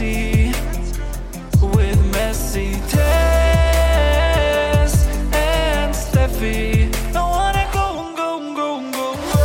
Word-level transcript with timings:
messy 0.00 0.52
with 1.60 2.00
messy 2.12 2.72
Tess 2.88 4.14
and 5.34 5.94
Steffi. 5.94 6.88
I 7.14 7.20
wanna 7.20 7.66
go, 7.72 8.14
go, 8.16 8.38
go, 8.54 8.80
go, 8.92 9.14
go. 9.32 9.44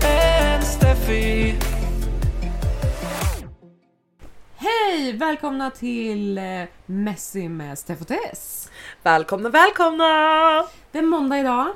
and 0.02 0.62
Steffi. 0.62 1.56
Hej! 4.56 5.12
Välkomna 5.12 5.70
till 5.70 6.38
eh, 6.38 6.64
Messi 6.86 7.48
med 7.48 7.78
Steff 7.78 8.00
och 8.00 8.06
Tess. 8.08 8.70
Välkomna, 9.02 9.48
välkomna! 9.48 10.68
Det 10.92 10.98
är 10.98 11.02
måndag 11.02 11.38
idag 11.38 11.66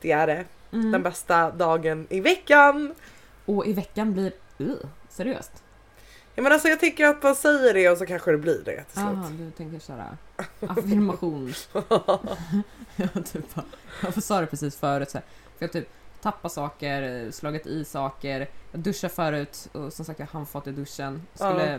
Det 0.00 0.12
är 0.12 0.26
det. 0.26 0.44
Mm. 0.72 0.92
Den 0.92 1.02
bästa 1.02 1.50
dagen 1.50 2.06
i 2.10 2.20
veckan. 2.20 2.94
och 3.44 3.66
i 3.66 3.72
veckan 3.72 4.12
blir... 4.12 4.32
Uh, 4.60 4.74
seriöst? 5.08 5.62
Ja, 6.34 6.42
men 6.42 6.52
alltså, 6.52 6.68
jag 6.68 6.80
tycker 6.80 7.06
att 7.06 7.22
man 7.22 7.34
säger 7.34 7.74
det 7.74 7.88
och 7.90 7.98
så 7.98 8.06
kanske 8.06 8.30
det 8.30 8.38
blir 8.38 8.62
det 8.64 8.84
till 8.84 9.02
Jaha, 9.02 9.26
slut. 9.26 9.38
du 9.38 9.50
tänker 9.50 9.78
köra 9.86 10.16
affirmation. 10.60 11.54
jag, 12.96 13.26
typ, 13.32 13.44
jag 14.02 14.22
sa 14.22 14.40
det 14.40 14.46
precis 14.46 14.76
förut 14.76 15.10
så 15.10 15.18
här. 15.18 15.24
För 15.58 15.64
jag 15.64 15.72
typ 15.72 15.88
tappat 16.22 16.52
saker, 16.52 17.30
slagit 17.30 17.66
i 17.66 17.84
saker. 17.84 18.48
Jag 18.72 18.80
duschade 18.80 19.14
förut 19.14 19.68
och 19.72 19.92
som 19.92 20.04
sagt 20.04 20.18
jag 20.20 20.26
hann 20.26 20.46
fått 20.46 20.66
i 20.66 20.70
duschen. 20.70 21.22
Skulle, 21.34 21.72
Ja. 21.72 21.78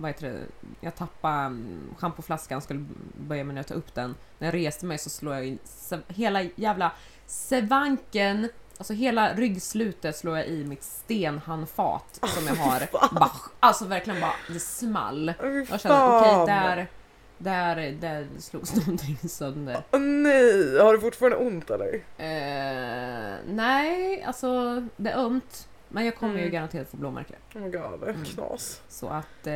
Vad 0.00 0.10
heter 0.10 0.28
det, 0.28 0.40
jag 0.80 0.96
tappade 0.96 1.34
mm, 1.34 1.94
schampoflaskan, 1.98 2.62
skulle 2.62 2.84
börja 3.16 3.44
med 3.44 3.60
att 3.60 3.66
ta 3.66 3.74
upp 3.74 3.94
den. 3.94 4.14
När 4.38 4.46
jag 4.48 4.54
reste 4.54 4.86
mig 4.86 4.98
så 4.98 5.10
slår 5.10 5.34
jag 5.34 5.46
in 5.46 5.58
hela 6.08 6.42
jävla 6.42 6.92
sevanken, 7.26 8.48
alltså 8.78 8.92
hela 8.92 9.34
ryggslutet 9.34 10.16
slår 10.16 10.36
jag 10.36 10.46
i 10.46 10.64
mitt 10.64 10.82
stenhandfat 10.82 12.18
som 12.22 12.46
jag 12.46 12.54
har. 12.54 12.88
Bara, 13.12 13.30
alltså 13.60 13.84
verkligen 13.84 14.20
bara, 14.20 14.34
det 14.48 14.60
small. 14.60 15.32
Jag 15.70 15.80
kände 15.80 16.18
okej 16.18 16.30
fan. 16.30 16.46
där, 16.46 16.86
där, 17.38 17.92
där 18.00 18.26
slogs 18.38 18.74
någonting 18.86 19.28
sönder. 19.28 19.82
Åh, 19.90 20.00
nej, 20.00 20.78
har 20.78 20.92
du 20.92 21.00
fortfarande 21.00 21.36
ont 21.36 21.70
eller? 21.70 21.94
Eh, 22.18 23.36
nej, 23.46 24.22
alltså 24.22 24.82
det 24.96 25.10
är 25.10 25.18
ömt. 25.18 25.67
Men 25.88 26.04
jag 26.04 26.16
kommer 26.16 26.34
ju 26.34 26.40
Mm. 26.40 26.52
garanterat 26.52 26.88
få 26.90 26.96
blåmärken. 26.96 27.36
Oh 27.54 27.60
my 27.60 27.70
god, 27.70 28.02
Mm. 28.02 28.24
knas. 28.24 28.80
Så 28.88 29.08
att 29.08 29.46
eh, 29.46 29.52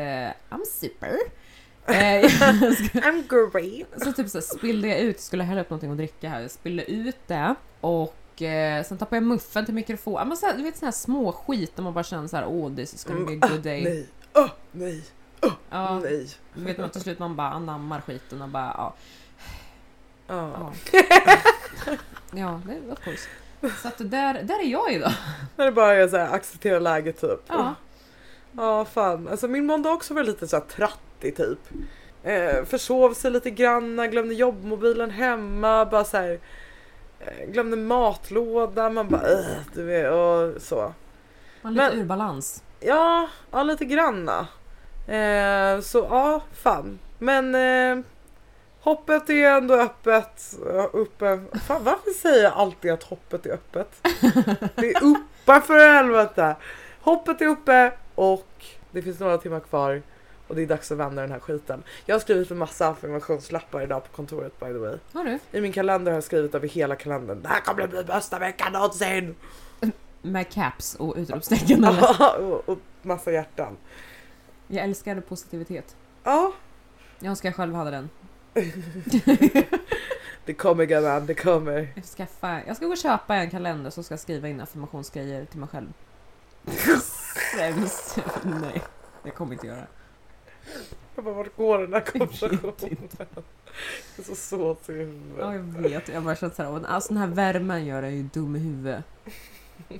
I'm 0.50 0.64
super. 0.72 1.16
Eh, 1.86 2.22
I'm 2.24 3.28
great. 3.52 4.02
så 4.04 4.12
typ 4.12 4.28
så 4.28 4.40
spillde 4.40 4.88
jag 4.88 4.98
ut, 5.00 5.20
skulle 5.20 5.44
hälla 5.44 5.60
upp 5.60 5.70
någonting 5.70 5.90
att 5.90 5.96
dricka 5.96 6.28
här. 6.28 6.40
Jag 6.40 6.50
spillde 6.50 6.90
ut 6.90 7.16
det 7.26 7.54
och 7.80 8.42
eh, 8.42 8.84
sen 8.84 8.98
tappade 8.98 9.16
jag 9.16 9.22
muffen 9.22 9.64
till 9.64 9.74
mikrofon. 9.74 10.14
Ja, 10.14 10.24
Men 10.24 10.36
så 10.36 10.46
här, 10.46 10.56
du 10.56 10.62
vet 10.62 10.76
sån 10.76 10.86
här 10.86 10.92
små 10.92 11.32
skit 11.32 11.76
där 11.76 11.82
man 11.82 11.94
bara 11.94 12.04
känner 12.04 12.28
så 12.28 12.36
här, 12.36 12.46
åh 12.46 12.74
this 12.74 12.94
is 12.94 13.04
gonna 13.04 13.26
be 13.26 13.32
a 13.46 13.48
good 13.50 13.60
day. 13.62 13.80
Mm, 13.86 13.92
Nej, 13.92 14.44
oh, 14.44 14.50
nej, 14.72 15.02
Ja, 15.70 15.98
nej. 16.00 16.28
du 16.54 16.64
vet 16.64 16.78
man 16.78 16.90
till 16.90 17.00
slut 17.00 17.18
man 17.18 17.36
bara 17.36 17.48
anammar 17.50 18.00
skiten 18.00 18.42
och 18.42 18.48
bara 18.48 18.74
ja. 18.76 18.94
Ja. 20.26 20.72
Ja, 20.92 21.02
ja 22.32 22.60
det 22.66 22.72
är 22.74 22.92
of 22.92 23.00
course. 23.04 23.28
Så 23.82 23.88
att 23.88 23.94
där, 23.98 24.42
där 24.42 24.60
är 24.60 24.68
jag 24.68 24.92
idag. 24.92 25.12
När 25.56 25.64
det 25.64 25.72
bara 25.72 25.94
är 25.94 26.08
så 26.08 26.16
här, 26.16 26.34
acceptera 26.34 26.78
läget 26.78 27.20
typ. 27.20 27.40
Ja. 27.48 27.74
Ja 28.56 28.84
fan, 28.84 29.28
alltså 29.28 29.48
min 29.48 29.66
måndag 29.66 29.90
också 29.90 30.14
var 30.14 30.22
lite 30.22 30.48
så 30.48 30.56
här 30.56 30.64
trattig 30.64 31.36
typ. 31.36 31.58
Eh, 32.22 32.64
försov 32.64 33.14
sig 33.14 33.30
lite 33.30 33.50
grann, 33.50 34.10
glömde 34.10 34.34
jobbmobilen 34.34 35.10
hemma, 35.10 35.84
bara 35.84 36.04
så 36.04 36.16
här. 36.16 36.38
Eh, 37.20 37.46
glömde 37.50 37.76
matlådan, 37.76 38.94
man 38.94 39.08
bara 39.08 39.22
äh, 39.32 39.44
du 39.74 39.82
vet 39.84 40.12
och 40.12 40.62
så. 40.62 40.92
Man 41.62 41.72
är 41.78 41.84
lite 41.84 41.90
Men- 41.96 41.98
ur 42.04 42.04
balans. 42.08 42.62
Ja, 42.80 43.28
ja 43.50 43.62
lite 43.62 43.84
granna. 43.84 44.46
Eh, 45.08 45.80
så 45.80 45.98
ja, 46.10 46.40
fan. 46.52 46.98
Men 47.18 47.54
eh, 47.54 48.04
hoppet 48.82 49.30
är 49.30 49.50
ändå 49.50 49.74
öppet. 49.74 50.54
Uppe. 50.92 51.40
Fan 51.66 51.84
varför 51.84 52.10
säger 52.10 52.44
jag 52.44 52.52
alltid 52.52 52.92
att 52.92 53.02
hoppet 53.02 53.46
är 53.46 53.50
öppet? 53.52 53.88
Det 54.74 54.92
är 54.92 55.04
uppe 55.04 55.60
för 55.60 55.94
helvete. 55.94 56.56
Hoppet 57.00 57.40
är 57.40 57.46
uppe 57.46 57.92
och 58.14 58.64
det 58.90 59.02
finns 59.02 59.20
några 59.20 59.38
timmar 59.38 59.60
kvar. 59.60 60.02
Och 60.48 60.56
det 60.56 60.62
är 60.62 60.66
dags 60.66 60.92
att 60.92 60.98
vända 60.98 61.22
den 61.22 61.30
här 61.30 61.38
skiten. 61.38 61.82
Jag 62.06 62.14
har 62.14 62.20
skrivit 62.20 62.50
en 62.50 62.58
massa 62.58 62.88
affirmationslappar 62.88 63.82
idag 63.82 64.04
på 64.04 64.16
kontoret 64.16 64.60
by 64.60 64.66
the 64.66 64.72
way. 64.72 64.96
Har 65.12 65.24
du? 65.24 65.38
I 65.52 65.60
min 65.60 65.72
kalender 65.72 66.12
har 66.12 66.16
jag 66.16 66.24
skrivit 66.24 66.54
över 66.54 66.68
hela 66.68 66.96
kalendern. 66.96 67.42
Det 67.42 67.48
här 67.48 67.60
kommer 67.60 67.86
bli 67.86 68.04
bästa 68.04 68.38
veckan 68.38 68.72
någonsin! 68.72 69.34
Med 70.22 70.50
caps 70.50 70.94
och 70.94 71.14
utropstecken 71.16 71.84
eller? 71.84 72.40
och, 72.52 72.68
och 72.68 72.78
massa 73.02 73.32
hjärtan. 73.32 73.76
Jag 74.66 74.84
älskar 74.84 75.20
positivitet. 75.20 75.96
Ja, 76.24 76.52
Jag 77.18 77.30
önskar 77.30 77.48
jag 77.48 77.56
själv 77.56 77.74
hade 77.74 77.90
den. 77.90 78.08
det 80.44 80.54
kommer 80.54 80.84
gumman, 80.84 81.26
det 81.26 81.34
kommer. 81.34 81.92
Jag 81.94 82.04
ska, 82.04 82.16
skaffa, 82.26 82.60
jag 82.66 82.76
ska 82.76 82.86
gå 82.86 82.92
och 82.92 82.98
köpa 82.98 83.34
en 83.36 83.50
kalender 83.50 83.90
så 83.90 84.02
ska 84.02 84.12
jag 84.12 84.20
skriva 84.20 84.48
in 84.48 84.60
affirmationsgrejer 84.60 85.44
till 85.44 85.60
mig 85.60 85.68
själv. 85.68 85.92
Sämst. 87.56 88.18
Nej, 88.44 88.82
det 89.22 89.30
kommer 89.30 89.52
inte 89.52 89.66
göra. 89.66 89.86
Jag 91.14 91.24
bara, 91.24 91.34
vart 91.34 91.56
går 91.56 91.78
den 91.78 91.92
här 91.92 92.00
konversationen? 92.00 92.72
Jag 94.16 94.18
är 94.18 94.22
så 94.24 94.34
såt 94.34 94.88
i 94.88 95.20
Ja, 95.38 95.48
huvudet. 95.50 95.82
jag 95.92 96.00
vet. 96.00 96.08
Jag 96.08 96.22
bara 96.22 96.36
känner 96.36 96.54
såhär, 96.54 96.86
alltså 96.86 97.08
den 97.12 97.22
här 97.22 97.28
värmen 97.28 97.84
gör 97.86 98.02
en 98.02 98.16
ju 98.16 98.22
dum 98.22 98.56
i 98.56 98.58
huvudet. 98.58 99.04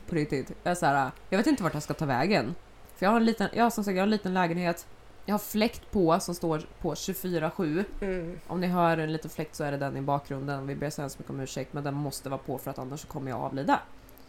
På 0.09 0.15
riktigt. 0.15 0.53
Jag, 0.63 0.71
är 0.71 0.75
så 0.75 0.87
här, 0.87 1.11
jag 1.29 1.39
vet 1.39 1.47
inte 1.47 1.63
vart 1.63 1.75
jag 1.75 1.83
ska 1.83 1.95
ta 1.95 2.07
vägen. 2.07 2.55
För 2.97 3.07
jag 3.07 3.11
har 3.11 3.17
en 3.17 3.25
liten, 3.25 3.49
jag 3.53 3.73
som 3.73 3.85
sagt 3.85 3.95
jag 3.95 4.01
har 4.03 4.07
en 4.07 4.11
liten 4.11 4.35
lägenhet. 4.35 4.87
Jag 5.25 5.35
har 5.35 5.39
fläkt 5.39 5.91
på 5.91 6.21
som 6.21 6.35
står 6.35 6.63
på 6.81 6.95
24-7. 6.95 7.85
Mm. 8.01 8.41
Om 8.47 8.61
ni 8.61 8.67
hör 8.67 8.99
en 8.99 9.13
liten 9.13 9.31
fläkt 9.31 9.55
så 9.55 9.65
är 9.65 9.71
det 9.71 9.77
den 9.79 9.97
i 9.97 10.01
bakgrunden. 10.01 10.67
Vi 10.67 10.75
ber 10.75 10.91
så 10.91 11.03
hemskt 11.03 11.19
mycket 11.19 11.31
om 11.31 11.41
ursäkt 11.41 11.73
men 11.73 11.85
den 11.85 11.95
måste 11.95 12.29
vara 12.29 12.41
på 12.47 12.59
för 12.59 12.71
att 12.71 12.79
annars 12.79 13.05
kommer 13.05 13.31
jag 13.31 13.41
avlida. 13.41 13.81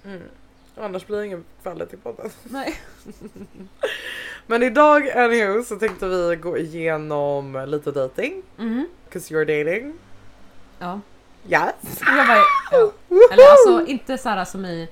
Mm. 0.06 0.22
Annars 0.78 1.08
blir 1.08 1.18
det 1.18 1.26
ingen 1.26 1.44
fallet 1.62 1.94
i 1.94 1.98
podden. 1.98 2.30
Nej. 2.44 2.76
Men 4.48 4.64
idag 4.64 5.10
anywho 5.10 5.64
så 5.64 5.76
tänkte 5.76 6.08
vi 6.08 6.36
gå 6.36 6.58
igenom 6.58 7.66
lite 7.68 7.92
dating. 7.92 8.44
Mhm. 8.58 8.88
Cause 9.10 9.34
you're 9.34 9.66
dating. 9.66 9.94
Ja. 10.80 11.00
Yes. 11.50 12.00
Jag 12.00 12.28
bara, 12.28 12.38
ja. 12.72 12.92
Eller 13.32 13.52
alltså 13.52 13.92
inte 13.92 14.18
så 14.18 14.30
här 14.30 14.46
som 14.46 14.66
i 14.66 14.90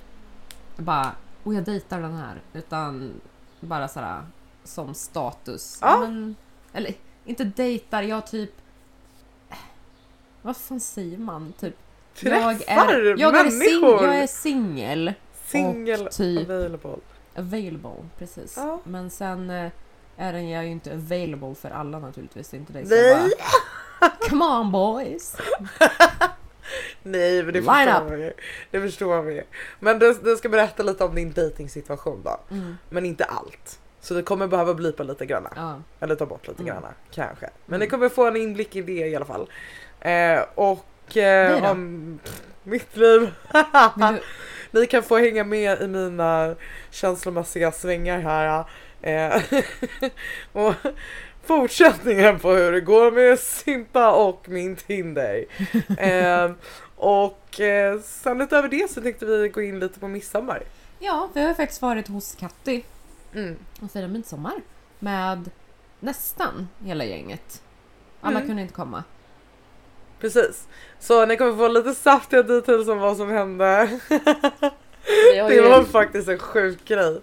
bara, 0.76 1.12
och 1.42 1.54
jag 1.54 1.64
dejtar 1.64 2.00
den 2.00 2.14
här. 2.14 2.40
Utan 2.52 3.20
bara 3.60 3.88
så 3.88 4.00
här 4.00 4.22
som 4.64 4.94
status. 4.94 5.78
Ja. 5.80 5.98
Men, 6.00 6.36
eller 6.72 6.94
inte 7.24 7.44
dejtar, 7.44 8.02
jag 8.02 8.26
typ... 8.26 8.50
Vad 10.42 10.56
fan 10.56 10.80
säger 10.80 11.18
man? 11.18 11.52
Typ, 11.60 11.74
jag 12.20 12.58
Träffar 12.60 12.92
är, 12.94 13.18
jag 13.20 13.36
är, 13.36 13.50
sing, 13.50 13.58
människor. 13.58 14.04
jag 14.04 14.18
är 14.18 14.26
singel. 14.26 15.12
Single 15.46 15.98
och 16.06 16.10
typ- 16.12 16.48
available. 16.50 16.96
Available, 17.36 18.08
precis. 18.18 18.54
Ja. 18.56 18.80
Men 18.84 19.10
sen 19.10 19.50
eh, 19.50 19.70
är 20.16 20.32
den 20.32 20.48
jag 20.48 20.64
ju 20.64 20.70
inte 20.70 20.92
available 20.92 21.54
för 21.54 21.70
alla 21.70 21.98
naturligtvis. 21.98 22.48
Det 22.48 22.56
är 22.56 22.58
inte 22.58 22.72
det. 22.72 22.86
Så 22.86 22.94
Nej. 22.94 23.04
jag 23.10 23.30
bara, 24.00 24.28
Come 24.28 24.44
on 24.44 24.72
boys! 24.72 25.36
Nej 27.02 27.42
men 27.42 27.52
det 27.54 27.60
Line 27.60 27.64
förstår 27.64 28.02
up. 28.04 28.08
man 28.10 28.20
ju. 28.20 28.32
Det 28.70 28.80
förstår 28.80 29.22
vi. 29.22 29.42
Men 29.80 29.98
du, 29.98 30.14
du 30.24 30.36
ska 30.36 30.48
berätta 30.48 30.82
lite 30.82 31.04
om 31.04 31.14
din 31.14 31.32
dejtingsituation 31.32 32.22
då. 32.24 32.40
Mm, 32.50 32.76
Men 32.90 33.06
inte 33.06 33.24
allt. 33.24 33.80
Så 34.04 34.14
du 34.14 34.22
kommer 34.22 34.46
behöva 34.46 34.74
blipa 34.74 35.02
lite 35.02 35.26
granna. 35.26 35.50
ja. 35.56 35.80
Eller 36.00 36.14
ta 36.14 36.26
bort 36.26 36.48
lite 36.48 36.62
Mm. 36.62 36.74
granna 36.74 36.88
kanske. 37.10 37.50
Men 37.66 37.74
Mm. 37.76 37.80
ni 37.80 37.90
kommer 37.90 38.08
få 38.08 38.26
en 38.26 38.36
inblick 38.36 38.76
i 38.76 38.82
det 38.82 38.92
i 39.08 39.16
alla 39.16 39.24
fall. 39.24 39.50
Eh, 40.00 40.40
och 40.54 41.16
eh, 41.16 41.70
om 41.70 42.18
mitt 42.62 42.96
liv. 42.96 43.30
Ni 44.70 44.86
kan 44.86 45.02
få 45.02 45.18
hänga 45.18 45.44
med 45.44 45.82
i 45.82 45.88
mina 45.88 46.54
känslomässiga 46.90 47.72
svängar 47.72 48.18
här. 48.20 48.64
Eh, 49.02 49.42
och 50.52 50.74
fortsättningen 51.44 52.38
på 52.38 52.50
hur 52.52 52.72
det 52.72 52.80
går 52.80 53.10
med 53.10 53.38
Simpa 53.38 54.12
och 54.12 54.48
min 54.48 54.76
Tinder. 54.76 55.44
Eh, 55.98 56.50
och 56.96 57.60
eh, 57.60 58.00
sen 58.00 58.40
utöver 58.40 58.68
det 58.68 58.90
så 58.90 59.00
tänkte 59.00 59.26
vi 59.26 59.48
gå 59.48 59.62
in 59.62 59.80
lite 59.80 60.00
på 60.00 60.08
midsommar. 60.08 60.62
ja, 60.98 61.28
vi 61.34 61.42
har 61.44 61.54
faktiskt 61.54 61.82
varit 61.82 62.08
hos 62.08 62.34
Katti 62.34 62.84
Mm. 63.34 63.56
och 63.82 63.90
firat 63.92 64.10
midsommar 64.10 64.54
med 64.98 65.50
nästan 66.00 66.68
hela 66.84 67.04
gänget. 67.04 67.62
Alla 68.20 68.36
Mm. 68.36 68.46
kunde 68.48 68.62
inte 68.62 68.74
komma. 68.74 69.04
Precis. 70.20 70.68
Så 71.00 71.26
ni 71.26 71.36
kommer 71.36 71.56
få 71.56 71.68
lite 71.68 71.94
saftiga 71.94 72.42
details 72.42 72.88
om 72.88 72.98
vad 72.98 73.16
som 73.16 73.30
hände. 73.30 73.98
Det 75.26 75.54
ju- 75.54 75.68
var 75.68 75.82
faktiskt 75.84 76.28
en 76.28 76.38
sjuk 76.38 76.84
grej. 76.84 77.20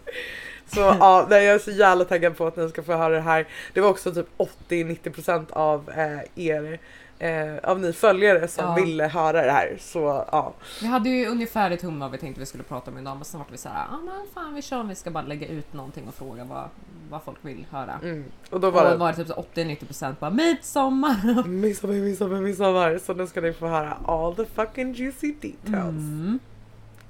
Så 0.67 0.79
ja, 0.99 1.27
nej, 1.29 1.45
jag 1.45 1.55
är 1.55 1.59
så 1.59 1.71
jävla 1.71 2.05
taggad 2.05 2.37
på 2.37 2.47
att 2.47 2.55
ni 2.57 2.69
ska 2.69 2.83
få 2.83 2.93
höra 2.93 3.13
det 3.15 3.21
här. 3.21 3.47
Det 3.73 3.81
var 3.81 3.89
också 3.89 4.13
typ 4.13 4.27
80-90% 4.69 5.51
av 5.51 5.89
eh, 5.89 6.19
er 6.45 6.79
eh, 7.19 7.57
av 7.63 7.79
ni 7.79 7.93
följare 7.93 8.47
som 8.47 8.65
Ja. 8.65 8.73
ville 8.85 9.07
höra 9.07 9.41
det 9.45 9.51
här. 9.51 9.77
Så 9.79 10.25
ja. 10.31 10.53
Vi 10.81 10.87
hade 10.87 11.09
ju 11.09 11.25
ungefär 11.27 11.71
ett 11.71 11.81
hum 11.81 11.99
vad 11.99 12.11
vi 12.11 12.17
tänkte 12.17 12.39
vi 12.39 12.45
skulle 12.45 12.63
prata 12.63 12.91
om 12.91 12.97
idag 12.97 13.15
men 13.15 13.25
sen 13.25 13.39
var 13.39 13.47
vi 13.51 13.57
såhär, 13.57 13.75
ja 13.89 13.95
ah, 13.95 13.99
men 14.05 14.25
fan 14.33 14.53
vi 14.53 14.61
kör 14.61 14.83
vi 14.83 14.95
ska 14.95 15.11
bara 15.11 15.23
lägga 15.23 15.47
ut 15.47 15.73
någonting 15.73 16.07
och 16.07 16.13
fråga 16.15 16.43
vad, 16.43 16.69
vad 17.09 17.23
folk 17.23 17.37
vill 17.41 17.65
höra. 17.71 17.99
Mm. 18.03 18.25
Och 18.49 18.59
då 18.59 18.67
Och 18.67 18.73
var 18.73 18.83
då 18.83 18.89
det 18.89 18.95
var 18.97 19.11
det 19.11 19.15
typ 19.15 19.27
så 19.27 19.45
80-90% 19.55 20.15
bara 20.19 20.29
midsommar. 20.31 21.43
midsommar, 21.47 21.93
midsommar, 21.93 22.41
midsommar. 22.41 22.97
Så 23.05 23.13
nu 23.13 23.27
ska 23.27 23.41
ni 23.41 23.53
få 23.53 23.67
höra 23.67 23.97
all 24.05 24.35
the 24.35 24.45
fucking 24.45 24.93
juicy 24.93 25.33
details. 25.41 25.89
Mm, 25.95 26.39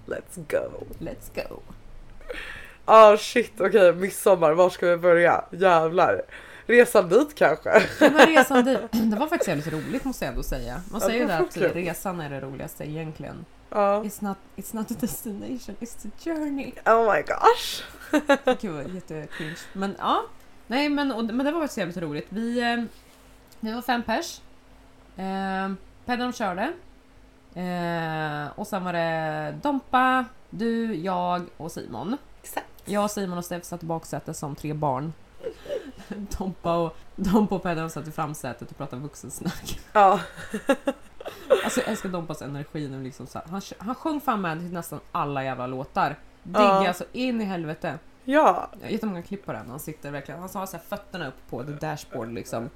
Let's 0.06 0.36
go. 0.52 0.86
let's 1.00 1.36
go. 1.50 1.60
Ah 2.86 3.18
shit, 3.18 3.62
okej 3.62 3.94
midsommar, 3.94 4.52
var 4.54 4.70
ska 4.70 4.88
vi 4.88 4.98
börja? 4.98 5.44
Jävlar. 5.52 6.22
Resan 6.70 7.10
dit 7.10 7.36
kanske? 7.36 7.70
Här 8.00 8.28
resan 8.28 8.66
dit, 8.66 8.80
det 8.92 9.16
var 9.16 9.28
faktiskt 9.28 9.48
jävligt 9.48 9.68
roligt 9.68 10.06
måste 10.06 10.26
jag 10.26 10.32
ändå 10.32 10.44
säga. 10.44 10.82
Man 10.92 11.02
Ja, 11.02 11.08
säger 11.08 11.20
ju 11.20 11.28
det 11.28 11.60
det 11.60 11.68
att 11.70 11.76
resan 11.76 12.20
är 12.22 12.30
det 12.30 12.40
roligaste 12.40 12.90
egentligen. 12.90 13.46
Ja. 13.70 14.04
It's 14.04 14.24
not, 14.24 14.38
it's 14.56 14.76
not 14.76 14.92
a 14.92 14.96
destination, 15.00 15.76
it's 15.80 16.08
a 16.08 16.12
journey. 16.24 16.72
Oh 16.86 17.14
my 17.14 17.22
gosh. 17.22 17.84
Gud 18.62 18.72
vad 18.72 18.96
jättecringe. 18.96 19.56
Men 19.74 19.96
ja, 20.00 20.24
nej 20.68 20.90
men, 20.90 21.12
och, 21.12 21.24
men 21.26 21.46
det 21.46 21.52
var 21.52 21.62
faktiskt 21.62 21.78
jävligt 21.78 21.98
roligt. 21.98 22.28
Vi, 22.30 22.60
eh, 22.60 22.84
vi 23.60 23.72
var 23.74 23.82
fem 23.82 24.04
pers. 24.04 24.42
Eh, 25.18 25.72
Pedram 26.06 26.34
körde. 26.34 26.74
Eh, 27.56 28.60
och 28.60 28.68
sen 28.68 28.84
var 28.84 28.94
det 28.94 29.56
Dompa, 29.62 30.26
du, 30.50 30.96
jag 30.96 31.42
och 31.58 31.72
Simon. 31.72 32.18
Exakt. 32.44 32.68
Jag, 32.86 33.12
Simon 33.12 33.38
och 33.38 33.46
Steff 33.46 33.64
satt 33.64 33.84
i 33.84 33.86
baksätet 33.86 34.38
som 34.38 34.56
tre 34.56 34.74
barn. 34.74 35.14
Dompa 36.38 36.78
och, 36.78 36.96
Dompa 37.16 37.56
och 37.56 37.64
Pedram 37.64 37.90
satt 37.90 38.08
i 38.08 38.12
framsätet 38.12 38.72
och 38.72 38.78
pratade 38.78 39.02
vuxensnack. 39.02 39.80
Ja. 39.94 40.20
Alltså 41.64 41.80
jag 41.80 41.90
älskar 41.90 42.10
Dompas 42.10 42.42
energi 42.42 42.88
nu 42.90 43.04
liksom 43.04 43.28
så 43.28 43.40
här. 43.40 43.48
Han, 43.50 43.62
han 43.78 43.96
sjöng 43.96 44.22
fan 44.22 44.42
med 44.42 44.60
till 44.60 44.74
nästan 44.74 45.00
alla 45.12 45.44
jävla 45.44 45.68
låtar. 45.68 46.16
Digga 46.44 46.60
Ja. 46.60 46.88
alltså 46.88 47.04
in 47.12 47.42
i 47.42 47.44
helvete. 47.46 48.00
Ja. 48.26 48.70
Jag 48.80 48.86
har 48.88 48.92
jättemånga 48.92 49.22
klipp 49.22 49.46
på 49.46 49.52
den 49.52 49.70
han 49.70 49.80
sitter 49.80 50.12
verkligen. 50.12 50.40
Han 50.40 50.50
har 50.54 50.66
så 50.66 50.78
här 50.78 50.84
fötterna 50.90 51.28
upp 51.28 51.50
på 51.50 51.64
the 51.64 51.72
dashboard 51.72 52.32
liksom. 52.34 52.70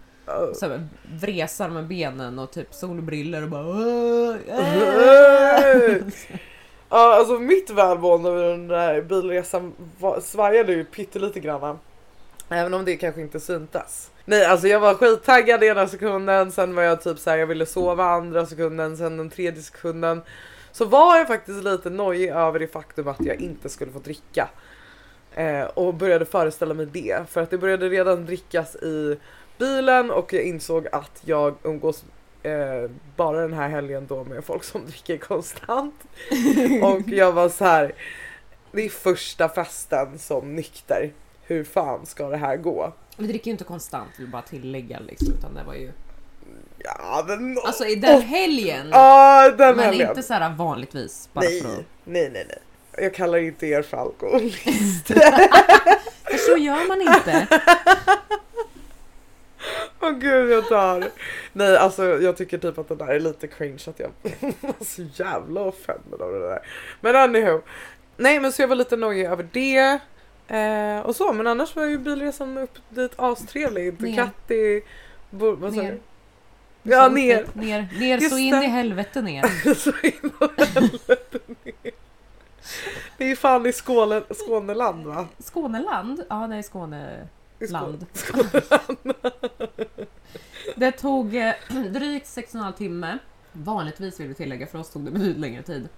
Så 0.56 0.70
här, 0.70 0.88
vresar 1.20 1.70
med 1.70 1.88
benen 1.88 2.40
och 2.40 2.52
typ 2.52 2.74
solbriller 2.74 3.44
och 3.44 3.50
bara! 3.50 4.38
Ja, 6.90 7.16
alltså 7.20 7.40
mitt 7.40 7.70
välmående 7.70 8.30
under 8.30 8.50
den 8.50 8.68
där 8.68 9.02
bilresan 9.02 9.74
svajade 10.22 10.74
ju 10.74 10.86
pyttelite 10.86 11.40
granna. 11.40 11.78
Även 12.50 12.74
om 12.74 12.86
det 12.86 12.96
kanske 12.96 13.22
inte 13.22 13.40
syntes. 13.40 14.12
Nej, 14.26 14.46
alltså 14.46 14.68
jag 14.68 14.80
var 14.80 14.94
skittaggad 14.94 15.64
ena 15.64 15.88
sekunden, 15.88 16.52
sen 16.52 16.76
var 16.76 16.84
jag 16.84 17.02
typ 17.02 17.20
såhär, 17.20 17.38
jag 17.38 17.48
ville 17.48 17.66
sova 17.66 18.06
andra 18.06 18.46
sekunden, 18.46 18.98
sen 18.98 19.18
den 19.18 19.30
tredje 19.30 19.62
sekunden. 19.62 20.22
Så 20.72 20.86
var 20.86 21.18
jag 21.18 21.28
faktiskt 21.28 21.64
lite 21.64 21.90
nojig 21.90 22.30
över 22.30 22.60
det 22.60 22.68
faktum 22.68 23.08
att 23.08 23.26
jag 23.26 23.42
inte 23.42 23.70
skulle 23.70 23.92
få 23.92 24.00
dricka. 24.00 24.50
Eh, 25.36 25.64
och 25.64 25.94
började 25.94 26.26
föreställa 26.26 26.74
mig 26.74 26.86
det, 26.86 27.30
för 27.30 27.42
att 27.42 27.50
det 27.50 27.58
började 27.58 27.90
redan 27.90 28.26
drickas 28.26 28.76
i 28.76 29.18
bilen 29.58 30.12
och 30.12 30.34
jag 30.34 30.44
insåg 30.44 30.88
att 30.92 31.22
jag 31.26 31.56
umgås 31.64 32.04
eh, 32.44 32.90
bara 33.16 33.42
den 33.42 33.54
här 33.54 33.70
helgen 33.70 34.06
då 34.08 34.24
med 34.24 34.46
folk 34.46 34.64
som 34.64 34.86
dricker 34.88 35.18
konstant. 35.18 35.96
Och 36.84 37.02
jag 37.08 37.32
var 37.32 37.50
så 37.50 37.66
här. 37.66 37.94
Det 38.72 38.86
är 38.86 38.90
första 38.90 39.50
festen 39.50 40.20
som 40.20 40.56
nykter. 40.56 41.12
Hur 41.46 41.64
fan 41.64 42.06
ska 42.06 42.30
det 42.30 42.38
här 42.38 42.58
gå? 42.58 42.94
Vi 43.18 43.28
dricker 43.28 43.46
ju 43.48 43.52
inte 43.52 43.64
konstant, 43.64 44.10
vill 44.18 44.28
bara 44.28 44.42
tillägga 44.42 45.00
liksom. 45.00 45.34
Utan 45.34 45.54
det 45.54 45.64
var 45.64 45.74
ju... 45.74 45.92
Ja 46.78 47.26
men... 47.28 47.58
Alltså 47.66 47.86
i 47.86 47.96
den 47.96 48.22
helgen! 48.22 48.90
Ja 48.92 49.50
den 49.58 49.76
men 49.76 49.86
helgen. 49.86 50.10
inte 50.10 50.24
så 50.24 50.34
här 50.34 50.56
vanligtvis. 50.56 51.30
Bara 51.34 51.46
Nej, 51.46 51.60
att... 51.60 51.66
nej, 52.04 52.30
nej, 52.34 52.46
nej. 52.48 52.60
Jag 52.98 53.14
kallar 53.14 53.38
inte 53.38 53.68
er 53.68 53.82
för 53.82 53.98
alkoholister. 53.98 55.16
Så 56.38 56.58
gör 56.58 56.88
man 56.88 57.02
inte. 57.02 57.48
Åh 60.02 60.12
gud 60.12 60.52
jag 60.52 60.64
dör. 60.70 61.10
Nej 61.54 61.78
alltså 61.78 62.04
jag 62.06 62.38
tycker 62.38 62.58
typ 62.58 62.78
att 62.78 62.90
det 62.90 62.96
där 62.96 63.08
är 63.08 63.20
lite 63.20 63.48
cringe 63.48 63.80
att 63.88 64.00
jag 64.00 64.12
var 64.62 64.86
så 64.86 65.02
jävla 65.24 65.62
offended 65.62 66.22
av 66.22 66.32
det 66.34 66.40
där. 66.40 66.60
Men 67.02 67.16
anywho. 67.16 67.62
Nej 68.18 68.40
men 68.40 68.52
så 68.52 68.62
jag 68.62 68.68
var 68.68 68.76
lite 68.76 68.98
nojig 68.98 69.26
över 69.26 69.48
det. 69.52 70.00
Eh, 70.48 71.00
och 71.00 71.16
så 71.16 71.34
men 71.34 71.48
annars 71.48 71.76
var 71.76 71.86
ju 71.86 71.98
bilresan 71.98 72.58
upp 72.58 72.78
dit 72.90 73.12
astrevlig. 73.16 74.02
Ner. 74.02 74.10
Ducati. 74.10 74.82
Bo, 75.30 75.56
vad 75.56 75.74
sa 75.74 75.82
Ner. 75.82 75.92
du? 75.92 76.00
Ja 76.92 77.08
ner. 77.08 77.48
Ner, 77.54 77.88
ner 78.00 78.18
Just 78.18 78.30
så 78.32 78.38
in 78.38 78.52
det. 78.56 78.64
i 78.64 78.68
helvete 78.68 79.22
ner. 79.22 79.74
så 79.76 79.90
in 79.90 80.32
i 80.58 80.66
helvete 80.66 81.40
ner. 81.64 81.92
Det 83.18 83.24
är 83.24 83.28
ju 83.30 83.36
fan 83.36 83.66
i 83.66 83.74
Skåne, 83.74 84.22
Skåneland 84.30 85.06
va? 85.08 85.28
Skåneland? 85.40 86.24
Ja, 86.30 86.48
det 86.48 86.56
är 86.56 86.62
Skåne. 86.62 87.28
I 87.60 87.66
Skå- 87.66 87.72
Land. 87.72 88.06
Det 90.76 90.92
tog 90.92 91.36
eh, 91.36 91.54
drygt 91.90 92.26
6,5 92.28 92.72
timme. 92.74 93.18
Vanligtvis 93.52 94.20
vill 94.20 94.28
vi 94.28 94.34
tillägga, 94.34 94.68
för 94.68 94.80
oss 94.80 94.90
tog 94.90 95.02
det 95.06 95.12
betydligt 95.12 95.38
längre 95.40 95.62
tid. 95.64 95.90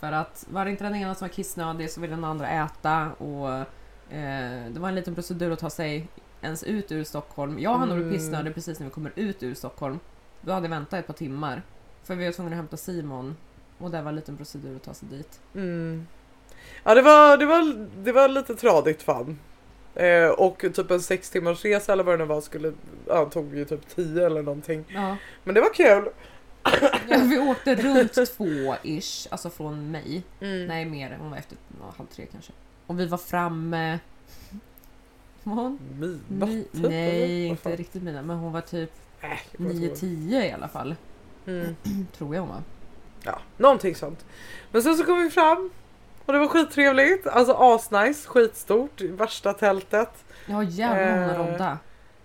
För 0.00 0.12
att 0.12 0.46
var 0.50 0.64
det 0.64 0.70
inte 0.70 0.84
den 0.84 0.94
ena 0.94 1.14
som 1.14 1.28
var 1.28 1.34
kissnödig 1.34 1.90
så 1.90 2.00
ville 2.00 2.14
den 2.14 2.24
andra 2.24 2.48
äta 2.48 3.10
och 3.12 3.64
det 4.10 4.76
var 4.80 4.88
en 4.88 4.94
liten 4.94 5.14
procedur 5.14 5.50
att 5.52 5.58
ta 5.58 5.70
sig 5.70 6.06
ens 6.42 6.62
ut 6.64 6.92
ur 6.92 7.04
Stockholm. 7.04 7.58
Jag 7.58 7.74
hann 7.74 7.88
nog 7.88 7.96
bli 7.98 8.06
Mm. 8.06 8.16
pissnödig 8.18 8.54
precis 8.54 8.78
när 8.78 8.86
vi 8.86 8.90
kommer 8.92 9.12
ut 9.16 9.42
ur 9.42 9.54
Stockholm. 9.54 9.98
Då 10.40 10.52
hade 10.52 10.64
jag 10.66 10.70
väntat 10.70 11.00
ett 11.00 11.06
par 11.06 11.14
timmar. 11.14 11.62
För 12.04 12.14
vi 12.14 12.24
var 12.24 12.32
tvungna 12.32 12.50
att 12.52 12.56
hämta 12.56 12.76
Simon 12.76 13.36
och 13.78 13.90
det 13.90 14.02
var 14.02 14.08
en 14.08 14.16
liten 14.16 14.36
procedur 14.36 14.76
att 14.76 14.82
ta 14.82 14.94
sig 14.94 15.08
dit. 15.08 15.40
Mm. 15.54 16.06
Ja 16.84 16.94
det 16.94 17.02
var, 17.02 17.36
det 17.36 17.46
var, 17.46 17.88
det 18.04 18.12
var 18.12 18.28
lite 18.28 18.54
tradigt 18.54 19.02
fan. 19.02 19.38
Eh, 19.94 20.28
och 20.28 20.58
typ 20.58 20.90
en 20.90 21.00
sex 21.00 21.30
timmars 21.30 21.64
resa 21.64 21.92
eller 21.92 22.04
vad 22.04 22.14
det 22.14 22.24
nu 22.24 22.28
var 22.28 22.40
skulle, 22.40 22.72
ja, 23.06 23.24
tog 23.24 23.54
ju 23.56 23.64
typ 23.64 23.88
10 23.94 24.26
eller 24.26 24.42
någonting. 24.42 24.84
Ja, 24.88 25.16
Men 25.44 25.54
det 25.54 25.60
var 25.60 25.74
kul. 25.74 26.08
ja 27.08 27.18
vi 27.30 27.38
åkte 27.38 27.74
runt 27.74 28.12
två-ish, 28.38 29.26
alltså 29.30 29.50
från 29.50 29.90
mig. 29.90 30.22
Mm. 30.40 30.66
Nej 30.66 30.84
mer, 30.84 31.16
hon 31.20 31.30
var 31.30 31.36
efter 31.38 31.58
halv 31.96 32.06
tre 32.06 32.26
kanske. 32.32 32.52
Och 32.86 33.00
vi 33.00 33.06
var 33.06 33.18
framme... 33.18 33.98
Var 35.42 35.54
hon? 35.54 35.78
Midnatt 35.98 36.48
Ni, 36.48 36.62
typ, 36.62 36.82
nej, 36.82 37.46
inte 37.46 37.76
riktigt 37.76 38.02
mina, 38.02 38.22
men 38.22 38.36
hon 38.36 38.52
var 38.52 38.60
typ 38.60 38.92
Äh, 39.20 39.28
jag 39.28 39.38
kommer 39.56 39.70
inte 39.70 40.06
ihåg. 40.06 40.12
9-10 40.12 40.44
i 40.44 40.52
alla 40.52 40.68
fall. 40.68 40.94
Mm. 41.46 41.76
Tror 42.18 42.34
jag 42.34 42.42
hon 42.42 42.50
var. 42.50 42.62
Ja, 43.24 43.38
någonting 43.56 43.94
sånt. 43.94 44.24
Men 44.72 44.82
sen 44.82 44.96
så 44.96 45.04
kom 45.04 45.22
vi 45.22 45.30
fram 45.30 45.70
och 46.26 46.32
det 46.32 46.38
var 46.38 46.48
skittrevligt. 46.48 47.26
Alltså 47.26 47.54
asnice, 47.58 48.28
skitstort, 48.28 49.00
värsta 49.00 49.52
tältet. 49.52 50.24
Ja 50.46 50.62
jävlar 50.62 51.18
hon 51.18 51.28
Eh, 51.30 51.36
har 51.36 51.52
rodda. 51.52 51.78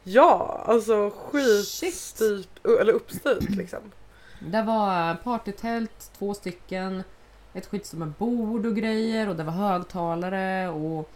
Ja, 0.03 0.63
alltså 0.67 1.09
skitstyrt, 1.09 2.65
eller 2.81 2.93
uppstyrt 2.93 3.49
liksom. 3.49 3.79
Det 4.39 4.61
var 4.63 5.15
partytält, 5.15 6.11
två 6.17 6.33
stycken, 6.33 7.03
ett 7.53 7.65
skitstorm 7.65 7.99
med 7.99 8.11
bord 8.17 8.65
och 8.65 8.75
grejer 8.75 9.29
och 9.29 9.35
det 9.35 9.43
var 9.43 9.53
högtalare 9.53 10.69
och 10.69 11.09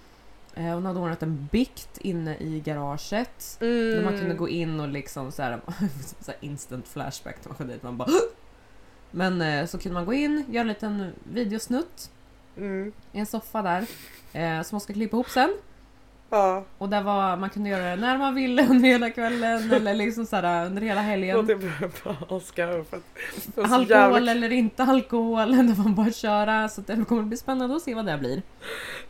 eh, 0.53 0.73
hon 0.73 0.85
hade 0.85 0.99
ordnat 0.99 1.23
en 1.23 1.49
bikt 1.51 1.97
inne 1.97 2.37
i 2.37 2.59
garaget. 2.59 3.57
Mm. 3.61 3.91
Där 3.91 4.03
man 4.03 4.19
kunde 4.19 4.35
gå 4.35 4.49
in 4.49 4.79
och 4.79 4.87
liksom 4.87 5.31
så 5.31 5.41
här, 5.41 5.59
så 6.19 6.31
här 6.31 6.37
instant 6.41 6.87
flashback 6.87 7.35
när 7.43 7.49
man 7.49 7.57
kom 7.57 7.67
dit. 7.67 7.83
Man 7.83 7.97
bara 7.97 8.09
Men 9.11 9.41
eh, 9.41 9.65
så 9.65 9.77
kunde 9.77 9.93
man 9.93 10.05
gå 10.05 10.13
in, 10.13 10.43
göra 10.49 10.61
en 10.61 10.67
liten 10.67 11.11
videosnutt 11.23 12.11
Mm. 12.57 12.91
i 13.11 13.19
en 13.19 13.25
soffa 13.25 13.61
där. 13.61 13.85
Eh, 14.33 14.61
som 14.61 14.75
man 14.75 14.81
ska 14.81 14.93
klippa 14.93 15.15
ihop 15.15 15.29
sen. 15.29 15.53
Ja, 16.35 16.63
Och 16.77 16.89
där 16.89 17.01
var, 17.03 17.37
man 17.37 17.49
kunde 17.49 17.69
göra 17.69 17.89
det 17.89 17.95
när 17.95 18.17
man 18.17 18.35
ville 18.35 18.67
under 18.69 18.89
hela 18.89 19.09
kvällen 19.09 19.71
eller 19.71 19.93
liksom 19.93 20.25
så 20.25 20.35
här, 20.35 20.65
under 20.65 20.81
hela 20.81 21.01
helgen. 21.01 21.45
det 21.45 21.55
bara 22.03 22.17
Oscar 22.27 22.83
för 22.83 22.97
att 22.97 23.03
det 23.55 23.61
var 23.61 23.63
Alkohol 23.63 23.89
jävla 23.89 24.31
eller 24.31 24.51
inte 24.51 24.83
alkohol, 24.83 25.51
där 25.67 25.83
man 25.83 25.95
bara 25.95 26.11
köra. 26.11 26.69
Så 26.69 26.81
det 26.81 27.05
kommer 27.07 27.23
bli 27.23 27.37
spännande 27.37 27.75
att 27.75 27.81
se 27.81 27.95
vad 27.95 28.05
det 28.05 28.17
blir. 28.17 28.41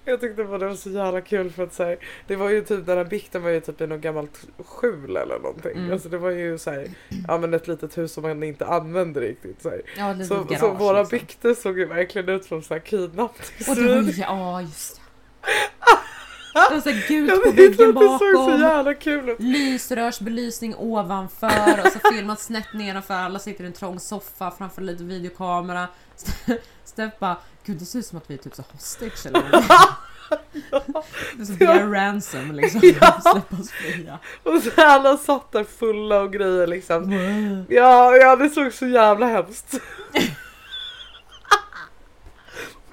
Jag 0.06 0.22
tyckte 0.22 0.44
bara 0.44 0.58
det 0.58 0.68
var 0.68 0.76
så 0.76 0.90
jävla 0.90 1.22
kul 1.22 1.52
för 1.52 1.64
att 1.64 1.80
här, 1.80 1.98
det 2.28 2.36
var 2.36 2.50
ju 2.50 2.62
typ 2.62 2.86
den 2.86 2.98
här 2.98 3.06
bikten 3.06 3.44
var 3.44 3.50
ju 3.50 3.60
typ 3.60 3.82
i 3.82 3.88
något 3.88 4.02
gammalt 4.02 4.48
skjul 4.66 5.18
eller 5.18 5.40
någonting. 5.40 5.78
Mm. 5.78 5.92
Alltså 5.92 6.10
det 6.10 6.18
var 6.18 6.32
ju 6.32 6.58
så 6.58 6.72
här, 6.72 6.88
ja 7.28 7.38
men 7.38 7.54
ett 7.54 7.68
litet 7.68 7.98
hus 7.98 8.14
som 8.14 8.24
man 8.24 8.44
inte 8.44 8.66
använde 8.66 9.20
riktigt 9.20 9.62
så. 9.62 9.72
Ja, 9.98 10.16
Så, 10.24 10.36
garage, 10.36 10.60
så 10.60 10.72
våra 10.72 11.00
liksom. 11.00 11.18
bikter 11.18 11.54
såg 11.54 11.80
ju 11.80 11.86
verkligen 11.86 12.30
ut 12.30 12.46
som 12.46 12.62
så 12.62 12.74
här 12.74 12.82
Och 12.82 12.86
det 12.86 13.18
var 13.18 13.30
kidnappningssvin. 13.68 14.08
ju, 14.08 14.22
ja 14.22 14.62
just 14.62 14.96
det. 14.96 15.02
Det 16.70 16.76
var 16.76 16.82
så 16.82 16.90
här 16.90 17.08
gult 17.08 17.44
på 17.44 17.52
väggen 17.52 17.74
så 17.76 17.94
bakom. 17.94 19.36
Lysrörsbelysning 19.40 20.76
ovanför 20.76 21.82
och 21.86 21.92
så 21.92 22.00
filmat 22.14 22.40
snett 22.40 22.74
nedanför. 22.74 23.14
Alla 23.14 23.40
sitter 23.40 23.64
i 23.64 23.68
en 23.68 23.74
trång 23.74 24.00
soffa 24.00 24.52
framför 24.52 24.82
lite 24.82 25.04
videokamera. 25.04 25.88
Steff 26.86 27.14
bara, 27.20 27.38
gud 27.66 27.78
det 27.78 27.86
ser 27.86 28.00
ut 28.00 28.06
som 28.06 28.18
att 28.18 28.30
vi 28.30 28.34
är 28.34 28.38
typ 28.38 28.56
så 28.56 28.64
hostage 28.72 29.26
eller 29.26 29.40
någonting. 29.40 29.70
Det 31.36 31.42
är 31.42 31.46
som 31.46 31.56
via 31.56 31.88
ransom 31.88 32.52
liksom. 32.52 32.82
Ja. 33.02 33.42
Oss 33.60 33.72
fria. 33.72 34.20
Och 34.44 34.62
så 34.62 34.70
alla 34.78 35.18
satt 35.18 35.52
där 35.52 35.64
fulla 35.64 36.22
och 36.22 36.34
grejer 36.34 36.68
liksom. 36.68 37.12
Ja, 37.70 38.16
ja 38.16 38.36
det 38.36 38.50
såg 38.50 38.74
så 38.74 38.88
jävla 38.88 39.26
hemskt. 39.26 39.72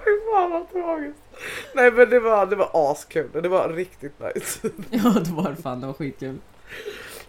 Fy 0.05 0.11
fan 0.33 0.51
vad 0.51 0.73
tragiskt. 0.73 1.22
Nej 1.75 1.93
men 1.93 2.11
det 2.11 2.21
var, 2.21 2.47
det 2.47 2.57
var 2.57 2.71
askul, 2.73 3.31
det 3.43 3.49
var 3.49 3.69
riktigt 3.69 4.21
nice. 4.21 4.71
Ja 4.91 5.11
det 5.11 5.31
var 5.31 5.55
fan, 5.55 5.81
det 5.81 5.87
var 5.87 5.95
skitkul. 5.95 6.39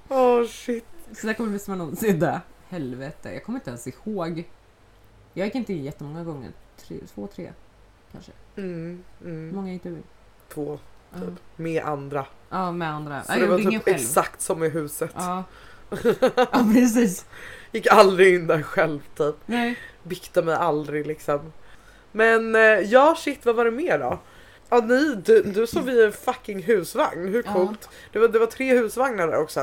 Åh 0.09 0.45
shit. 0.47 0.85
Så 1.13 1.27
där 1.27 1.33
kommer 1.33 1.47
det 1.47 1.51
bli 1.51 1.59
som 1.59 1.71
en 1.71 1.77
någonsin. 1.77 2.27
Helvete, 2.69 3.33
jag 3.33 3.43
kommer 3.43 3.59
inte 3.59 3.69
ens 3.69 3.87
ihåg. 3.87 4.43
Jag 5.33 5.45
gick 5.45 5.55
inte 5.55 5.73
in 5.73 5.83
jättemånga 5.83 6.23
gånger. 6.23 6.51
Tre, 6.77 6.97
två, 7.15 7.27
tre 7.27 7.53
kanske. 8.11 8.31
Mm, 8.55 9.03
mm. 9.21 9.55
många 9.55 9.73
gick 9.73 9.83
du 9.83 9.89
in? 9.89 10.03
Två, 10.53 10.79
typ. 11.13 11.39
Med 11.55 11.83
andra. 11.83 12.25
Ja, 12.49 12.71
med 12.71 12.89
andra. 12.89 13.23
Så 13.23 13.31
Nej, 13.31 13.39
det 13.39 13.45
jag 13.45 13.51
var 13.51 13.57
typ 13.57 13.83
själv. 13.83 13.95
exakt 13.95 14.41
som 14.41 14.63
i 14.63 14.69
huset. 14.69 15.11
Ja. 15.15 15.43
ja, 16.35 16.65
precis. 16.73 17.25
Gick 17.71 17.87
aldrig 17.87 18.35
in 18.35 18.47
där 18.47 18.61
själv 18.61 18.99
typ. 19.17 19.35
Nej. 19.45 19.79
Biktade 20.03 20.45
mig 20.45 20.55
aldrig 20.55 21.07
liksom. 21.07 21.51
Men 22.15 22.55
eh, 22.55 22.61
ja 22.61 23.15
shit 23.17 23.45
vad 23.45 23.55
var 23.55 23.65
det 23.65 23.71
mer 23.71 23.99
då? 23.99 24.19
Ja 24.69 24.79
ni, 24.79 25.15
du, 25.15 25.41
du 25.43 25.67
sov 25.67 25.89
i 25.89 26.05
en 26.05 26.11
fucking 26.11 26.63
husvagn, 26.63 27.27
hur 27.27 27.43
Ja. 27.45 27.53
coolt? 27.53 27.89
Det, 28.11 28.19
var, 28.19 28.27
det 28.27 28.39
var 28.39 28.45
tre 28.47 28.77
husvagnar 28.77 29.27
där 29.27 29.37
också. 29.41 29.59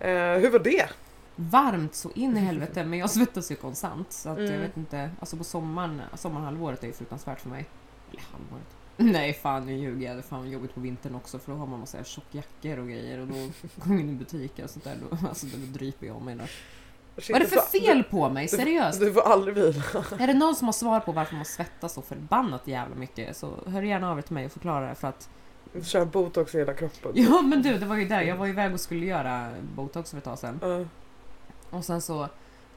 Eh, 0.00 0.10
hur 0.32 0.50
var 0.50 0.58
det? 0.58 0.88
Varmt 1.36 1.94
så 1.94 2.10
in 2.14 2.36
i 2.36 2.40
helvete, 2.40 2.84
men 2.84 2.98
jag 2.98 3.10
svettas 3.10 3.50
ju 3.50 3.54
konstant. 3.56 4.12
Så 4.12 4.28
att 4.28 4.38
jag 4.38 4.48
Mm. 4.48 4.60
vet 4.60 4.76
inte, 4.76 5.10
alltså 5.20 5.36
på 5.36 5.44
sommaren, 5.44 6.02
sommarhalvåret 6.14 6.82
är 6.82 6.86
ju 6.86 6.92
fruktansvärt 6.92 7.40
för 7.40 7.48
mig. 7.48 7.64
Eller 8.10 8.22
halvåret. 8.32 8.66
Nej 8.96 9.32
fan 9.34 9.66
nu 9.66 9.72
ljuger 9.76 10.06
jag, 10.06 10.16
det 10.16 10.20
är 10.20 10.22
fan 10.22 10.50
jobbigt 10.50 10.74
på 10.74 10.80
vintern 10.80 11.14
också 11.14 11.38
för 11.38 11.52
då 11.52 11.58
har 11.58 11.66
man 11.66 11.80
massa 11.80 12.04
tjockjackor 12.04 12.78
och 12.78 12.88
grejer 12.88 13.20
och 13.20 13.26
då 13.26 13.34
går 13.76 13.88
man 13.88 14.00
in 14.00 14.08
i 14.10 14.12
butiker 14.12 14.64
och 14.64 14.70
sånt 14.70 14.84
där, 14.84 14.96
då, 15.10 15.28
alltså 15.28 15.46
då 15.46 15.56
dryper 15.78 16.06
jag 16.06 16.16
om 16.16 16.24
mig 16.24 16.34
där. 16.34 16.50
Vad 17.16 17.30
är 17.30 17.38
det 17.40 17.44
du 17.44 17.50
för 17.60 17.78
fel 17.80 18.04
på 18.04 18.28
mig? 18.28 18.46
Du, 18.50 18.56
Seriöst? 18.56 19.00
du 19.00 19.12
får 19.12 19.20
aldrig 19.20 19.54
vila. 19.54 19.82
Är 20.18 20.26
det 20.26 20.34
någon 20.34 20.54
som 20.54 20.68
har 20.68 20.72
svar 20.72 21.00
på 21.00 21.12
varför 21.12 21.34
man 21.36 21.44
svettas 21.44 21.92
så 21.92 22.02
förbannat 22.02 22.66
jävla 22.68 22.94
mycket 22.96 23.36
så 23.36 23.50
hör 23.66 23.82
gärna 23.82 24.10
av 24.10 24.18
er 24.18 24.22
till 24.22 24.34
mig 24.34 24.46
och 24.46 24.52
förklara 24.52 24.88
det 24.88 24.94
för 24.94 25.08
att 25.08 25.28
Kör 25.82 26.04
botox 26.04 26.54
i 26.54 26.58
hela 26.58 26.74
kroppen. 26.74 27.12
Ja 27.14 27.42
men 27.42 27.62
du, 27.62 27.78
det 27.78 27.86
var 27.86 27.96
ju 27.96 28.04
där, 28.08 28.22
jag 28.22 28.36
var 28.36 28.46
iväg 28.46 28.72
och 28.74 28.80
skulle 28.80 29.06
göra 29.06 29.50
botox 29.76 30.10
för 30.10 30.18
ett 30.18 30.24
tag 30.24 30.38
sedan 30.38 30.58
Ja. 30.62 30.84
och 31.78 31.84
sen 31.84 32.00
så 32.00 32.28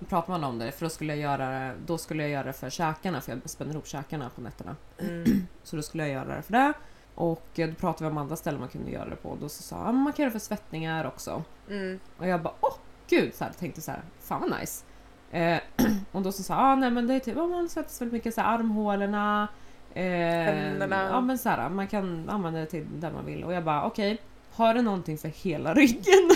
pratade 0.10 0.32
man 0.40 0.44
om 0.50 0.60
det 0.60 0.72
för 0.72 0.86
då 0.86 0.90
skulle 0.90 1.16
jag 1.16 1.22
göra 1.40 1.72
då 1.86 1.98
skulle 1.98 2.24
jag 2.24 2.32
göra 2.32 2.44
det 2.44 2.54
för 2.54 2.70
käkarna 2.70 3.22
för 3.22 3.32
jag 3.32 3.50
spänner 3.50 3.72
ihop 3.74 3.88
käkarna 3.88 4.30
på 4.36 4.42
nätterna. 4.42 4.76
Mm. 5.00 5.48
Så 5.64 5.76
då 5.76 5.82
skulle 5.82 6.04
jag 6.08 6.14
göra 6.14 6.36
det 6.36 6.42
för 6.42 6.54
det. 6.54 6.74
Och 7.16 7.44
då 7.56 7.68
pratade 7.80 8.04
vi 8.06 8.12
om 8.12 8.18
andra 8.18 8.36
ställen 8.36 8.60
man 8.60 8.70
kunde 8.70 8.92
göra 8.92 9.10
det 9.10 9.16
på. 9.16 9.38
Då 9.42 9.50
så 9.50 9.64
sa 9.64 9.84
han 9.84 9.96
man 9.96 10.14
kan 10.14 10.24
göra 10.24 10.34
det 10.34 10.40
för 10.40 10.46
svettningar 10.46 11.06
också. 11.08 11.44
Mm. 11.70 12.00
Och 12.18 12.28
jag 12.28 12.42
bara 12.42 12.54
åh 12.62 12.74
gud, 13.10 13.34
så 13.36 13.44
här, 13.44 13.52
tänkte 13.52 13.82
så 13.82 13.92
här, 13.92 14.02
fan 14.20 14.42
vad 14.42 14.60
nice. 14.60 14.84
Eh, 15.32 15.60
och 16.12 16.22
då 16.22 16.32
så 16.32 16.44
sa 16.44 16.56
ah, 16.56 16.76
nej 16.76 16.92
men 16.92 17.08
det 17.08 17.14
är 17.14 17.20
typ, 17.20 17.38
oh, 17.38 17.50
man 17.50 17.70
svettas 17.70 18.02
väldigt 18.02 18.14
mycket 18.14 18.34
så 18.34 18.42
här, 18.42 18.58
armhålorna. 18.58 19.48
Eh, 19.94 20.04
Händerna. 20.04 21.10
Ja 21.12 21.22
men 21.22 21.38
så 21.38 21.50
här, 21.50 21.70
man 21.70 21.88
kan 21.88 22.30
använda 22.30 22.60
det 22.60 22.66
till 22.66 22.86
där 23.00 23.12
man 23.12 23.26
vill. 23.26 23.44
Och 23.44 23.54
jag 23.54 23.64
bara 23.64 23.86
okej, 23.86 24.18
har 24.54 24.74
du 24.74 24.82
någonting 24.82 25.18
för 25.18 25.28
hela 25.28 25.74
ryggen? 25.74 26.30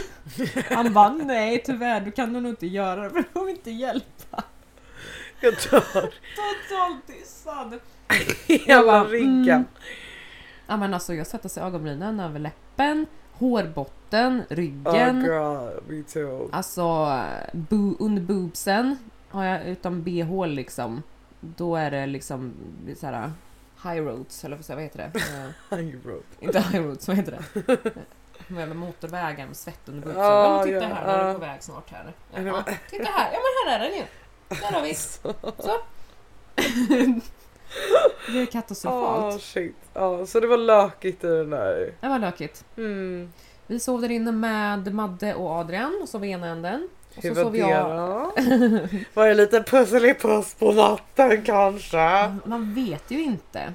Han 0.69 0.93
bara 0.93 1.09
nej 1.09 1.63
tyvärr, 1.65 2.01
du 2.01 2.11
kan 2.11 2.33
nog 2.33 2.45
inte 2.45 2.67
göra 2.67 3.03
det 3.03 3.09
för 3.09 3.17
det 3.17 3.23
kommer 3.33 3.49
inte 3.49 3.71
hjälpa. 3.71 4.43
Jag 5.41 5.53
dör. 5.53 5.81
Totalt 6.35 7.07
dissad. 7.07 7.79
Hela 8.47 8.83
bara, 8.83 9.03
ryggen. 9.03 9.49
mm. 9.49 9.65
Ja 10.67 10.77
men 10.77 10.93
alltså 10.93 11.13
jag 11.13 11.27
svettas 11.27 11.57
i 11.57 11.59
ögonbrynen, 11.59 12.19
över 12.19 12.39
läppen, 12.39 13.05
hårbotten, 13.41 14.39
Oh 14.49 14.55
ryggen. 14.55 15.21
god, 15.23 15.79
me 15.87 16.03
too. 16.03 16.49
Alltså 16.51 17.19
bo, 17.51 17.95
under 17.99 18.21
boobsen 18.21 18.97
har 19.29 19.45
jag 19.45 19.65
utan 19.67 20.03
bh 20.03 20.47
liksom. 20.47 21.03
Då 21.39 21.75
är 21.75 21.91
det 21.91 22.05
liksom 22.05 22.53
så 22.99 23.05
här 23.05 23.31
high 23.83 24.03
roads 24.05 24.45
eller 24.45 24.57
vad 24.75 24.83
heter 24.83 25.11
det? 25.69 25.75
I 25.81 25.95
wrote. 26.03 26.25
inte 26.39 26.59
high 26.59 26.83
roads, 26.83 27.07
vad 27.07 27.17
heter 27.17 27.31
det? 27.31 27.77
Jävla 28.55 28.75
motorvägen 28.75 29.47
med 29.47 29.57
svett 29.57 29.89
under 29.89 30.01
boobsen. 30.01 30.23
Ja, 30.23 30.57
Ja, 30.57 30.63
titta 30.63 30.89
ja, 30.89 30.95
här, 30.95 31.05
nu 31.07 31.11
är 31.11 31.19
ja. 31.19 31.27
det 31.27 31.33
på 31.33 31.39
väg 31.39 31.63
snart 31.63 31.91
här. 31.91 32.13
Ja, 32.33 32.63
titta 32.89 33.03
här, 33.11 33.29
ja 33.33 33.39
men 33.39 33.71
här 33.71 33.79
är 33.79 33.89
den 33.89 33.97
ju. 33.97 34.03
Där 34.49 34.71
har 34.71 34.81
vi. 34.81 34.95
Så. 35.63 35.81
Det 38.33 38.41
är 38.41 38.45
katastrofalt. 38.45 39.41
shit. 39.41 39.75
Ja, 39.93 40.25
så 40.25 40.39
det 40.39 40.47
var 40.47 40.57
lökigt 40.57 41.23
i 41.23 41.27
den 41.27 41.49
där. 41.49 41.93
Det 42.01 42.07
var 42.07 42.19
lökigt. 42.19 42.65
Mm. 42.77 43.31
Vi 43.67 43.79
sov 43.79 44.01
där 44.01 44.11
inne 44.11 44.31
med 44.31 44.93
Madde 44.93 45.33
och 45.33 45.49
Adrian 45.51 45.99
och 46.01 46.09
sov 46.09 46.25
i 46.25 46.29
ena 46.29 46.47
änden. 46.47 46.89
Och 47.17 47.23
Hur 47.23 47.35
så 47.35 47.41
sov 47.41 47.51
det 47.51 47.57
jag... 47.57 47.97
då? 47.97 48.31
Var 49.13 49.27
det 49.27 49.33
lite 49.33 49.63
pusselipuss 49.63 50.53
på 50.53 50.71
natten 50.71 51.41
kanske? 51.41 52.37
Man 52.45 52.73
vet 52.73 53.11
ju 53.11 53.23
inte. 53.23 53.73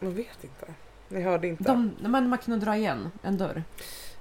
Man 0.00 0.14
vet 0.14 0.44
inte. 0.44 0.66
Ni 1.08 1.20
hörde 1.20 1.46
inte? 1.48 1.62
De, 1.64 1.90
men 2.00 2.28
man 2.28 2.38
kunde 2.38 2.66
dra 2.66 2.76
igen 2.76 3.10
en 3.22 3.38
dörr 3.38 3.62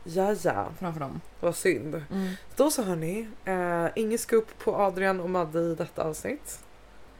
Ja, 0.03 0.35
ja. 0.43 0.67
framför 0.79 0.99
dem. 0.99 1.21
Vad 1.39 1.55
synd. 1.55 1.95
Mm. 2.11 2.33
Då 2.55 2.71
så 2.71 2.83
hörni, 2.83 3.27
eh, 3.45 3.85
ingen 3.95 4.17
scoop 4.17 4.59
på 4.59 4.75
Adrian 4.75 5.19
och 5.19 5.29
Madde 5.29 5.59
i 5.59 5.75
detta 5.75 6.03
avsnitt. 6.03 6.59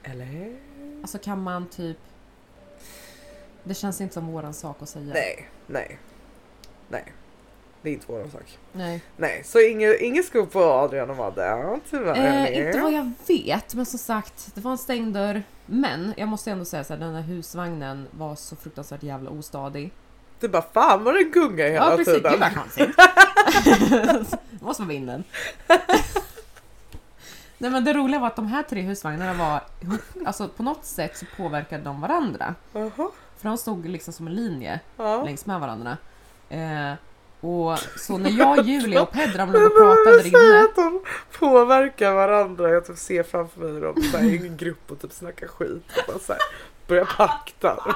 Eller? 0.03 0.55
Alltså 1.01 1.17
kan 1.17 1.43
man 1.43 1.67
typ... 1.69 1.97
Det 3.63 3.73
känns 3.73 4.01
inte 4.01 4.13
som 4.13 4.27
våran 4.27 4.53
sak 4.53 4.77
att 4.81 4.89
säga. 4.89 5.13
Nej, 5.13 5.49
nej. 5.67 5.99
Nej. 6.89 7.13
Det 7.81 7.89
är 7.89 7.93
inte 7.93 8.05
vår 8.09 8.23
sak. 8.31 8.57
Nej. 8.73 9.01
Nej, 9.17 9.41
så 9.45 9.59
ingen, 9.59 9.95
ingen 9.99 10.23
scoop 10.23 10.51
på 10.51 10.63
Adrian 10.63 11.09
och 11.09 11.15
Madde. 11.17 11.45
Ja, 11.45 11.79
tyvärr. 11.89 12.45
Eh, 12.47 12.67
inte 12.67 12.79
vad 12.79 12.93
jag 12.93 13.11
vet, 13.27 13.75
men 13.75 13.85
som 13.85 13.99
sagt, 13.99 14.55
det 14.55 14.61
var 14.61 14.71
en 14.71 14.77
stängd 14.77 15.13
dörr. 15.13 15.43
Men 15.65 16.13
jag 16.17 16.27
måste 16.27 16.51
ändå 16.51 16.65
säga 16.65 16.83
så 16.83 16.93
här, 16.93 16.99
den 16.99 17.15
här 17.15 17.21
husvagnen 17.21 18.07
var 18.11 18.35
så 18.35 18.55
fruktansvärt 18.55 19.03
jävla 19.03 19.29
ostadig. 19.29 19.91
Du 20.39 20.47
bara 20.47 20.61
fan 20.73 21.03
vad 21.03 21.13
den 21.15 21.31
gungar 21.31 21.65
hela 21.65 21.91
Ja 21.91 21.97
precis, 21.97 22.13
tiden. 22.13 22.31
gud 22.31 22.39
vad 22.39 22.53
konstigt. 22.55 22.89
måste 24.61 24.81
vara 24.83 24.89
vinden. 24.89 25.23
Nej 27.61 27.71
men 27.71 27.83
det 27.83 27.93
roliga 27.93 28.19
var 28.19 28.27
att 28.27 28.35
de 28.35 28.47
här 28.47 28.63
tre 28.63 28.81
husvagnarna 28.81 29.33
var 29.33 29.61
alltså 30.25 30.47
på 30.47 30.63
något 30.63 30.85
sätt 30.85 31.17
så 31.17 31.25
påverkade 31.37 31.83
de 31.83 32.01
varandra. 32.01 32.55
Jaha. 32.73 32.91
För 33.37 33.49
de 33.49 33.57
stod 33.57 33.85
liksom 33.85 34.13
som 34.13 34.27
en 34.27 34.33
linje 34.35 34.79
Ja. 34.97 35.23
längs 35.23 35.45
med 35.45 35.59
varandra. 35.59 35.97
Eh, 36.49 36.93
och 37.41 37.79
så 37.97 38.17
när 38.17 38.29
jag, 38.29 38.59
Julia 38.65 39.01
och 39.01 39.11
Pedram 39.11 39.51
låg 39.51 39.61
och 39.63 39.77
pratade 39.77 40.17
där 40.23 40.27
inne. 40.53 40.63
att 40.63 40.75
de 40.75 41.03
påverkar 41.39 42.13
varandra. 42.13 42.69
Jag 42.69 42.85
typ 42.85 42.97
ser 42.97 43.23
framför 43.23 43.59
mig 43.61 43.81
dem 43.81 43.95
så 44.11 44.17
här, 44.17 44.25
i 44.25 44.47
en 44.47 44.57
grupp 44.57 44.91
och 44.91 44.99
typ 45.01 45.11
snackar 45.11 45.47
skit. 45.47 45.83
Och 45.97 46.13
bara 46.13 46.19
så 46.19 46.33
här, 46.33 46.41
börjar 46.87 47.05
pakta. 47.17 47.95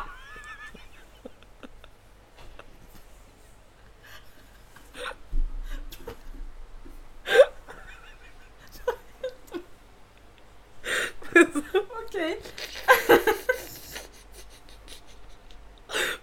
Okej. 12.08 12.40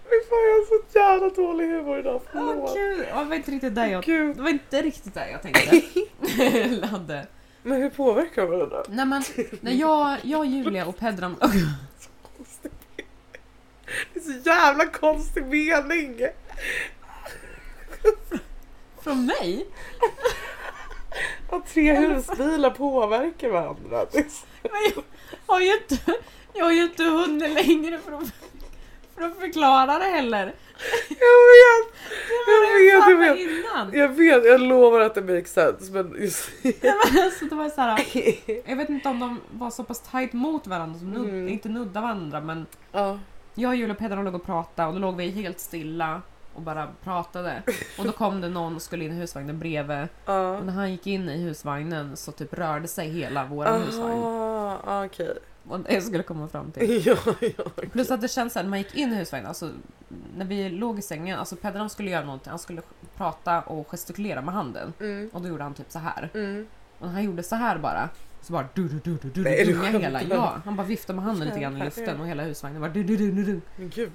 Fy 0.09 0.17
fan 0.29 0.43
jag 0.47 0.55
har 0.57 0.65
så 0.65 0.99
jävla 0.99 1.29
dålig 1.29 1.65
humor 1.67 1.99
idag. 1.99 2.15
Åh 2.15 2.21
Förlåt. 2.31 2.75
gud, 2.75 2.99
det 2.99 3.13
var 3.23 3.35
inte 3.35 3.51
riktigt 3.51 3.75
där 3.75 3.87
jag... 3.87 4.03
Gud. 4.03 4.35
Det 4.35 4.41
var 4.41 4.49
inte 4.49 4.81
riktigt 4.81 5.13
där 5.13 5.27
jag 5.27 5.41
tänkte. 5.41 5.81
Men 7.63 7.81
hur 7.81 7.89
påverkar 7.89 8.45
varandra? 8.45 8.83
Nej 8.89 9.05
men, 9.05 9.23
när 9.61 9.71
jag, 9.71 10.17
jag, 10.23 10.45
Julia 10.45 10.85
och 10.85 10.97
Pedram... 10.97 11.35
Det 14.13 14.19
är 14.19 14.23
så 14.23 14.49
jävla 14.49 14.85
konstig 14.87 15.45
mening. 15.45 16.19
Från 19.01 19.25
mig? 19.25 19.67
Att 21.49 21.67
tre 21.67 21.93
husbilar 21.93 22.69
påverkar 22.69 23.49
varandra. 23.49 24.05
Det 24.11 24.17
är 24.17 24.23
så- 24.29 24.45
Men 24.63 24.71
jag 24.95 25.03
har 25.53 25.61
ju 25.61 25.73
inte, 25.73 25.97
jag 26.53 26.65
har 26.65 26.71
ju 26.71 26.83
inte 26.83 27.03
hunnit 27.03 27.51
längre 27.67 27.97
för 27.99 28.11
att, 28.11 28.31
för 29.15 29.21
att 29.23 29.39
förklara 29.39 29.99
det 29.99 30.05
heller. 30.05 30.53
Jag 31.09 31.17
vet! 31.51 31.93
Jag 32.47 32.79
vet, 32.79 33.09
jag 33.09 33.17
vet. 33.17 33.39
innan. 33.39 33.93
Jag 33.93 34.07
vet, 34.09 34.45
jag 34.45 34.61
lovar 34.61 34.99
att 34.99 35.15
det 35.15 35.21
makes 35.21 35.53
sense 35.53 35.91
men 35.91 36.15
just... 36.21 36.49
Nej, 36.63 36.75
men 36.81 37.23
alltså, 37.23 37.45
det 37.45 37.55
var 37.55 37.69
så 37.69 37.81
här, 37.81 38.05
jag 38.69 38.75
vet 38.75 38.89
inte 38.89 39.09
om 39.09 39.19
de 39.19 39.39
var 39.51 39.69
så 39.71 39.83
pass 39.83 39.99
tight 40.11 40.33
mot 40.33 40.67
varandra, 40.67 40.99
som 40.99 41.11
nud, 41.11 41.29
Mm. 41.29 41.47
inte 41.49 41.69
nudda 41.69 42.01
varandra 42.01 42.41
men 42.41 42.65
Ja. 42.91 43.19
jag, 43.55 43.75
Julia 43.75 43.93
och 43.93 43.99
Pedram 43.99 44.25
låg 44.25 44.35
och 44.35 44.45
pratade 44.45 44.87
och 44.87 44.93
då 44.93 44.99
låg 44.99 45.15
vi 45.17 45.29
helt 45.29 45.59
stilla 45.59 46.21
och 46.53 46.61
bara 46.61 46.87
pratade. 47.03 47.63
Och 47.97 48.05
då 48.05 48.11
kom 48.11 48.41
det 48.41 48.49
någon 48.49 48.75
och 48.75 48.81
skulle 48.81 49.05
in 49.05 49.11
i 49.11 49.15
husvagnen 49.15 49.59
bredvid. 49.59 50.07
Ja. 50.25 50.57
Och 50.57 50.65
när 50.65 50.73
han 50.73 50.91
gick 50.91 51.07
in 51.07 51.29
i 51.29 51.37
husvagnen 51.37 52.17
så 52.17 52.31
typ 52.31 52.53
rörde 52.53 52.87
sig 52.87 53.09
hela 53.09 53.45
husvagn. 53.45 54.23
Aha, 54.23 54.79
ah, 54.85 55.05
okej. 55.05 55.33
Och 55.67 55.79
det 55.79 56.01
skulle 56.01 56.23
komma 56.23 56.47
fram 56.47 56.71
till. 56.71 57.05
ja, 57.07 57.17
ja. 57.57 57.63
Plus 57.91 58.11
att 58.11 58.21
det 58.21 58.27
känns 58.27 58.53
såhär 58.53 58.63
när 58.63 58.69
man 58.69 58.79
gick 58.79 58.95
in 58.95 59.13
i 59.13 59.15
husvagnen, 59.15 59.47
alltså 59.47 59.69
när 60.37 60.45
vi 60.45 60.69
låg 60.69 60.99
i 60.99 61.01
sängen, 61.01 61.39
alltså 61.39 61.55
Pedram 61.55 61.89
skulle 61.89 62.09
göra 62.11 62.25
någonting, 62.25 62.49
han 62.49 62.59
skulle 62.59 62.81
prata 63.17 63.61
och 63.61 63.87
gestikulera 63.89 64.41
med 64.41 64.53
handen. 64.53 64.93
Mm, 64.99 65.29
Och 65.33 65.41
då 65.41 65.47
gjorde 65.47 65.63
han 65.63 65.73
typ 65.73 65.91
så 65.91 65.99
här. 65.99 66.29
mm. 66.33 66.67
Och 66.99 67.07
när 67.07 67.13
han 67.13 67.23
gjorde 67.23 67.43
så 67.43 67.55
här 67.55 67.77
bara, 67.77 68.09
så 68.41 68.53
bara 68.53 68.67
du 68.73 68.87
du 68.87 68.99
du 68.99 69.17
du 69.17 69.29
du 69.29 69.43
du 69.43 69.63
du 69.73 69.99
hela, 69.99 70.21
ja, 70.23 70.55
han 70.65 70.75
bara 70.75 70.87
viftade 70.87 71.15
med 71.15 71.25
handen 71.25 71.47
lite 71.47 71.59
grann 71.59 71.77
i 71.77 71.83
luften 71.85 72.21
och 72.21 72.27
hela 72.27 72.43
husvagnen 72.43 72.81
bara 72.81 72.91
du 72.91 73.03
du 73.03 73.17
du 73.17 73.31
du 73.31 73.43
du. 73.43 73.85
Gud. 73.85 74.11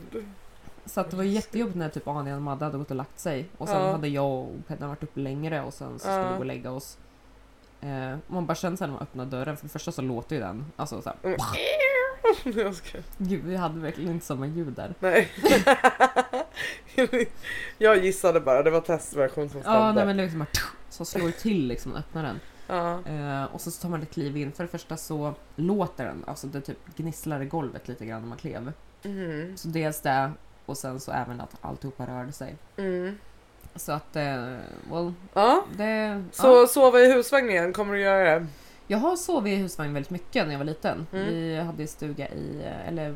Så 0.87 1.01
att 1.01 1.11
det 1.11 1.17
var 1.17 1.25
jättejobbigt 1.25 1.77
när 1.79 1.89
typ 1.89 2.09
Anja 2.09 2.37
och 2.37 2.43
Madde 2.43 2.65
hade 2.65 2.79
gått 2.79 2.91
och 2.91 2.97
lagt 2.97 3.19
sig. 3.21 3.47
Och 3.59 3.69
sen 3.69 3.83
Ja. 3.83 3.93
hade 3.93 4.09
jag 4.09 4.27
och 4.31 4.51
Pedram 4.69 4.89
varit 4.89 5.03
uppe 5.03 5.21
längre 5.21 5.63
och 5.63 5.75
sen 5.75 5.93
så 5.93 5.99
skulle 5.99 6.15
Ja. 6.17 6.29
vi 6.29 6.35
gå 6.35 6.39
och 6.41 6.47
lägga 6.47 6.71
oss. 6.71 6.99
Eh, 7.81 8.17
man 8.27 8.47
bara 8.47 8.55
kände 8.55 8.77
sen 8.77 8.89
när 8.91 8.95
man 8.95 9.03
öppnade 9.03 9.31
dörren, 9.31 9.57
för 9.57 9.65
det 9.65 9.69
första 9.73 9.93
så 9.93 10.03
låter 10.03 10.37
ju 10.37 10.43
den. 10.43 10.65
Alltså 10.77 11.03
så 11.03 11.09
här, 11.09 11.19
Mm. 11.23 11.39
Jag 12.65 12.75
ska... 12.75 12.99
gud 13.19 13.45
vi 13.45 13.57
hade 13.57 13.81
verkligen 13.81 14.11
inte 14.13 14.27
samma 14.27 14.47
ljud 14.47 14.73
där. 14.73 14.95
Nej. 15.01 15.29
jag 17.79 18.05
gissade 18.05 18.41
bara, 18.41 18.63
det 18.63 18.71
var 18.71 18.81
testversion 18.81 19.49
som 19.49 19.61
stämde. 19.61 19.79
Ja, 19.79 19.93
nej, 19.93 20.07
men 20.07 20.17
det 20.17 20.23
liksom 20.23 20.39
bara, 20.39 20.47
så 20.91 21.05
slår 21.05 21.31
till 21.31 21.67
liksom 21.67 21.93
och 21.93 21.99
öppnar 21.99 22.23
den. 22.23 22.41
ja. 22.67 23.01
Eh, 23.13 23.45
och 23.55 23.61
så 23.61 23.71
tar 23.71 23.89
man 23.89 24.03
ett 24.03 24.11
kliv 24.13 24.37
in. 24.37 24.53
För 24.53 24.65
det 24.65 24.69
första 24.69 24.97
så 24.97 25.35
låter 25.57 26.05
den, 26.05 26.25
alltså 26.27 26.47
det 26.47 26.61
typ 26.61 26.79
gnisslar 26.97 27.41
i 27.43 27.45
golvet 27.47 27.89
lite 27.89 28.07
grann 28.07 28.21
när 28.21 28.29
man 28.29 28.39
klev. 28.39 28.73
Mm. 29.03 29.57
Så 29.57 29.69
dels 29.69 30.01
det 30.01 30.33
och 30.67 30.77
sen 30.77 31.01
så 31.01 31.13
även 31.13 31.41
att 31.41 31.57
alltihopa 31.61 32.07
rörde 32.07 32.33
sig. 32.33 32.57
Mm. 32.77 33.19
Så 33.75 33.93
att, 33.93 34.17
eh, 34.17 34.57
well, 34.91 35.13
Ja. 35.35 35.65
det... 35.77 36.25
Så 36.33 36.47
ja. 36.47 36.67
sova 36.67 37.01
i 37.01 37.13
husvagn 37.13 37.51
igen, 37.51 37.73
kommer 37.73 37.95
du 37.95 38.01
göra 38.01 38.39
det? 38.39 38.47
Jag 38.87 38.99
har 38.99 39.17
sovit 39.17 39.53
i 39.53 39.57
husvagn 39.57 39.95
väldigt 39.95 40.11
mycket 40.11 40.45
när 40.47 40.53
jag 40.53 40.59
var 40.59 40.65
liten. 40.65 41.07
Mm. 41.13 41.27
Vi 41.27 41.57
hade 41.57 41.87
stuga 41.87 42.29
i, 42.29 42.63
eller 42.87 43.15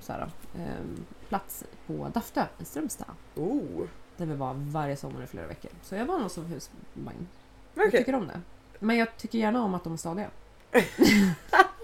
så 0.00 0.12
här, 0.12 0.28
eh, 0.54 1.04
plats 1.28 1.64
på 1.86 2.08
Daftö 2.14 2.44
i 2.58 2.64
Strömstad. 2.64 3.14
Oh. 3.34 3.86
Där 4.16 4.26
vi 4.26 4.34
var 4.34 4.54
varje 4.54 4.96
sommar 4.96 5.22
i 5.22 5.26
flera 5.26 5.46
veckor. 5.46 5.70
Så 5.82 5.94
jag 5.94 6.06
var 6.06 6.18
nog 6.18 6.30
som 6.30 6.44
husvagn. 6.44 7.28
Okej. 7.74 7.84
Jag 7.84 7.92
tycker 7.92 8.14
om 8.14 8.26
det. 8.26 8.40
Men 8.78 8.96
jag 8.96 9.16
tycker 9.16 9.38
gärna 9.38 9.62
om 9.62 9.74
att 9.74 9.84
de 9.84 9.92
är 9.92 9.96
stadiga. 9.96 10.30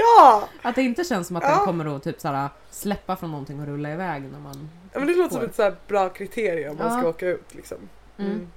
Ja! 0.00 0.48
Att 0.62 0.74
det 0.74 0.82
inte 0.82 1.04
känns 1.04 1.26
som 1.26 1.36
att 1.36 1.42
Ja. 1.42 1.50
den 1.56 1.58
kommer 1.64 1.96
att 1.96 2.02
typ 2.02 2.20
såhär, 2.20 2.48
släppa 2.70 3.16
från 3.16 3.30
någonting 3.30 3.60
och 3.60 3.66
rulla 3.66 3.92
iväg 3.92 4.22
när 4.22 4.38
man 4.40 4.68
ja! 4.92 4.98
Men 4.98 5.08
det 5.08 5.14
låter 5.14 5.34
som 5.36 5.44
ett 5.44 5.54
så 5.54 5.62
här 5.62 5.76
bra 5.88 6.08
kriterium 6.08 6.70
om 6.70 6.76
man 6.78 6.92
Ja. 6.92 6.98
ska 6.98 7.08
åka 7.08 7.26
ut 7.28 7.54
liksom. 7.54 7.78
Mm. 8.18 8.30
Mm. 8.32 8.48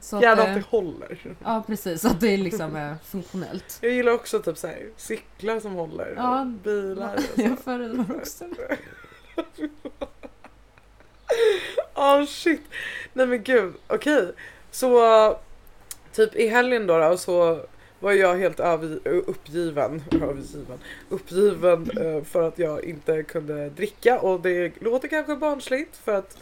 Så 0.00 0.16
att, 0.16 0.22
Gärna 0.22 0.42
eh, 0.44 0.48
att 0.48 0.54
det 0.56 0.64
håller. 0.76 1.36
Ja 1.44 1.62
precis, 1.66 2.04
att 2.04 2.20
det 2.20 2.28
är 2.28 2.38
liksom 2.38 2.76
eh, 2.76 2.92
funktionellt. 3.04 3.78
Jag 3.80 3.92
gillar 3.92 4.12
också 4.12 4.42
typ 4.42 4.58
så 4.58 4.66
här, 4.66 4.88
cyklar 4.96 5.60
som 5.60 5.72
håller 5.72 6.14
Ja. 6.16 6.40
och 6.40 6.46
bilar 6.46 7.14
och 7.16 7.22
så. 7.22 7.28
Jag 7.42 7.58
föredrar 7.58 8.16
också 8.16 8.44
det. 8.44 8.76
Åh 11.94 12.24
shit. 12.24 12.60
Nej 13.12 13.26
men 13.26 13.42
gud, 13.42 13.74
okej. 13.86 14.32
Så 14.70 15.36
typ 16.12 16.34
i 16.34 16.46
helgen 16.48 16.86
då, 16.86 16.98
då 16.98 17.16
så 17.16 17.60
var 18.00 18.12
jag 18.12 18.36
helt 18.36 18.60
uppgiven, 19.04 20.02
övergiven, 20.10 20.78
uppgiven 21.08 21.90
eh, 21.90 22.22
för 22.24 22.42
att 22.42 22.58
jag 22.58 22.84
inte 22.84 23.22
kunde 23.22 23.70
dricka 23.70 24.20
och 24.20 24.40
det 24.40 24.82
låter 24.82 25.08
kanske 25.08 25.36
barnsligt 25.36 25.96
för 25.96 26.14
att 26.14 26.38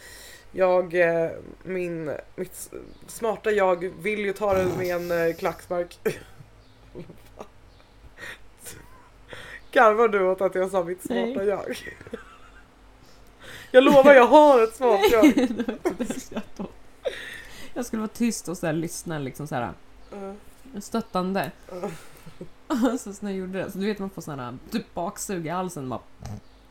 jag, 0.51 0.93
eh, 0.93 1.31
min, 1.63 2.11
mitt 2.35 2.69
smarta 3.07 3.51
jag 3.51 3.93
vill 4.01 4.19
ju 4.19 4.33
ta 4.33 4.53
det 4.53 4.65
med 4.77 4.95
en 4.95 5.11
eh, 5.11 5.35
klackspark. 5.35 5.99
Garvar 9.71 10.07
du 10.07 10.23
åt 10.23 10.41
att 10.41 10.55
jag 10.55 10.71
sa 10.71 10.83
mitt 10.83 11.03
smarta 11.03 11.39
Nej. 11.39 11.47
jag? 11.47 11.77
Jag 13.71 13.83
lovar, 13.83 14.13
jag 14.13 14.27
har 14.27 14.63
ett 14.63 14.75
smart 14.75 15.01
jag. 15.11 15.33
Jag 17.73 17.85
skulle 17.85 17.99
vara 17.99 18.11
tyst 18.13 18.47
och 18.47 18.57
så 18.57 18.71
lyssna 18.71 19.19
liksom 19.19 19.47
så 19.47 19.55
här, 19.55 19.73
Uh, 20.13 20.33
stöttande. 20.79 21.51
uh. 21.73 21.89
så 22.97 23.13
när 23.19 23.31
jag 23.31 23.39
gjorde 23.39 23.63
det, 23.63 23.71
så 23.71 23.77
du 23.77 23.85
vet 23.85 23.99
man 23.99 24.09
får 24.09 24.21
sån 24.21 24.39
här 24.39 24.57
typ 24.71 24.93
baksug 24.93 25.45
i 25.45 25.49
halsen 25.49 25.89
bara. 25.89 25.99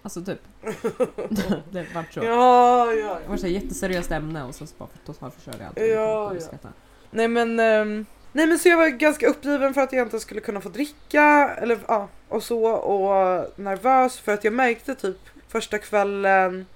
Alltså 0.03 0.25
typ. 0.25 0.41
det 1.71 1.87
vart 1.95 2.13
så. 2.13 2.21
Ja, 2.21 2.93
ja. 2.93 3.19
Det 3.23 3.29
var 3.29 3.37
så 3.37 3.47
här 3.47 3.53
jätteseriöst 3.53 4.11
ämne 4.11 4.45
och 4.45 4.55
så 4.55 4.65
bara 4.79 4.89
totalförstörde 5.07 5.67
allt. 5.67 5.79
Ja, 5.79 6.35
ja. 6.35 6.71
Nej 7.11 7.29
men, 7.29 7.61
ehm, 7.61 8.07
nej 8.33 8.47
men 8.47 8.59
så 8.59 8.69
jag 8.69 8.77
var 8.77 8.89
ganska 8.89 9.27
uppgiven 9.27 9.75
för 9.75 9.81
att 9.81 9.93
jag 9.93 10.07
inte 10.07 10.21
skulle 10.21 10.41
kunna 10.41 10.61
få 10.61 10.69
dricka 10.69 11.57
eller 11.63 11.79
ja, 11.89 12.09
och 12.29 12.43
så 12.43 12.65
och 12.67 13.47
nervös 13.57 14.19
för 14.19 14.33
att 14.33 14.45
jag 14.45 14.53
märkte 14.53 14.95
typ 14.95 15.19
första 15.49 15.79
kvällen 15.79 16.67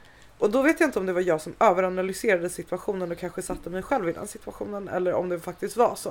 och 0.40 0.50
då 0.50 0.62
vet 0.62 0.80
jag 0.80 0.88
inte 0.88 0.98
om 0.98 1.06
det 1.06 1.12
var 1.12 1.20
jag 1.20 1.40
som 1.40 1.54
överanalyserade 1.60 2.48
situationen 2.50 3.12
och 3.12 3.18
kanske 3.18 3.42
satte 3.42 3.70
mig 3.70 3.82
själv 3.82 4.08
i 4.08 4.12
den 4.12 4.26
situationen 4.26 4.88
eller 4.88 5.12
om 5.14 5.28
det 5.28 5.40
faktiskt 5.40 5.76
var 5.76 5.94
så. 5.94 6.10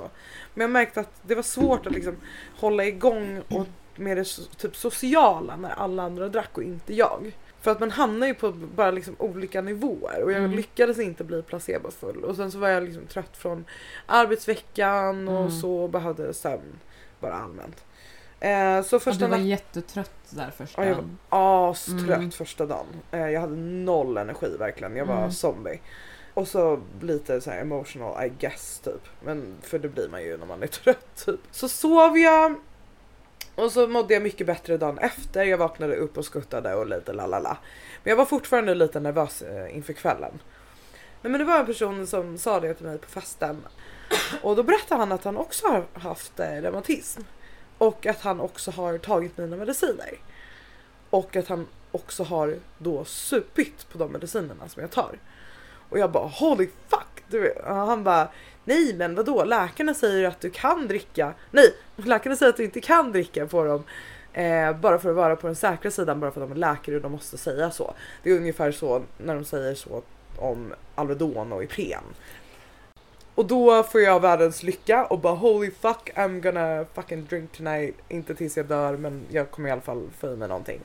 Men 0.54 0.60
jag 0.62 0.70
märkte 0.70 1.00
att 1.00 1.12
det 1.22 1.34
var 1.34 1.42
svårt 1.42 1.86
att 1.86 1.92
liksom 1.92 2.16
hålla 2.58 2.84
igång 2.84 3.42
och 3.48 3.66
med 3.96 4.16
det 4.16 4.24
typ 4.56 4.76
sociala 4.76 5.56
när 5.56 5.70
alla 5.70 6.02
andra 6.02 6.28
drack 6.28 6.50
och 6.58 6.62
inte 6.62 6.94
jag. 6.94 7.36
För 7.60 7.70
att 7.70 7.80
man 7.80 7.90
hamnar 7.90 8.26
ju 8.26 8.34
på 8.34 8.50
bara 8.52 8.90
liksom 8.90 9.14
olika 9.18 9.60
nivåer 9.60 10.22
och 10.22 10.32
jag 10.32 10.38
Mm. 10.38 10.50
lyckades 10.56 10.98
inte 10.98 11.24
bli 11.24 11.42
placebofull. 11.42 12.24
Och 12.24 12.36
sen 12.36 12.50
så 12.52 12.58
var 12.58 12.68
jag 12.68 12.82
liksom 12.82 13.06
trött 13.06 13.36
från 13.36 13.64
arbetsveckan 14.06 15.28
och 15.28 15.38
Mm. 15.38 15.50
så 15.50 15.88
behövde 15.88 16.34
sömn 16.34 16.78
bara 17.20 17.34
allmänt. 17.34 17.84
Eh, 18.40 18.82
så 18.82 18.96
Och 18.96 19.02
första 19.02 19.24
du 19.24 19.30
var 19.30 19.38
jättetrött 19.38 20.12
där 20.30 20.50
första. 20.50 20.82
Ja, 20.84 20.88
jag 20.88 20.96
var 21.30 21.70
astrött 21.70 22.16
Mm. 22.18 22.30
första 22.30 22.66
dagen. 22.66 22.86
Eh, 23.10 23.28
jag 23.28 23.40
hade 23.40 23.56
noll 23.56 24.16
energi 24.16 24.56
verkligen. 24.58 24.96
Jag 24.96 25.06
var 25.06 25.16
Mm. 25.18 25.32
zombie. 25.32 25.80
Och 26.34 26.48
så 26.48 26.80
lite 27.00 27.40
så 27.40 27.50
emotional 27.50 28.24
I 28.24 28.28
guess 28.38 28.78
typ. 28.84 29.08
Men 29.24 29.56
för 29.62 29.78
det 29.78 29.88
blir 29.88 30.08
man 30.08 30.22
ju 30.22 30.36
när 30.36 30.46
man 30.46 30.62
är 30.62 30.66
trött 30.82 31.24
typ. 31.26 31.40
Så 31.50 31.68
sov 31.68 32.18
jag. 32.18 32.54
Och 33.54 33.72
så 33.72 33.86
mådde 33.88 34.14
jag 34.14 34.22
mycket 34.22 34.46
bättre 34.46 34.76
dagen 34.76 34.98
efter. 34.98 35.44
Jag 35.44 35.58
vaknade 35.58 35.96
upp 35.96 36.18
och 36.18 36.24
skuttade 36.24 36.74
och 36.74 36.86
lite 36.86 37.12
lalala. 37.12 37.58
Men 38.04 38.10
jag 38.10 38.16
var 38.16 38.24
fortfarande 38.24 38.74
lite 38.74 39.00
nervös 39.00 39.42
eh, 39.42 39.76
inför 39.76 39.92
kvällen. 39.92 40.38
Nej, 41.22 41.30
men 41.30 41.38
det 41.38 41.44
var 41.44 41.58
en 41.60 41.66
person 41.66 42.06
som 42.06 42.38
sa 42.38 42.60
det 42.60 42.74
till 42.74 42.86
mig 42.86 42.98
på 42.98 43.08
festen. 43.08 43.66
Och 44.42 44.56
då 44.56 44.62
berättade 44.62 45.00
han 45.00 45.12
att 45.12 45.24
han 45.24 45.36
också 45.36 45.66
har 45.66 45.84
haft 46.00 46.32
reumatism. 46.40 47.20
Och 47.80 48.06
att 48.06 48.20
han 48.20 48.40
också 48.40 48.70
har 48.70 48.98
tagit 48.98 49.38
mina 49.38 49.56
mediciner. 49.56 50.18
Och 51.10 51.36
att 51.36 51.48
han 51.48 51.66
också 51.92 52.24
har 52.24 52.56
då 52.78 53.04
supit 53.04 53.86
på 53.92 53.98
de 53.98 54.12
medicinerna 54.12 54.68
som 54.68 54.82
jag 54.82 54.90
tar. 54.90 55.18
Och 55.88 55.98
jag 55.98 56.10
bara 56.10 56.26
holy 56.26 56.68
fuck! 56.88 57.24
Du. 57.28 57.50
Och 57.50 57.74
han 57.74 58.04
bara 58.04 58.28
nej 58.64 58.94
men 58.94 59.14
vadå 59.14 59.44
läkarna 59.44 59.94
säger 59.94 60.28
att 60.28 60.40
du 60.40 60.50
kan 60.50 60.88
dricka. 60.88 61.34
Nej 61.50 61.74
läkarna 61.96 62.36
säger 62.36 62.50
att 62.50 62.56
du 62.56 62.64
inte 62.64 62.80
kan 62.80 63.12
dricka 63.12 63.46
på 63.46 63.64
dem. 63.64 63.84
Eh, 64.32 64.76
bara 64.76 64.98
för 64.98 65.10
att 65.10 65.16
vara 65.16 65.36
på 65.36 65.46
den 65.46 65.56
säkra 65.56 65.90
sidan 65.90 66.20
bara 66.20 66.30
för 66.30 66.40
att 66.40 66.48
de 66.48 66.52
är 66.52 66.60
läkare 66.60 66.96
och 66.96 67.02
de 67.02 67.12
måste 67.12 67.38
säga 67.38 67.70
så. 67.70 67.94
Det 68.22 68.30
är 68.30 68.36
ungefär 68.36 68.72
så 68.72 69.02
när 69.18 69.34
de 69.34 69.44
säger 69.44 69.74
så 69.74 70.02
om 70.36 70.72
Alvedon 70.94 71.52
och 71.52 71.64
Ipren. 71.64 72.04
Och 73.40 73.46
då 73.46 73.82
får 73.82 74.00
jag 74.00 74.20
världens 74.20 74.62
lycka 74.62 75.04
och 75.04 75.18
bara 75.18 75.34
holy 75.34 75.70
fuck 75.70 76.10
I'm 76.14 76.40
gonna 76.40 76.84
fucking 76.94 77.24
drink 77.24 77.52
tonight. 77.52 77.94
Inte 78.08 78.34
tills 78.34 78.56
jag 78.56 78.66
dör 78.66 78.96
men 78.96 79.26
jag 79.30 79.50
kommer 79.50 79.68
i 79.68 79.72
alla 79.72 79.80
fall 79.80 80.10
få 80.18 80.32
i 80.32 80.36
mig 80.36 80.48
någonting. 80.48 80.80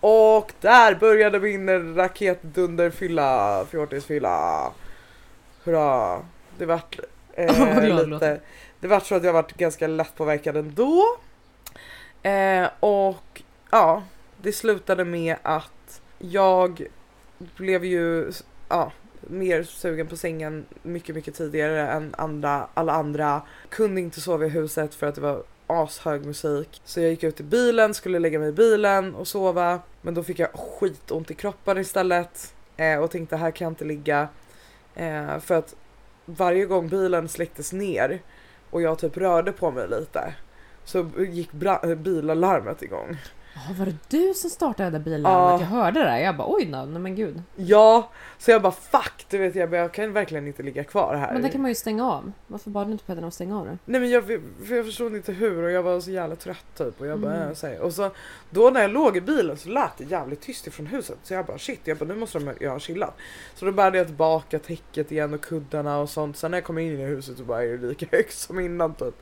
Och 0.00 0.52
där 0.60 0.94
började 0.94 1.40
min 1.40 1.94
raketdunderfylla, 1.94 3.64
fjortisfylla. 3.70 4.70
Hurra! 5.64 6.22
Det 6.58 6.66
vart 6.66 6.98
eh, 7.34 8.06
lite, 8.06 8.40
det 8.80 8.88
vart 8.88 9.06
så 9.06 9.14
att 9.14 9.24
jag 9.24 9.32
vart 9.32 9.52
ganska 9.52 9.86
lättpåverkad 9.86 10.56
ändå. 10.56 11.04
Eh, 12.22 12.68
och 12.80 13.42
ja, 13.70 14.02
det 14.42 14.52
slutade 14.52 15.04
med 15.04 15.36
att 15.42 16.00
jag 16.18 16.86
blev 17.38 17.84
ju 17.84 18.32
ja, 18.68 18.92
mer 19.20 19.62
sugen 19.62 20.06
på 20.06 20.16
sängen 20.16 20.66
mycket, 20.82 21.14
mycket 21.14 21.34
tidigare 21.34 21.88
än 21.88 22.14
andra, 22.18 22.68
alla 22.74 22.92
andra. 22.92 23.42
Kunde 23.68 24.00
inte 24.00 24.20
sova 24.20 24.46
i 24.46 24.48
huset 24.48 24.94
för 24.94 25.06
att 25.06 25.14
det 25.14 25.20
var 25.20 25.42
ashög 25.66 26.26
musik. 26.26 26.80
Så 26.84 27.00
jag 27.00 27.10
gick 27.10 27.22
ut 27.22 27.40
i 27.40 27.42
bilen, 27.42 27.94
skulle 27.94 28.18
lägga 28.18 28.38
mig 28.38 28.48
i 28.48 28.52
bilen 28.52 29.14
och 29.14 29.28
sova. 29.28 29.80
Men 30.02 30.14
då 30.14 30.22
fick 30.22 30.38
jag 30.38 30.50
skitont 30.54 31.30
i 31.30 31.34
kroppen 31.34 31.78
istället. 31.78 32.54
Eh, 32.76 32.98
och 32.98 33.10
tänkte 33.10 33.36
här 33.36 33.50
kan 33.50 33.64
jag 33.64 33.72
inte 33.72 33.84
ligga. 33.84 34.28
Eh, 34.94 35.38
för 35.38 35.54
att 35.54 35.76
varje 36.24 36.64
gång 36.64 36.88
bilen 36.88 37.28
släcktes 37.28 37.72
ner 37.72 38.22
och 38.70 38.82
jag 38.82 38.98
typ 38.98 39.16
rörde 39.16 39.52
på 39.52 39.70
mig 39.70 39.88
lite 39.88 40.34
så 40.84 41.10
gick 41.18 41.50
bilalarmet 41.96 42.82
igång. 42.82 43.16
Ja, 43.68 43.74
var 43.78 43.86
det 43.86 43.96
du 44.08 44.34
som 44.34 44.50
startade 44.50 44.90
det 44.90 44.98
där 44.98 45.04
billarmet? 45.04 45.60
Jag 45.60 45.66
hörde 45.68 46.00
det. 46.04 46.20
Jag 46.20 46.36
bara 46.36 46.48
oj 46.50 46.64
då, 46.64 46.78
nej 46.78 47.00
men 47.02 47.14
gud. 47.14 47.42
Ja, 47.56 48.10
så 48.38 48.50
jag 48.50 48.62
bara 48.62 48.72
fuck, 48.72 49.26
du 49.30 49.38
vet 49.38 49.54
jag, 49.54 49.70
bara, 49.70 49.76
jag 49.80 49.92
kan 49.92 50.12
verkligen 50.12 50.46
inte 50.46 50.62
ligga 50.62 50.84
kvar 50.84 51.14
här. 51.14 51.32
Men 51.32 51.42
det 51.42 51.48
kan 51.48 51.60
man 51.60 51.70
ju 51.70 51.74
stänga 51.74 52.06
av. 52.12 52.32
Varför 52.46 52.70
bad 52.70 52.86
du 52.86 52.92
inte 52.92 53.04
Peder 53.04 53.22
att 53.22 53.34
stänga 53.34 53.58
av 53.58 53.66
det? 53.66 53.78
Nej 53.84 54.00
men 54.00 54.10
jag, 54.10 54.24
för 54.66 54.74
jag 54.76 54.84
förstod 54.86 55.16
inte 55.16 55.32
hur 55.32 55.62
och 55.64 55.70
jag 55.70 55.82
var 55.82 56.00
så 56.00 56.10
jävla 56.10 56.36
trött 56.36 56.64
typ 56.78 57.00
och 57.00 57.06
jag 57.06 57.18
bara 57.20 57.34
Mm. 57.34 57.48
äh, 57.48 57.54
så 57.54 57.66
här. 57.66 57.80
Och 57.80 57.92
så 57.92 58.10
då 58.50 58.70
när 58.70 58.80
jag 58.80 58.90
låg 58.90 59.16
i 59.16 59.20
bilen 59.20 59.56
så 59.56 59.68
lät 59.68 59.96
det 59.98 60.04
jävligt 60.04 60.40
tyst 60.40 60.66
ifrån 60.66 60.86
huset 60.86 61.18
så 61.22 61.34
jag 61.34 61.46
bara 61.46 61.58
shit, 61.58 61.80
jag 61.84 61.96
bara 61.96 62.04
nu 62.04 62.14
måste 62.14 62.38
de 62.38 62.52
jag 62.60 62.70
ha 62.70 62.78
chillat. 62.78 63.14
Så 63.54 63.64
då 63.64 63.72
började 63.72 63.98
jag 63.98 64.06
tillbaka 64.06 64.58
täcket 64.58 65.12
igen 65.12 65.34
och 65.34 65.40
kuddarna 65.40 65.98
och 65.98 66.10
sånt. 66.10 66.36
Sen 66.36 66.50
när 66.50 66.58
jag 66.58 66.64
kom 66.64 66.78
in 66.78 67.00
i 67.00 67.04
huset 67.04 67.38
så 67.38 67.44
bara 67.44 67.64
är 67.64 67.68
det 67.68 67.86
lika 67.88 68.06
högt 68.16 68.34
som 68.38 68.60
innan 68.60 68.94
typ. 68.94 69.14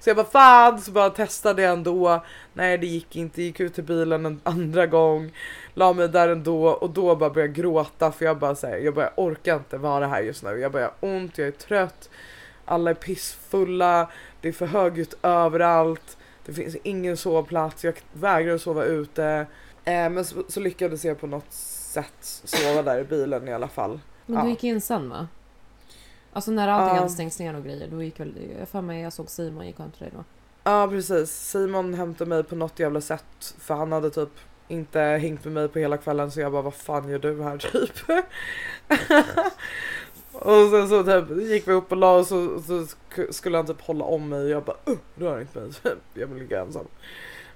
Så 0.00 0.10
jag 0.10 0.16
bara 0.16 0.26
fan, 0.26 0.80
så 0.80 0.90
bara 0.90 1.10
testade 1.10 1.62
jag 1.62 1.72
ändå. 1.72 2.24
Nej 2.52 2.78
det 2.78 2.86
gick 2.86 3.16
inte, 3.16 3.42
gick 3.42 3.60
ut 3.60 3.69
till 3.70 3.84
bilen 3.84 4.26
en 4.26 4.40
andra 4.42 4.86
gång. 4.86 5.32
La 5.74 5.92
mig 5.92 6.08
där 6.08 6.28
ändå 6.28 6.66
och 6.68 6.90
då 6.90 7.16
bara 7.16 7.30
började 7.30 7.40
jag 7.40 7.54
gråta 7.64 8.12
för 8.12 8.24
jag 8.24 8.38
bara 8.38 8.54
säger 8.54 8.84
jag 8.84 8.94
bara 8.94 9.04
jag 9.04 9.12
orkar 9.16 9.56
inte 9.56 9.78
vara 9.78 10.06
här 10.06 10.22
just 10.22 10.42
nu. 10.44 10.50
Jag 10.58 10.70
har 10.70 10.90
ont, 11.00 11.38
jag 11.38 11.48
är 11.48 11.52
trött. 11.52 12.10
Alla 12.64 12.90
är 12.90 12.94
pissfulla, 12.94 14.10
det 14.40 14.48
är 14.48 14.52
för 14.52 14.66
högljutt 14.66 15.14
överallt. 15.22 16.16
Det 16.46 16.52
finns 16.52 16.76
ingen 16.82 17.16
sovplats, 17.16 17.84
jag 17.84 17.94
vägrar 18.12 18.54
att 18.54 18.60
sova 18.60 18.84
ute. 18.84 19.46
Eh, 19.84 20.10
men 20.10 20.24
så, 20.24 20.42
så 20.48 20.60
lyckades 20.60 21.04
jag 21.04 21.20
på 21.20 21.26
något 21.26 21.52
sätt 21.52 22.14
sova 22.44 22.82
där 22.82 22.98
i 23.00 23.04
bilen 23.04 23.48
i 23.48 23.52
alla 23.52 23.68
fall. 23.68 24.00
Men 24.26 24.36
Ja. 24.38 24.44
du 24.44 24.50
gick 24.50 24.64
in 24.64 24.80
sen 24.80 25.10
va? 25.10 25.28
Alltså 26.32 26.50
när 26.50 26.68
allting 26.68 26.94
Ja. 26.94 27.00
hade 27.00 27.10
stängts 27.10 27.38
ner 27.38 27.56
och 27.56 27.64
grejer, 27.64 27.88
då 27.90 28.02
gick 28.02 28.20
väl... 28.20 28.34
Jag 28.58 28.68
för 28.68 28.80
mig 28.80 29.02
jag 29.02 29.12
såg 29.12 29.30
Simon 29.30 29.66
gick 29.66 29.78
hem 29.78 29.90
till 29.90 30.00
dig 30.02 30.12
då. 30.16 30.24
Ja 30.70 30.88
precis, 30.88 31.30
Simon 31.30 31.94
hämtade 31.94 32.28
mig 32.28 32.44
på 32.44 32.56
något 32.56 32.78
jävla 32.78 33.00
sätt 33.00 33.54
för 33.58 33.74
han 33.74 33.92
hade 33.92 34.10
typ 34.10 34.28
inte 34.68 35.00
hängt 35.00 35.44
med 35.44 35.54
mig 35.54 35.68
på 35.68 35.78
hela 35.78 35.96
kvällen 35.96 36.30
så 36.30 36.40
jag 36.40 36.52
bara 36.52 36.62
vad 36.62 36.74
fan 36.74 37.08
gör 37.08 37.18
du 37.18 37.42
här 37.42 37.58
typ? 37.72 38.24
och 40.32 40.70
sen 40.70 40.88
så 40.88 41.04
typ 41.04 41.42
gick 41.48 41.68
vi 41.68 41.72
upp 41.72 41.92
och 41.92 41.96
la 41.96 42.16
oss 42.16 42.32
och 42.32 42.60
så 42.60 42.86
skulle 43.30 43.56
han 43.56 43.66
typ 43.66 43.80
hålla 43.80 44.04
om 44.04 44.28
mig 44.28 44.42
och 44.42 44.48
jag 44.50 44.64
bara 44.64 44.76
uh, 44.88 44.98
rör 45.14 45.40
inte 45.40 45.60
mig, 45.60 45.72
typ. 45.82 45.98
jag 46.14 46.26
vill 46.26 46.38
ligga 46.42 46.60
ensam. 46.60 46.86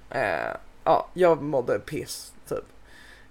Eh, 0.09 0.57
ja, 0.83 1.07
jag 1.13 1.41
mådde 1.41 1.79
piss 1.79 2.33
typ. 2.47 2.65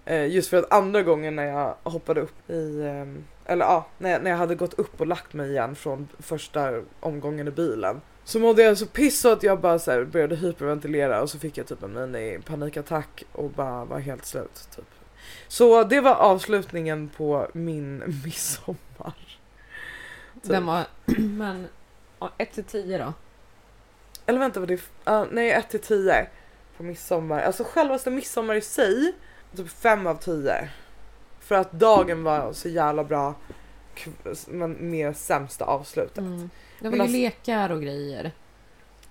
Eh, 0.05 0.27
just 0.27 0.51
för 0.51 0.57
att 0.57 0.73
andra 0.73 1.03
gången 1.03 1.37
när 1.37 1.47
jag 1.47 1.75
hoppade 1.83 2.21
upp 2.21 2.51
i, 2.51 2.81
eh, 2.81 3.53
eller 3.53 3.65
ja, 3.65 3.87
när 3.99 4.21
när 4.21 4.31
jag 4.31 4.39
hade 4.39 4.55
gått 4.55 4.75
upp 4.75 5.01
och 5.01 5.07
lagt 5.07 5.33
mig 5.33 5.51
igen 5.51 5.75
från 5.77 6.09
första 6.19 6.83
omgången 7.01 7.49
i 7.49 7.51
bilen. 7.51 8.01
Så 8.25 8.39
mådde 8.39 8.63
jag 8.63 8.79
så 8.79 8.87
piss 8.87 9.25
att 9.25 9.43
jag 9.43 9.61
bara 9.61 9.79
så 9.79 10.05
började 10.05 10.37
hyperventilera 10.37 11.23
och 11.23 11.31
så 11.31 11.39
fick 11.39 11.59
jag 11.59 11.67
typ 11.67 11.83
en 11.83 11.95
mini 11.95 12.39
panikattack 12.45 13.25
och 13.33 13.51
bara 13.51 13.85
var 13.85 13.99
helt 13.99 14.27
slut. 14.27 14.69
Typ. 14.77 14.85
Så 15.49 15.85
det 15.85 16.01
var 16.01 16.15
avslutningen 16.15 17.09
på 17.17 17.49
min 17.53 17.99
midsommar. 18.25 19.15
Typ. 20.35 20.43
Den 20.43 20.67
var... 20.67 20.85
men... 21.19 21.69
1 22.39 22.53
till 22.53 22.65
10 22.65 22.99
då? 22.99 23.13
Eller 24.27 24.39
vänta, 24.39 24.61
var 24.61 24.67
det... 24.67 24.75
Uh, 25.11 25.25
nej, 25.31 25.51
1 25.51 25.69
till 25.71 25.81
10 25.81 26.27
på 26.77 26.83
midsommar. 26.83 27.41
Alltså 27.41 27.65
självaste 27.65 28.11
midsommar 28.11 28.55
i 28.55 28.61
sig, 28.61 29.13
typ 29.57 29.71
5 29.71 30.07
av 30.07 30.15
10. 30.15 30.69
För 31.41 31.55
att 31.55 31.73
dagen 31.73 32.25
var 32.25 32.53
så 32.53 32.69
jävla 32.69 33.05
bra, 33.05 33.35
men 34.47 34.73
med 34.73 35.17
sämsta 35.17 35.65
avslutet. 35.65 36.19
Mm. 36.19 36.51
Det 36.81 36.85
var 36.89 36.91
Men 36.91 36.99
ju 36.99 37.03
alltså- 37.03 37.17
lekar 37.17 37.71
och 37.71 37.83
grejer. 37.83 38.33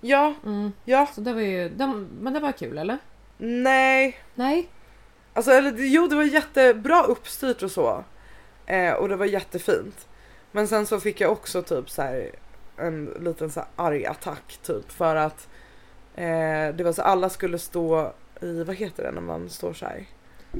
Ja, 0.00 0.34
Mm. 0.44 0.72
ja, 0.84 1.06
Så 1.14 1.20
det 1.20 1.32
var 1.32 1.40
ju... 1.40 1.68
De, 1.68 2.08
men 2.20 2.32
det 2.32 2.40
var 2.40 2.52
kul 2.52 2.78
eller? 2.78 2.98
nej. 3.38 4.18
Nej? 4.34 4.68
Alltså 5.32 5.50
eller 5.50 5.74
jo 5.78 6.06
det 6.06 6.16
var 6.16 6.22
jättebra 6.24 7.02
uppstyrt 7.02 7.62
och 7.62 7.70
så. 7.70 8.04
Eh, 8.66 8.92
och 8.92 9.08
det 9.08 9.16
var 9.16 9.26
jättefint. 9.26 10.08
Men 10.52 10.68
sen 10.68 10.86
så 10.86 11.00
fick 11.00 11.20
jag 11.20 11.32
också 11.32 11.62
typ 11.62 11.90
så 11.90 12.02
här 12.02 12.30
en 12.76 13.04
liten 13.20 13.50
så 13.50 13.60
här 13.60 13.68
arg 13.76 14.06
attack 14.06 14.58
typ 14.62 14.92
för 14.92 15.16
att 15.16 15.48
eh, 16.14 16.68
det 16.74 16.80
var 16.84 16.92
så 16.92 17.02
alla 17.02 17.28
skulle 17.30 17.58
stå 17.58 18.12
i, 18.40 18.62
vad 18.64 18.76
heter 18.76 19.02
det 19.02 19.10
när 19.10 19.20
man 19.20 19.48
står 19.50 19.72
så 19.72 19.86
här? 19.86 20.06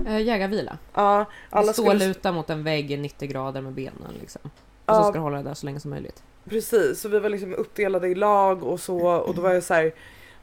Eh, 0.07 0.19
jägarvila. 0.21 0.79
Ja, 0.95 1.25
alla 1.51 1.73
Stå 1.73 1.83
skulle... 1.83 2.07
luta 2.07 2.33
mot 2.33 2.51
en 2.51 2.65
vägg 2.65 2.91
i 2.91 2.97
90 2.97 3.29
grader 3.29 3.61
med 3.61 3.73
benen 3.73 4.15
liksom. 4.21 4.41
Och 4.45 4.51
Ja. 4.87 4.95
så 4.95 5.03
ska 5.03 5.13
du 5.13 5.19
hålla 5.19 5.37
det 5.37 5.43
där 5.43 5.55
så 5.55 5.67
länge 5.67 5.81
som 5.81 5.91
möjligt. 5.91 6.23
Precis, 6.49 7.01
så 7.01 7.09
vi 7.09 7.19
var 7.19 7.29
liksom 7.29 7.55
uppdelade 7.55 8.09
i 8.09 8.15
lag 8.15 8.63
och 8.63 8.81
så 8.81 8.99
och 9.07 9.35
då 9.35 9.43
var 9.43 9.53
jag 9.53 9.63
så 9.63 9.75
här 9.75 9.93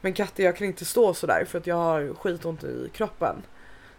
Men 0.00 0.12
Katte 0.12 0.42
jag 0.42 0.56
kan 0.56 0.66
inte 0.66 0.84
stå 0.84 1.14
så 1.14 1.26
där 1.26 1.44
för 1.44 1.58
att 1.58 1.66
jag 1.66 1.76
har 1.76 2.14
skitont 2.14 2.64
i 2.64 2.90
kroppen. 2.92 3.42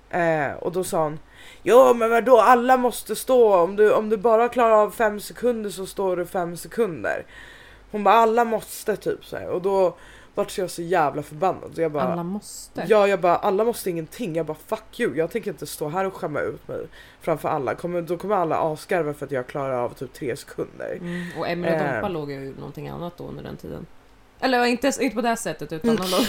Eh, 0.10 0.54
och 0.54 0.72
då 0.72 0.84
sa 0.84 1.04
hon 1.04 1.20
Jo 1.64 1.94
men 1.94 2.10
vadå 2.10 2.38
alla 2.38 2.78
måste 2.78 3.16
stå 3.16 3.56
om 3.56 3.76
du, 3.76 3.94
om 3.94 4.10
du 4.10 4.18
bara 4.18 4.50
klarar 4.50 4.84
av 4.84 4.92
fem 4.92 5.20
sekunder 5.20 5.70
så 5.70 5.86
står 5.86 6.18
du 6.18 6.26
fem 6.26 6.58
sekunder. 6.58 7.26
Hon 7.92 8.04
bara 8.04 8.16
alla 8.16 8.46
måste 8.46 8.96
typ 8.96 9.26
så 9.26 9.38
här. 9.38 9.50
och 9.50 9.62
då 9.62 9.96
vart 10.36 10.58
jag 10.58 10.70
så 10.70 10.82
jävla 10.82 11.24
förbannad. 11.24 11.72
Så 11.76 11.82
jag 11.82 11.92
bara, 11.92 12.04
Alla 12.04 12.24
måste. 12.24 12.86
Ja 12.88 13.08
jag 13.08 13.20
bara 13.22 13.36
alla 13.36 13.64
måste 13.64 13.90
ingenting. 13.90 14.36
Jag 14.36 14.46
bara 14.46 14.58
fuck 14.68 15.00
you. 15.00 15.16
Jag 15.16 15.32
tänker 15.32 15.52
inte 15.52 15.66
stå 15.68 15.90
här 15.90 16.06
och 16.06 16.14
skämma 16.14 16.40
ut 16.40 16.68
mig 16.68 16.88
framför 17.22 17.50
alla. 17.50 17.76
Kommer, 17.76 18.02
då 18.02 18.18
kommer 18.18 18.36
alla 18.36 18.58
asgarva 18.58 19.14
för 19.14 19.26
att 19.26 19.32
jag 19.32 19.48
klarar 19.48 19.74
av 19.84 19.90
typ 19.94 20.14
tre 20.14 20.36
sekunder. 20.36 20.98
Mm. 21.02 21.26
Och 21.40 21.48
Emelie 21.48 21.76
och 21.76 21.82
Eh. 21.86 21.94
Dompa 21.94 22.08
låg 22.08 22.32
ju 22.32 22.54
någonting 22.58 22.88
annat 22.90 23.18
då 23.18 23.24
under 23.28 23.44
den 23.44 23.58
tiden. 23.58 23.86
Eller 24.40 24.66
inte, 24.66 24.92
inte 25.00 25.16
på 25.16 25.22
det 25.22 25.28
här 25.28 25.36
sättet 25.36 25.74
utan 25.74 25.96
de 25.96 26.02
låg, 26.12 26.20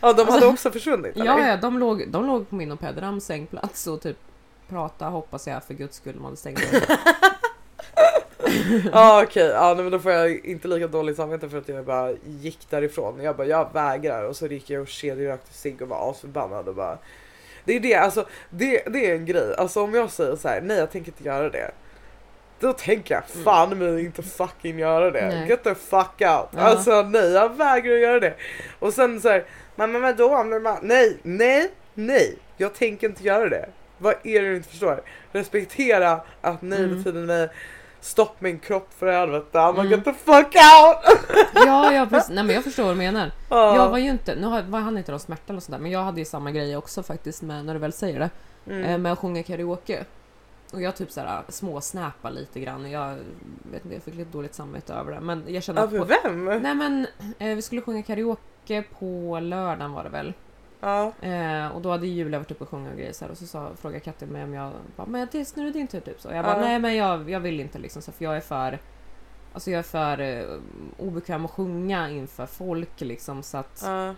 Ja 0.00 0.12
de 0.12 0.22
hade 0.22 0.32
Alltså- 0.32 0.48
också 0.48 0.70
försvunnit 0.70 1.16
eller? 1.16 1.24
ja, 1.26 1.46
ja, 1.46 1.56
de 1.56 1.78
låg, 1.78 2.08
de 2.08 2.26
låg 2.26 2.48
på 2.48 2.54
min 2.54 2.72
och 2.72 2.80
Pedrams 2.80 3.24
sängplats 3.24 3.86
och 3.86 4.00
typ 4.02 4.16
prata 4.68 5.06
hoppas 5.06 5.46
jag 5.46 5.64
för 5.64 5.74
guds 5.74 5.96
skull 5.96 6.14
de 6.14 6.24
hade 6.24 6.36
stängt 6.36 6.60
Ja 8.92 9.22
okej, 9.22 9.46
ja, 9.46 9.74
nej, 9.74 9.82
men 9.82 9.92
då 9.92 9.98
får 9.98 10.12
jag 10.12 10.44
inte 10.44 10.68
lika 10.68 10.86
dåligt 10.86 11.16
samvete 11.16 11.48
för 11.48 11.58
att 11.58 11.68
jag 11.68 11.84
bara 11.84 12.12
gick 12.40 12.58
därifrån. 12.70 13.20
Jag 13.22 13.36
bara 13.36 13.46
jag 13.46 13.72
vägrar 13.72 14.24
och 14.24 14.36
så 14.36 14.46
gick 14.46 14.70
jag 14.70 14.82
och 14.82 14.88
kedjerökte 14.88 15.54
cigg 15.54 15.82
och 15.82 15.88
var 15.88 16.10
asförbannad 16.10 16.68
och 16.68 16.74
bara 16.74 16.98
Det 17.64 17.76
är 17.76 17.80
det, 17.80 17.94
alltså 17.94 18.26
det, 18.50 18.82
det 18.86 19.10
är 19.10 19.14
en 19.14 19.26
grej. 19.26 19.54
Alltså 19.58 19.82
om 19.82 19.94
jag 19.94 20.10
säger 20.10 20.36
så 20.36 20.48
här, 20.48 20.60
nej 20.60 20.76
jag 20.78 20.90
tänker 20.90 21.10
inte 21.12 21.24
göra 21.24 21.48
det. 21.50 21.70
Då 22.60 22.72
tänker 22.72 23.14
jag 23.14 23.24
fan 23.44 23.78
mig 23.78 24.04
inte 24.04 24.22
fucking 24.22 24.78
göra 24.78 25.10
det. 25.10 25.28
Nej. 25.28 25.48
Get 25.48 25.64
the 25.64 25.74
fuck 25.74 26.20
out. 26.20 26.48
Ja. 26.50 26.60
Alltså 26.60 27.02
nej 27.02 27.32
jag 27.32 27.56
vägrar 27.56 27.94
göra 27.96 28.20
det. 28.20 28.34
Och 28.78 28.94
sen 28.94 29.20
så 29.20 29.28
här, 29.28 29.44
men, 29.76 29.92
men 29.92 30.02
vadå 30.02 30.44
nej, 30.82 31.16
nej, 31.22 31.70
nej. 31.94 32.36
Jag 32.56 32.74
tänker 32.74 33.08
inte 33.08 33.24
göra 33.24 33.48
det. 33.48 33.68
Vad 33.98 34.14
är 34.22 34.42
det 34.42 34.48
du 34.48 34.56
inte 34.56 34.68
förstår? 34.68 35.02
Respektera 35.32 36.20
att 36.40 36.62
nej 36.62 36.78
Mm. 36.84 36.96
betyder 36.98 37.20
nej. 37.20 37.48
Stopp 38.00 38.40
min 38.40 38.58
kropp 38.58 38.88
för 38.98 39.12
helvete. 39.12 39.58
I'm 39.58 39.74
Mm. 39.80 39.90
get 39.90 40.04
the 40.04 40.12
fuck 40.12 40.46
out! 40.54 41.18
Ja, 41.54 41.92
ja 41.92 42.06
precis. 42.10 42.30
Nej 42.30 42.44
men 42.44 42.54
jag 42.54 42.64
förstår 42.64 42.82
vad 42.84 42.92
du 42.92 42.98
menar. 42.98 43.30
Ja. 43.50 43.76
Jag 43.76 43.88
var 43.90 43.98
ju 43.98 44.10
inte, 44.10 44.34
nu 44.34 44.46
har- 44.46 44.62
var 44.62 44.80
han 44.80 44.98
inte 44.98 45.10
någon 45.10 45.20
smärta 45.20 45.42
eller 45.52 45.60
sådär, 45.60 45.78
men 45.78 45.90
jag 45.90 46.02
hade 46.02 46.18
ju 46.20 46.24
samma 46.24 46.50
grej 46.50 46.76
också 46.76 47.02
faktiskt 47.02 47.42
med, 47.42 47.64
när 47.64 47.74
du 47.74 47.80
väl 47.80 47.92
säger 47.92 48.18
det, 48.20 48.30
Mm. 48.66 48.84
eh, 48.84 48.98
med 48.98 49.12
att 49.12 49.18
sjunga 49.18 49.42
karaoke. 49.42 50.04
Och 50.72 50.82
jag 50.82 50.96
typ 50.96 51.10
såhär 51.10 51.42
småsnäpade 51.48 52.34
lite 52.34 52.60
grann. 52.60 52.90
Jag 52.90 53.16
vet 53.72 53.84
inte, 53.84 53.94
jag 53.96 54.02
fick 54.02 54.14
lite 54.14 54.30
dåligt 54.32 54.54
samvete 54.54 54.94
över 54.94 55.12
det. 55.12 55.20
Men 55.20 55.44
jag 55.46 55.62
kände. 55.62 55.80
Över 55.82 55.98
På, 55.98 56.04
vem? 56.04 56.44
nej 56.62 56.74
men, 56.74 57.06
eh, 57.38 57.54
vi 57.56 57.62
skulle 57.62 57.80
sjunga 57.80 58.02
karaoke 58.02 58.82
på 58.98 59.38
lördagen 59.42 59.92
var 59.92 60.04
det 60.04 60.10
väl. 60.10 60.32
Ja. 60.80 61.12
Eh, 61.20 61.68
och 61.68 61.80
då 61.82 61.90
hade 61.90 62.06
Julia 62.06 62.38
varit 62.38 62.50
uppe 62.50 62.64
och 62.64 62.70
sjungit 62.70 62.92
och 62.92 62.98
grejer 62.98 63.12
så 63.12 63.24
här, 63.24 63.32
och 63.32 63.38
så 63.38 63.46
sa, 63.46 63.70
frågade 63.80 64.00
Katte 64.00 64.26
mig 64.26 64.44
om 64.44 64.54
jag 64.54 64.72
bara, 64.96 65.06
men 65.06 65.28
det, 65.32 65.56
nu 65.56 65.62
är 65.62 65.66
det 65.66 65.72
din 65.72 65.86
tur 65.88 66.00
typ 66.00 66.20
så. 66.20 66.28
Jag 66.32 66.44
bara, 66.44 66.54
Ja. 66.56 66.60
nej 66.60 66.78
men 66.78 66.96
jag, 66.96 67.30
jag 67.30 67.40
vill 67.40 67.60
inte 67.60 67.78
liksom 67.78 68.02
så 68.02 68.12
för 68.12 68.24
jag 68.24 68.36
är 68.36 68.40
för 68.40 68.78
Alltså 69.52 69.70
jag 69.70 69.78
är 69.78 69.82
för 69.82 70.20
eh, 70.20 70.44
obekväm 70.98 71.44
att 71.44 71.50
sjunga 71.50 72.10
inför 72.10 72.46
folk 72.46 73.00
liksom 73.00 73.42
så 73.42 73.56
att 73.58 73.82
Ja. 73.86 74.14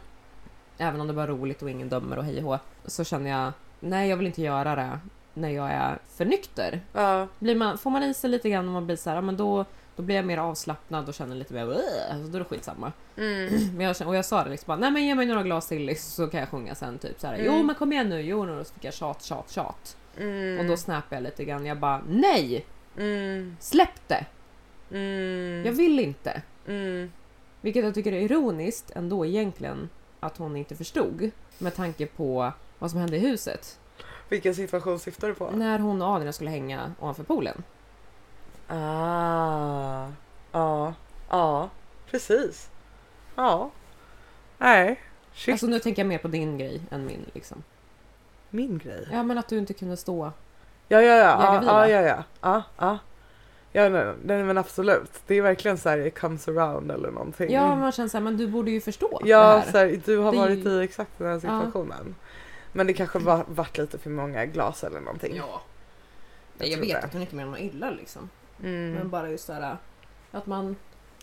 även 0.79 1.01
om 1.01 1.07
det 1.07 1.13
var 1.13 1.27
roligt 1.27 1.63
och 1.63 1.71
ingen 1.71 1.89
dömer 1.89 2.19
och 2.19 2.25
hej 2.25 2.37
och 2.39 2.43
hå, 2.45 2.59
så 2.85 3.05
känner 3.05 3.31
jag 3.31 3.53
nej 3.81 4.09
jag 4.09 4.17
vill 4.17 4.27
inte 4.27 4.43
göra 4.43 4.77
det 4.77 4.99
när 5.35 5.49
jag 5.49 5.71
är 5.71 5.99
för 6.17 6.25
nykter. 6.25 6.81
Ja. 6.93 7.27
Blir 7.39 7.55
man, 7.57 7.79
får 7.79 7.91
man 7.91 8.03
i 8.03 8.15
sig 8.15 8.31
lite 8.31 8.51
grann 8.51 8.67
och 8.67 8.73
man 8.73 8.87
blir 8.87 8.97
så 8.97 9.11
här, 9.11 9.17
ja, 9.17 9.21
men 9.21 9.37
då, 9.37 9.65
då 9.97 10.03
blir 10.03 10.17
jag 10.17 10.25
mer 10.25 10.39
avslappnad 10.39 11.09
och 11.09 11.15
känner 11.15 11.37
lite 11.37 11.55
mer 11.55 11.69
"Åh", 11.69 12.15
alltså, 12.15 12.31
då 12.31 12.37
är 12.37 12.39
det 12.39 12.45
skitsamma. 12.45 12.93
Mm. 13.17 13.51
Men 13.77 13.87
jag, 13.87 14.09
och 14.09 14.17
jag 14.17 14.25
sa 14.25 14.45
det 14.45 14.51
liksom 14.51 14.67
bara, 14.67 14.77
nej 14.79 14.91
men 14.91 15.05
ge 15.05 15.15
mig 15.15 15.27
några 15.27 15.43
glas 15.43 15.69
till 15.69 15.83
liksom, 15.85 16.25
så 16.25 16.31
kan 16.31 16.41
jag 16.41 16.49
sjunga 16.49 16.75
sen 16.75 16.99
typ 16.99 17.21
så 17.21 17.27
här. 17.27 17.35
Mm. 17.35 17.47
Jo 17.47 17.63
men 17.63 17.75
kom 17.75 17.93
igen 17.93 18.09
nu, 18.09 18.21
jo 18.21 18.45
nu. 18.45 18.59
Och 18.61 18.67
så 18.67 18.75
fick 18.75 18.85
jag 18.85 18.95
tjat, 18.95 19.23
tjat, 19.23 19.51
tjat. 19.51 19.97
Mm. 20.19 20.59
Och 20.59 20.65
då 20.67 20.77
snappade 20.77 21.17
jag 21.17 21.23
lite 21.23 21.45
grann. 21.45 21.67
Jag 21.67 21.79
bara, 21.79 22.03
nej! 22.09 22.67
Mm. 22.99 23.57
Släpp 23.61 24.09
det! 24.09 24.27
Mm. 24.91 25.67
Jag 25.67 25.73
vill 25.73 26.01
inte. 26.01 26.43
Mm. 26.69 27.13
Vilket 27.61 27.85
jag 27.85 27.95
tycker 27.95 28.13
är 28.13 28.21
ironiskt 28.21 28.91
ändå 28.95 29.27
egentligen 29.27 29.89
att 30.21 30.37
hon 30.37 30.57
inte 30.57 30.77
förstod. 30.77 31.31
Med 31.59 31.75
tanke 31.75 32.07
på 32.07 32.53
vad 32.79 32.91
som 32.91 33.01
hände 33.01 33.17
i 33.17 33.21
huset. 33.21 33.79
Vilken 34.29 34.55
situation 34.55 34.99
syftar 34.99 35.29
du 35.29 35.35
på? 35.35 35.51
När 35.51 35.79
hon 35.79 36.03
och 36.03 36.09
Adrian 36.09 36.33
skulle 36.33 36.51
hänga 36.51 36.93
ovanför 37.01 37.23
poolen. 37.25 37.63
Ah. 38.69 40.07
Ja. 40.53 40.95
Ja. 41.31 41.71
Precis. 42.11 42.71
Ja. 43.37 43.71
Nej. 44.59 45.01
Shit, 45.35 45.53
Alltså 45.53 45.67
nu 45.67 45.79
tänker 45.79 46.03
jag 46.03 46.07
mer 46.09 46.19
på 46.19 46.29
din 46.29 46.59
grej 46.59 46.81
än 46.91 47.07
min 47.07 47.31
liksom. 47.35 47.63
min 48.51 48.79
grej. 48.79 49.09
Ja 49.13 49.23
men 49.23 49.39
att 49.39 49.49
du 49.49 49.59
inte 49.59 49.75
kunde 49.75 49.97
stå. 49.97 50.33
Ja, 50.89 51.01
ja, 51.03 51.17
ja. 51.17 51.63
Ja, 51.65 51.89
ja, 51.89 52.01
ja. 52.01 52.01
ja. 52.07 52.23
ja, 52.41 52.63
ja. 52.79 52.99
Ja, 53.75 53.89
nej, 53.89 54.15
nej, 54.25 54.45
men 54.45 54.59
absolut. 54.59 55.11
Det 55.27 55.35
är 55.35 55.43
verkligen 55.43 55.79
så 55.79 55.89
här 55.89 55.99
it 56.07 56.19
comes 56.19 56.49
around 56.49 56.91
eller 56.91 57.11
någonting. 57.11 57.53
Ja 57.53 57.77
man 57.77 57.93
känner 57.93 58.09
såhär, 58.09 58.25
men 58.25 58.37
du 58.37 58.47
borde 58.49 58.71
ju 58.71 58.81
förstå 58.81 59.21
Ja, 59.25 59.57
här. 59.59 59.73
så 59.73 59.79
här, 59.79 60.01
du 60.05 60.19
har 60.19 60.33
Det 60.33 60.39
varit 60.39 60.67
ju- 60.67 60.71
i 60.71 60.85
exakt 60.85 61.11
den 61.19 61.27
här 61.29 61.39
situationen. 61.41 62.15
Men 62.73 62.87
det 62.87 62.93
kanske 62.93 63.19
var, 63.19 63.45
varit 63.49 63.79
lite 63.79 63.99
för 63.99 64.11
många 64.11 64.47
glas 64.47 64.85
eller 64.85 65.01
någonting. 65.01 65.37
Ja. 65.37 65.63
Jag 66.59 66.69
Jag, 66.69 66.79
vet 66.79 66.89
det. 66.89 66.99
att 67.07 67.13
hon 67.13 67.23
inte 67.23 67.35
menar 67.37 67.51
något 67.51 67.61
illa 67.61 67.91
liksom. 67.91 68.31
Men 68.63 68.97
Mm. 68.97 69.11
bara 69.11 69.31
just 69.31 69.45
såhär 69.47 69.77
att 70.31 70.47
man, 70.47 70.77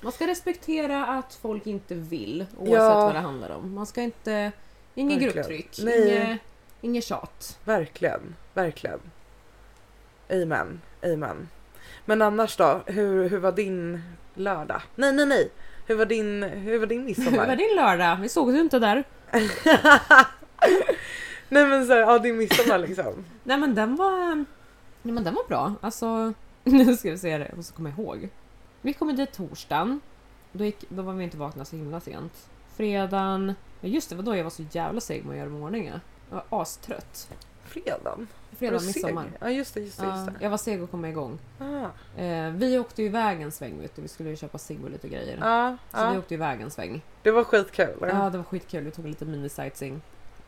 man 0.03 0.11
ska 0.11 0.27
respektera 0.27 1.05
att 1.05 1.33
folk 1.41 1.67
inte 1.67 1.95
vill 1.95 2.45
oavsett 2.57 2.73
Ja. 2.73 2.95
vad 3.05 3.15
det 3.15 3.19
handlar 3.19 3.49
om. 3.49 3.73
Man 3.73 3.85
ska 3.85 4.01
inte, 4.01 4.51
inget 4.95 5.19
grupptryck, 5.21 5.79
inget, 5.79 6.39
inget 6.81 7.03
tjat. 7.03 7.59
Verkligen, 7.65 8.35
verkligen. 8.53 8.99
Amen, 10.31 10.81
amen. 11.03 11.49
Men 12.05 12.21
annars 12.21 12.57
då, 12.57 12.81
hur, 12.85 13.29
hur 13.29 13.37
var 13.39 13.51
din 13.51 14.01
lördag? 14.33 14.81
Nej, 14.95 15.13
nej, 15.13 15.25
nej. 15.25 15.51
Hur 15.85 15.95
var 15.95 16.05
din, 16.05 16.43
hur 16.43 16.79
var 16.79 16.85
din 16.87 16.99
Hur 17.07 17.15
var 17.15 17.23
midsommar? 17.31 17.55
din 17.55 17.75
lördag? 17.75 18.15
Vi 18.21 18.29
såg 18.29 18.53
du 18.53 18.59
inte 18.59 18.79
där. 18.79 19.03
nej 21.49 21.65
men 21.67 21.85
så 21.87 21.93
här, 21.93 21.99
ja 21.99 22.19
din 22.19 22.37
midsommar 22.37 22.77
liksom. 22.77 23.25
Nej 23.43 23.57
men 23.57 23.75
den 23.75 23.95
var, 23.95 24.35
nej, 25.01 25.13
men 25.13 25.23
den 25.23 25.33
var 25.33 25.47
bra. 25.47 25.73
Alltså, 25.81 26.33
nu 26.63 26.97
ska 26.97 27.11
vi 27.11 27.17
se 27.17 27.37
det, 27.37 27.45
jag 27.49 27.57
måste 27.57 27.73
komma 27.73 27.89
ihåg. 27.89 28.29
Vi 28.81 28.93
kom 28.93 29.15
dit 29.15 29.31
torsdagen. 29.33 29.99
Då, 30.51 30.65
gick, 30.65 30.85
då 30.89 31.01
var 31.01 31.13
vi 31.13 31.23
inte 31.23 31.37
vakna 31.37 31.65
så 31.65 31.75
himla 31.75 31.99
sent. 31.99 32.49
Fredagen, 32.75 33.55
ja 33.81 33.87
just 33.87 34.09
det, 34.09 34.15
var 34.15 34.23
då 34.23 34.35
jag 34.35 34.43
var 34.43 34.51
så 34.51 34.63
jävla 34.71 35.01
seg 35.01 35.25
med 35.25 35.31
att 35.31 35.37
göra 35.37 35.63
ordning. 35.63 35.85
Jag 36.29 36.43
var 36.49 36.61
astrött. 36.61 37.29
Fredagen? 37.63 38.27
Fredag, 38.57 38.73
Var 38.73 38.79
du 38.79 38.85
midsommar. 38.85 39.23
seg? 39.23 39.31
Ja 39.39 39.49
just 39.49 39.73
det, 39.73 39.79
just 39.79 39.99
det. 39.99 40.05
Just 40.05 40.25
det. 40.25 40.33
jag 40.41 40.49
var 40.49 40.57
seg 40.57 40.81
att 40.83 40.91
komma 40.91 41.09
igång. 41.09 41.39
Ah. 41.59 42.21
Eh, 42.21 42.51
vi 42.51 42.79
åkte 42.79 43.03
iväg 43.03 43.41
en 43.41 43.51
sväng 43.51 43.81
vet 43.81 43.95
du. 43.95 44.01
Vi 44.01 44.07
skulle 44.07 44.29
ju 44.29 44.35
köpa 44.35 44.57
cigg 44.57 44.83
och 44.83 44.89
lite 44.91 45.07
grejer. 45.09 45.37
Ja, 45.41 45.77
Så 45.91 45.97
vi 46.09 46.13
ja. 46.13 46.19
åkte 46.19 46.33
iväg 46.33 46.61
en 46.61 46.71
sväng. 46.71 47.01
Det 47.23 47.31
var 47.31 47.43
skitkul. 47.43 47.97
Ja, 48.01 48.29
det 48.29 48.37
var 48.37 48.43
skitkul. 48.45 48.83
Vi 48.83 48.91
tog 48.91 49.05
lite 49.05 49.25
mini-sightseeing. 49.25 49.99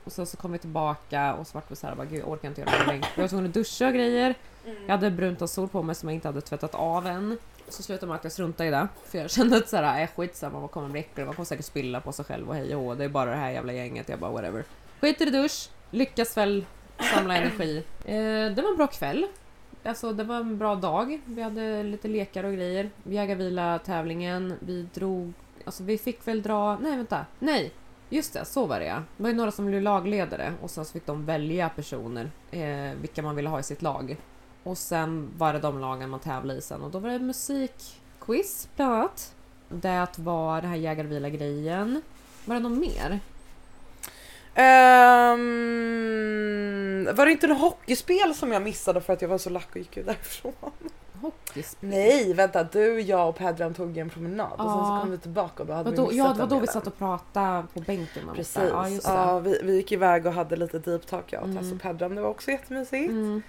Och 0.03 0.11
sen 0.11 0.25
så 0.25 0.37
kom 0.37 0.51
vi 0.51 0.57
tillbaka 0.57 1.33
och 1.33 1.47
så 1.47 1.57
vart 1.57 1.71
vi 1.71 1.75
såhär, 1.75 1.95
bara, 1.95 2.05
gud 2.05 2.19
jag 2.19 2.29
orkar 2.29 2.47
inte 2.47 2.61
göra 2.61 2.71
någonting. 2.71 3.03
Jag 3.15 3.21
var 3.23 3.27
tvungen 3.27 3.45
att 3.47 3.53
duscha 3.53 3.87
och 3.87 3.93
grejer. 3.93 4.35
Mm. 4.65 4.77
Jag 4.85 4.91
hade 4.91 5.11
brunt 5.11 5.41
och 5.41 5.49
sol 5.49 5.67
på 5.67 5.83
mig 5.83 5.95
som 5.95 6.09
jag 6.09 6.15
inte 6.15 6.27
hade 6.27 6.41
tvättat 6.41 6.75
av 6.75 7.07
än. 7.07 7.37
Så 7.69 7.83
slutade 7.83 8.07
man 8.07 8.15
att 8.15 8.23
jag 8.23 8.33
struntade 8.33 8.67
i 8.67 8.71
det. 8.71 8.87
För 9.05 9.17
jag 9.17 9.31
kände 9.31 9.57
att 9.57 9.69
såhär, 9.69 10.01
äh, 10.01 10.09
skitsamma, 10.15 10.59
vad 10.59 10.71
kommer 10.71 10.89
bli 10.89 10.99
äcklig, 10.99 11.25
Man 11.25 11.35
kommer 11.35 11.45
säkert 11.45 11.65
spilla 11.65 12.01
på 12.01 12.11
sig 12.11 12.25
själv 12.25 12.49
och 12.49 12.55
hej 12.55 12.75
och 12.75 12.81
hå. 12.81 12.95
Det 12.95 13.03
är 13.03 13.09
bara 13.09 13.29
det 13.29 13.35
här 13.35 13.51
jävla 13.51 13.73
gänget. 13.73 14.09
Jag 14.09 14.19
bara 14.19 14.31
whatever. 14.31 14.63
Skiter 15.01 15.27
i 15.27 15.29
dusch. 15.29 15.69
Lyckas 15.91 16.37
väl 16.37 16.65
samla 17.13 17.35
energi. 17.37 17.77
Eh, 18.05 18.55
det 18.55 18.61
var 18.61 18.69
en 18.69 18.77
bra 18.77 18.87
kväll. 18.87 19.27
Alltså 19.83 20.13
det 20.13 20.23
var 20.23 20.35
en 20.35 20.57
bra 20.57 20.75
dag. 20.75 21.21
Vi 21.25 21.41
hade 21.41 21.83
lite 21.83 22.07
lekar 22.07 22.43
och 22.43 22.53
grejer. 22.53 22.89
Jägarvila 23.03 23.79
tävlingen. 23.79 24.53
Vi 24.59 24.87
drog... 24.93 25.33
Alltså 25.65 25.83
vi 25.83 25.97
fick 25.97 26.27
väl 26.27 26.41
dra... 26.41 26.77
Nej 26.77 26.97
vänta. 26.97 27.25
Nej! 27.39 27.73
Just 28.09 28.33
det, 28.33 28.45
så 28.45 28.65
var 28.65 28.79
det 28.79 28.85
ja. 28.85 29.03
Det 29.17 29.23
var 29.23 29.29
ju 29.29 29.35
några 29.35 29.51
som 29.51 29.65
blev 29.65 29.81
lagledare 29.81 30.53
och 30.61 30.71
sen 30.71 30.85
så 30.85 30.93
fick 30.93 31.05
de 31.05 31.25
välja 31.25 31.69
personer. 31.69 32.31
Eh, 32.51 32.95
vilka 33.01 33.21
man 33.21 33.35
ville 33.35 33.49
ha 33.49 33.59
i 33.59 33.63
sitt 33.63 33.81
lag. 33.81 34.17
Och 34.63 34.77
sen 34.77 35.29
var 35.37 35.53
det 35.53 35.59
de 35.59 35.79
lagen 35.79 36.09
man 36.09 36.19
tävlade 36.19 36.59
i 36.59 36.61
sen 36.61 36.81
och 36.81 36.91
då 36.91 36.99
var 36.99 37.09
det 37.09 37.19
musikquiz 37.19 38.67
bland 38.75 38.93
annat. 38.93 39.33
Det 39.69 40.07
var 40.17 40.61
det 40.61 40.67
här 40.67 40.75
jägarvila-grejen. 40.75 42.01
Var 42.45 42.55
det 42.55 42.61
något 42.61 42.77
mer? 42.79 43.19
Ehm, 45.41 47.15
var 47.15 47.25
det 47.25 47.31
inte 47.31 47.47
något 47.47 47.59
hockeyspel 47.61 48.35
som 48.35 48.51
jag 48.51 48.61
missade 48.61 49.01
för 49.01 49.13
att 49.13 49.21
jag 49.21 49.29
var 49.29 49.37
så 49.37 49.49
lack 49.49 49.67
och 49.71 49.77
gick 49.77 49.97
ut 49.97 50.05
därifrån? 50.05 50.53
Hockeyspel? 51.21 51.89
Nej, 51.89 52.33
vänta. 52.33 52.63
Du, 52.63 53.01
jag 53.01 53.29
och 53.29 53.35
Pedram 53.37 53.73
tog 53.73 53.97
en 53.97 54.09
promenad 54.09 54.51
och 54.51 54.57
sen 54.57 54.65
så 54.67 54.77
Ja. 54.79 54.99
kom 55.01 55.11
vi 55.11 55.17
tillbaka 55.17 55.63
och 55.63 55.67
då 55.67 55.73
hade 55.73 55.89
Vadå? 55.89 56.07
vi 56.09 56.17
Ja, 56.17 56.23
missat 56.23 56.35
det 56.37 56.41
var 56.43 56.47
den 56.49 56.57
då 56.57 56.61
vi 56.61 56.67
satt 56.67 56.87
och 56.87 56.97
pratade 56.97 57.63
på 57.73 57.79
bänken. 57.79 58.23
Precis. 58.35 58.57
Ja, 58.73 58.89
ja, 59.03 59.39
vi, 59.39 59.59
vi 59.63 59.75
gick 59.75 59.91
iväg 59.91 60.25
och 60.25 60.33
hade 60.33 60.55
lite 60.55 60.79
deep 60.79 61.05
talk 61.07 61.33
jag 61.33 61.41
och 61.41 61.47
Mm. 61.49 61.63
Tess 61.63 61.71
och 61.73 61.81
Pedram. 61.81 62.15
Det 62.15 62.21
var 62.21 62.29
också 62.29 62.51
jättemysigt. 62.51 63.09
Mm. 63.11 63.41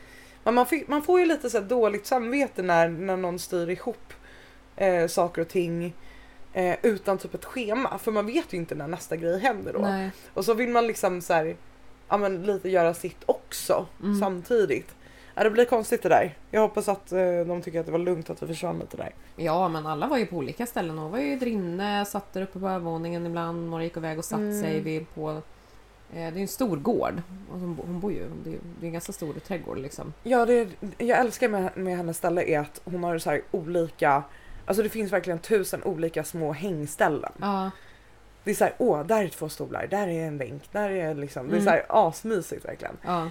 Men 0.44 0.54
man, 0.54 0.66
fick, 0.66 0.88
man 0.88 1.02
får 1.02 1.20
ju 1.20 1.26
lite 1.26 1.50
så 1.50 1.60
dåligt 1.60 2.06
samvete 2.06 2.62
när, 2.62 2.88
när 2.88 3.16
någon 3.16 3.38
styr 3.38 3.70
ihop 3.70 4.12
eh, 4.76 5.06
saker 5.06 5.42
och 5.42 5.48
ting 5.48 5.94
eh, 6.52 6.76
utan 6.82 7.18
typ 7.18 7.34
ett 7.34 7.44
schema. 7.44 7.98
För 7.98 8.12
man 8.12 8.26
vet 8.26 8.52
ju 8.52 8.56
inte 8.56 8.74
när 8.74 8.88
nästa 8.88 9.16
grej 9.16 9.38
händer 9.40 9.72
då. 9.72 9.78
Nej. 9.78 10.10
Och 10.34 10.44
så 10.44 10.54
vill 10.54 10.68
man 10.68 10.86
liksom 10.86 11.20
så 11.20 11.32
här, 11.32 11.56
ja, 12.08 12.16
men 12.16 12.42
lite 12.42 12.68
göra 12.68 12.94
sitt 12.94 13.18
också 13.26 13.86
Mm. 14.02 14.20
samtidigt. 14.20 14.94
Ja, 15.34 15.44
det 15.44 15.50
blir 15.50 15.64
konstigt 15.64 16.02
det 16.02 16.08
där. 16.08 16.36
Jag 16.50 16.60
hoppas 16.60 16.88
att 16.88 17.12
eh, 17.12 17.18
de 17.46 17.62
tycker 17.62 17.80
att 17.80 17.86
det 17.86 17.92
var 17.92 17.98
lugnt 17.98 18.30
att 18.30 18.42
vi 18.42 18.46
försvann 18.46 18.78
lite 18.78 18.96
där. 18.96 19.14
Ja, 19.36 19.68
men 19.68 19.86
alla 19.86 20.06
var 20.06 20.18
ju 20.18 20.26
på 20.26 20.36
olika 20.36 20.66
ställen. 20.66 20.96
Några 20.96 21.08
var 21.08 21.18
ju 21.18 21.36
där 21.36 21.46
inne, 21.46 22.04
satt 22.04 22.32
där 22.32 22.42
uppe 22.42 22.58
på 22.58 22.68
övervåningen 22.68 23.26
ibland. 23.26 23.70
Några 23.70 23.84
gick 23.84 23.96
iväg 23.96 24.18
och 24.18 24.24
satt 24.24 24.38
Mm. 24.38 24.60
sig 24.62 24.80
vid 24.80 25.14
på... 25.14 25.42
Eh, 26.12 26.32
det 26.32 26.38
är 26.38 26.42
en 26.42 26.48
stor 26.48 26.76
gård. 26.76 27.22
Hon, 27.50 27.74
bo- 27.74 27.82
hon 27.86 28.00
bor 28.00 28.12
ju... 28.12 28.30
Det 28.44 28.50
är, 28.50 28.58
en 28.86 28.92
ganska 28.92 29.12
stor 29.12 29.34
trädgård 29.34 29.78
liksom. 29.78 30.12
Ja, 30.22 30.46
det 30.46 30.68
jag 30.98 31.18
älskar 31.18 31.48
med, 31.48 31.70
med 31.76 31.96
hennes 31.96 32.16
ställe 32.16 32.42
är 32.44 32.58
att 32.60 32.80
hon 32.84 33.04
har 33.04 33.18
så 33.18 33.30
här 33.30 33.42
olika, 33.50 34.22
alltså 34.66 34.82
det 34.82 34.88
finns 34.88 35.12
verkligen 35.12 35.38
tusen 35.38 35.82
olika 35.82 36.24
små 36.24 36.52
hängställen. 36.52 37.32
Ja, 37.40 37.70
Det 38.44 38.50
är 38.50 38.54
så 38.54 38.64
här, 38.64 38.74
åh, 38.78 39.06
där 39.06 39.24
är 39.24 39.28
två 39.28 39.48
stolar, 39.48 39.86
där 39.90 40.08
är 40.08 40.26
en 40.26 40.38
bänk, 40.38 40.62
där 40.72 40.90
är 40.90 41.14
liksom, 41.14 41.48
det 41.48 41.52
är 41.56 41.60
Mm. 41.60 41.64
så 41.64 41.70
här 41.70 41.84
asmysigt 41.88 42.64
verkligen. 42.64 42.96
ja. 43.04 43.30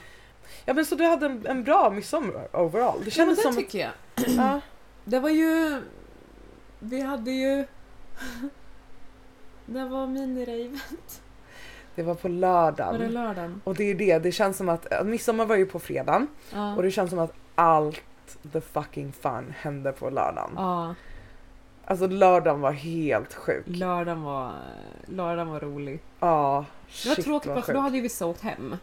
Ja 0.65 0.74
men 0.74 0.86
så 0.86 0.96
du 0.96 1.04
hade 1.04 1.26
en, 1.26 1.48
en 1.48 1.63
bra 1.63 1.89
midsommar 1.89 2.48
overall. 2.56 3.00
Det 3.06 3.17
ja 3.17 3.26
men 3.26 3.36
kändes 3.36 3.38
det 3.38 3.44
som... 3.44 3.56
tycker 3.56 3.80
jag. 3.80 3.91
Ja, 4.38 4.62
Det 5.06 5.20
var 5.20 5.30
ju... 5.30 5.82
Vi 6.80 7.02
hade 7.02 7.32
ju... 7.32 7.65
Det 9.65 9.86
var 9.86 10.08
minirave. 10.08 10.80
Det 11.95 12.04
var 12.04 12.15
på 12.15 12.27
Var 12.27 12.34
det 12.34 12.39
lördagen. 12.39 13.12
lördagen? 13.13 13.62
Och 13.63 13.75
det 13.75 13.84
är 13.84 13.95
det, 13.95 14.19
det 14.19 14.32
känns 14.32 14.58
som 14.58 14.69
att, 14.69 15.06
midsommar 15.06 15.45
var 15.45 15.56
ju 15.56 15.65
på 15.65 15.80
fredagen 15.80 16.27
Ja. 16.54 16.75
och 16.75 16.84
det 16.84 16.91
känns 16.91 17.10
som 17.10 17.19
att 17.19 17.34
allt 17.56 18.01
the 18.54 18.62
fucking 18.62 19.12
fun 19.12 19.54
hände 19.58 19.91
på 19.91 20.10
lördagen. 20.10 20.51
ja. 20.56 20.95
Alltså 21.86 22.08
lördagen 22.08 22.62
var 22.62 22.71
helt 22.71 23.34
sjuk. 23.34 23.63
Lördagen 23.67 24.21
var, 24.23 24.51
lördagen 25.06 25.49
var 25.51 25.60
rolig. 25.60 25.99
Ja, 26.19 26.65
Det 27.04 27.10
var 27.10 27.15
tråkigt 27.15 27.54
bara 27.54 27.62
för 27.62 27.73
då 27.73 27.80
hade 27.80 27.95
ju 27.95 28.01
vissa 28.01 28.25
åkt 28.25 28.41
hem. 28.41 28.75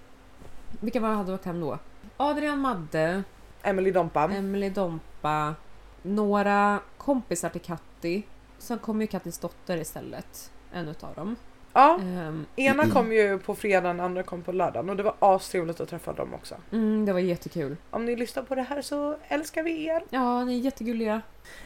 Vilka 0.80 1.00
var 1.00 1.08
hade 1.08 1.34
åkt 1.34 1.44
hem 1.44 1.60
då? 1.60 1.78
Adrian 2.16 2.58
Madde, 2.60 3.22
Emily 3.62 3.90
Dompan. 3.90 4.32
Emily 4.32 4.70
Dompa, 4.70 5.54
några 6.02 6.78
kompisar 6.98 7.48
till 7.48 7.60
Katti. 7.60 8.22
Sen 8.58 8.78
kom 8.78 9.00
ju 9.00 9.06
Kattis 9.06 9.38
dotter 9.38 9.76
istället. 9.76 10.52
En 10.72 10.88
utav 10.88 11.14
dem. 11.14 11.36
Ja, 11.72 11.98
Ehm, 12.00 12.46
ena 12.56 12.90
kom 12.90 13.12
ju 13.12 13.38
på 13.38 13.54
fredagen, 13.54 14.00
andra 14.00 14.22
kom 14.22 14.42
på 14.42 14.52
lördagen 14.52 14.90
och 14.90 14.96
det 14.96 15.02
var 15.02 15.14
astrevligt 15.20 15.80
att 15.80 15.88
träffa 15.88 16.12
dem 16.12 16.34
också. 16.34 16.54
mm, 16.72 17.04
det 17.06 17.12
var 17.12 17.20
jättekul. 17.20 17.76
Om 17.90 18.04
ni 18.04 18.16
lyssnar 18.16 18.42
på 18.42 18.54
det 18.54 18.62
här 18.62 18.82
så 18.82 19.16
älskar 19.28 19.62
vi 19.62 19.84
er. 19.86 20.02
Ja, 20.10 20.44
ni 20.44 20.58
är 20.58 20.60
jättegulliga. 20.62 21.20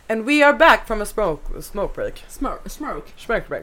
And 0.08 0.24
we 0.24 0.46
are 0.46 0.52
back 0.52 0.86
from 0.86 1.00
a 1.02 1.04
smoke, 1.04 1.62
smoke 1.62 1.94
break. 1.94 2.24
Smurk. 2.28 2.68
Smurk. 2.70 3.12
Smoke 3.16 3.44
break. 3.48 3.62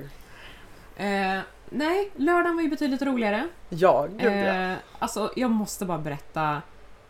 Eh, 0.96 1.40
nej, 1.70 2.12
lördagen 2.16 2.56
var 2.56 2.64
ju 2.64 2.70
betydligt 2.70 3.02
roligare. 3.02 3.48
Ja, 3.70 4.08
gud 4.12 4.22
ja. 4.32 4.72
Eh, 4.72 4.78
alltså, 5.00 5.32
jag 5.36 5.52
måste 5.52 5.86
bara 5.86 5.98
berätta. 5.98 6.62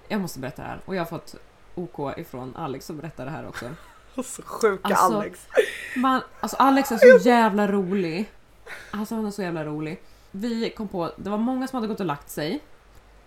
Jag 0.08 0.22
måste 0.22 0.39
berätta 0.39 0.62
det 0.62 0.68
här. 0.68 0.80
Och 0.86 0.96
jag 0.96 1.02
har 1.02 1.06
fått 1.06 1.36
OK 1.76 2.18
ifrån 2.18 2.56
Alex 2.56 2.89
att 2.89 2.96
berätta 2.96 3.26
det 3.26 3.32
här 3.32 3.48
också. 3.48 3.65
Så 4.24 4.42
sjuka 4.42 4.88
alltså- 4.88 5.18
Alex. 5.18 5.48
Man, 5.96 6.22
alltså 6.39 6.58
Alex 6.58 6.92
är 6.92 6.98
så 6.98 7.30
jävla 7.30 7.68
rolig. 7.68 8.30
Alltså 8.91 9.15
han 9.15 9.25
är 9.25 9.32
så 9.32 9.41
jävla 9.41 9.65
rolig. 9.65 10.01
Vi 10.32 10.69
kom 10.69 10.88
på, 10.88 11.12
det 11.17 11.29
var 11.29 11.38
många 11.38 11.67
som 11.67 11.77
hade 11.77 11.88
gått 11.88 11.99
och 11.99 12.05
lagt 12.05 12.29
sig. 12.29 12.60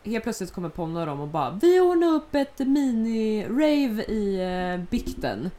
Helt 0.04 0.24
plötsligt 0.24 0.52
kommer 0.52 0.68
Ponne 0.68 1.00
och 1.00 1.06
dem 1.06 1.20
och 1.20 1.28
bara 1.28 1.50
Vi 1.50 1.80
ordnar 1.80 2.14
upp 2.14 2.34
ett 2.34 2.58
mini-rave 2.58 4.04
i 4.08 4.40
eh, 4.40 4.90
bikten. 4.90 5.50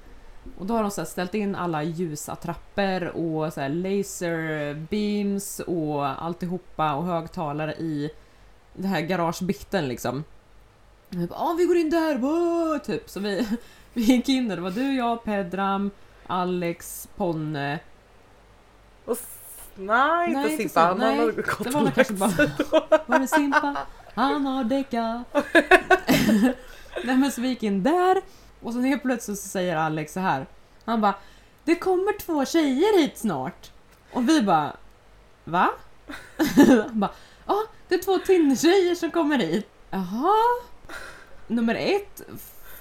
Och 0.57 0.65
då 0.65 0.73
har 0.73 0.81
de 0.81 0.91
så 0.91 1.01
här 1.01 1.05
ställt 1.05 1.33
in 1.33 1.55
alla 1.55 1.83
ljusattrapper 1.83 3.07
och 3.07 3.53
så 3.53 3.61
här 3.61 3.69
laser 3.69 4.73
beams 4.73 5.59
och 5.59 6.23
alltihopa 6.23 6.95
och 6.95 7.03
högtalare 7.03 7.73
i 7.73 8.09
det 8.73 8.87
här 8.87 9.01
garagebikten 9.01 9.87
liksom. 9.87 10.23
Och 11.09 11.21
vi 11.21 11.27
bara, 11.27 11.39
ah, 11.39 11.55
vi 11.57 11.65
går 11.65 11.77
in 11.77 11.89
där, 11.89 12.79
typ. 12.79 13.09
Så 13.09 13.19
vi, 13.19 13.47
vi 13.93 14.01
gick 14.01 14.29
in 14.29 14.47
där, 14.47 14.55
det 14.55 14.61
var 14.61 14.71
du, 14.71 14.95
jag, 14.95 15.23
Pedram, 15.23 15.91
Alex, 16.27 17.09
Ponne. 17.15 17.79
Och 19.05 19.17
nej, 19.75 20.27
inte 20.27 20.39
Nej, 20.41 20.57
Simpa. 20.57 20.79
Han 20.79 20.97
så- 20.97 21.03
nej, 21.05 21.19
hade 21.19 21.31
gått 21.31 21.63
Det 21.63 21.69
och 21.69 21.81
var 21.83 21.91
kanske 21.91 22.13
bara... 22.13 22.31
Var 23.05 23.19
det 23.19 23.27
Simpa? 23.27 23.75
Han 24.15 24.45
har 24.45 24.63
däckat. 24.63 25.21
Nej 27.03 27.17
men 27.17 27.31
så 27.31 27.41
vi 27.41 27.47
gick 27.47 27.63
in 27.63 27.83
där 27.83 28.21
och 28.61 28.73
sen 28.73 28.83
helt 28.83 29.01
plötsligt 29.01 29.39
så 29.39 29.47
säger 29.47 29.75
Alex 29.75 30.13
så 30.13 30.19
här. 30.19 30.45
Han 30.85 31.01
bara 31.01 31.15
Det 31.63 31.75
kommer 31.75 32.19
två 32.19 32.45
tjejer 32.45 32.99
hit 32.99 33.17
snart. 33.17 33.71
Och 34.13 34.29
vi 34.29 34.41
bara 34.41 34.75
Va? 35.43 35.69
Han 36.67 36.99
bara, 36.99 37.11
ja, 37.47 37.63
det 37.87 37.95
är 37.95 37.99
två 37.99 38.17
Tinder-tjejer 38.19 38.95
som 38.95 39.11
kommer 39.11 39.37
hit. 39.37 39.69
Jaha. 39.89 40.33
Nummer 41.47 41.75
ett, 41.75 42.21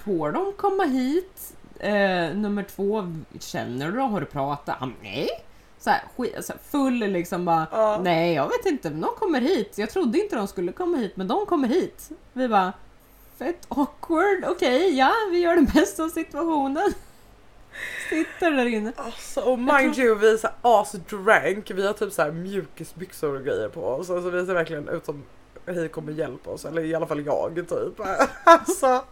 får 0.03 0.31
de 0.31 0.53
komma 0.53 0.83
hit? 0.83 1.53
Eh, 1.79 2.35
nummer 2.35 2.63
två, 2.63 3.13
känner 3.39 3.91
du 3.91 3.97
dem? 3.97 4.11
Har 4.11 4.19
du 4.19 4.25
pratat? 4.25 4.77
Ah, 4.81 4.89
nej. 5.01 5.27
Så 5.83 5.89
här, 5.89 6.01
skit, 6.17 6.45
så 6.45 6.53
här, 6.53 6.59
full 6.71 6.93
liksom 6.99 7.45
bara, 7.45 7.67
Ja. 7.71 7.99
nej 8.03 8.33
jag 8.33 8.47
vet 8.47 8.65
inte, 8.65 8.89
men 8.89 9.01
de 9.01 9.09
kommer 9.19 9.41
hit. 9.41 9.77
Jag 9.77 9.89
trodde 9.89 10.19
inte 10.19 10.35
de 10.35 10.47
skulle 10.47 10.71
komma 10.71 10.97
hit, 10.97 11.15
men 11.15 11.27
de 11.27 11.45
kommer 11.45 11.67
hit. 11.67 12.09
Vi 12.33 12.47
bara, 12.47 12.73
fett 13.37 13.65
awkward, 13.67 14.45
okej, 14.47 14.97
ja, 14.97 15.11
vi 15.31 15.37
gör 15.39 15.55
det 15.55 15.73
bästa 15.73 16.03
av 16.03 16.09
situationen. 16.09 16.93
Sitter 18.09 18.51
där 18.51 18.65
inne. 18.65 18.93
Alltså, 18.95 19.41
och 19.41 19.59
mind 19.59 19.97
you, 19.99 20.15
vi 20.15 20.29
är 20.31 20.39
as-drank. 20.61 21.71
Vi 21.71 21.85
har 21.87 21.93
typ 21.93 22.13
så 22.13 22.21
här 22.21 22.31
mjukisbyxor 22.31 23.35
och 23.35 23.43
grejer 23.45 23.69
på 23.69 23.81
oss. 23.85 24.09
Alltså, 24.09 24.29
vi 24.29 24.45
ser 24.45 24.53
verkligen 24.53 24.89
ut 24.89 25.05
som 25.05 25.23
hej 25.65 25.89
kommer 25.89 26.11
hjälpa 26.11 26.49
oss. 26.49 26.65
Eller 26.65 26.83
i 26.83 26.95
alla 26.95 27.07
fall 27.07 27.25
jag 27.25 27.55
typ. 27.55 27.99
Alltså, 28.43 29.03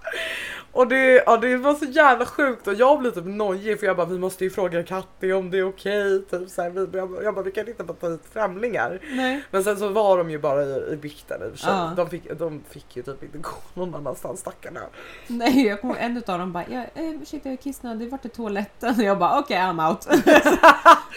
och 0.72 0.88
det, 0.88 1.24
ja, 1.26 1.38
det 1.38 1.58
var 1.58 1.74
så 1.74 1.86
jävla 1.86 2.26
sjukt 2.26 2.68
och 2.68 2.74
jag 2.74 3.00
blev 3.00 3.12
typ 3.12 3.26
nojig 3.26 3.80
för 3.80 3.88
jag 3.88 3.98
bara 3.98 4.06
vi 4.06 4.20
måste 4.20 4.44
ju 4.44 4.50
fråga 4.50 4.84
Katti 4.84 5.34
om 5.34 5.52
det 5.52 5.58
är 5.58 5.70
okej. 5.70 6.26
Typ, 6.30 6.50
så 6.50 6.62
här, 6.62 6.70
vi, 6.70 6.98
jag, 6.98 7.24
jag 7.24 7.36
bara 7.36 7.46
vi 7.46 7.52
kan 7.52 7.68
inte 7.68 7.84
bara 7.84 7.94
ta 7.94 8.10
hit 8.10 8.22
främlingar. 8.34 9.00
Nej. 9.12 9.44
Men 9.52 9.64
sen 9.64 9.78
så 9.78 9.90
var 9.90 10.18
de 10.18 10.32
ju 10.32 10.40
bara 10.40 10.64
i, 10.64 10.94
i 10.94 10.98
bikten 10.98 11.42
i 11.42 11.46
och 11.46 11.52
för 11.52 11.58
sig. 11.58 11.74
Ja. 11.74 11.94
De, 11.96 12.10
fick, 12.10 12.40
de 12.40 12.64
fick 12.70 12.96
ju 12.96 13.04
typ 13.04 13.24
inte 13.24 13.38
gå 13.38 13.52
någon 13.74 13.96
annanstans 13.96 14.40
stackarna. 14.40 14.82
Nej, 15.28 15.68
jag 15.68 15.82
kommer 15.82 15.96
en 15.96 16.18
utav 16.18 16.40
dem 16.40 16.54
bara, 16.54 16.66
jag, 16.70 16.82
eh, 16.82 17.22
ursäkta 17.22 17.50
jag 17.50 17.54
är 17.54 17.62
kissnödig, 17.62 18.12
vart 18.12 18.26
är 18.26 18.30
toaletten? 18.30 18.96
Och 18.96 19.04
jag 19.04 19.20
bara, 19.20 19.40
okej 19.40 19.58
I'm 19.58 19.90
out. 19.90 20.02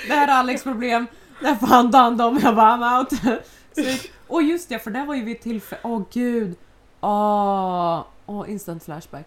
det 0.08 0.14
här 0.14 0.28
är 0.28 0.32
Alex 0.32 0.62
problem, 0.62 1.06
det 1.40 1.46
här 1.46 1.54
får 1.54 1.66
han 1.66 1.90
ta 1.90 1.98
hand 1.98 2.22
om. 2.22 2.40
Jag 2.42 2.56
bara, 2.56 2.76
I'm 2.76 2.98
out. 2.98 3.40
Så, 3.74 4.08
och 4.26 4.42
just 4.42 4.68
det, 4.68 4.78
för 4.78 4.90
det 4.90 5.04
var 5.04 5.14
ju 5.14 5.24
vid 5.24 5.40
tillfälle, 5.40 5.80
åh 5.84 6.02
gud. 6.12 6.56
Åh, 7.00 8.04
åh, 8.26 8.50
instant 8.50 8.84
flashback. 8.84 9.26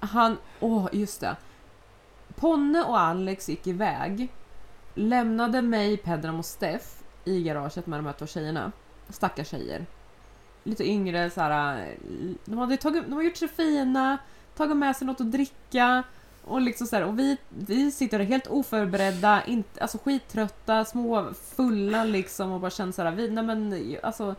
Han, 0.00 0.36
åh 0.60 0.88
just 0.92 1.20
det. 1.20 1.36
Ponne 2.34 2.82
och 2.82 3.00
Alex 3.00 3.48
gick 3.48 3.66
iväg. 3.66 4.28
Lämnade 4.94 5.62
mig, 5.62 5.96
Pedram 5.96 6.38
och 6.38 6.44
Steff 6.44 7.02
i 7.24 7.42
garaget 7.42 7.86
med 7.86 7.98
de 7.98 8.06
här 8.06 8.12
två 8.12 8.26
tjejerna. 8.26 8.72
Stackars 9.08 9.48
tjejer. 9.48 9.86
Lite 10.64 10.84
yngre 10.84 11.30
så 11.30 11.40
här. 11.40 11.86
Eh, 11.86 11.94
de 12.44 12.58
hade 12.58 12.76
tagit, 12.76 13.04
de 13.04 13.12
hade 13.12 13.24
gjort 13.24 13.36
sig 13.36 13.48
fina, 13.48 14.18
tagit 14.56 14.76
med 14.76 14.96
sig 14.96 15.06
något 15.06 15.20
att 15.20 15.32
dricka. 15.32 16.02
Och 16.44 16.60
liksom 16.60 16.86
så 16.86 16.96
här, 16.96 17.04
och 17.04 17.18
vi, 17.18 17.36
vi 17.48 17.90
sitter 17.90 18.18
helt 18.18 18.46
oförberedda, 18.46 19.42
inte, 19.46 19.80
alltså 19.80 19.98
skittrötta, 20.04 20.84
små 20.84 21.28
fulla 21.56 22.04
liksom 22.04 22.52
och 22.52 22.60
bara 22.60 22.70
känner 22.70 22.92
så 22.92 23.02
här, 23.02 23.10
vi, 23.10 23.30
nej 23.30 23.44
men 23.44 23.96
alltså 24.02 24.34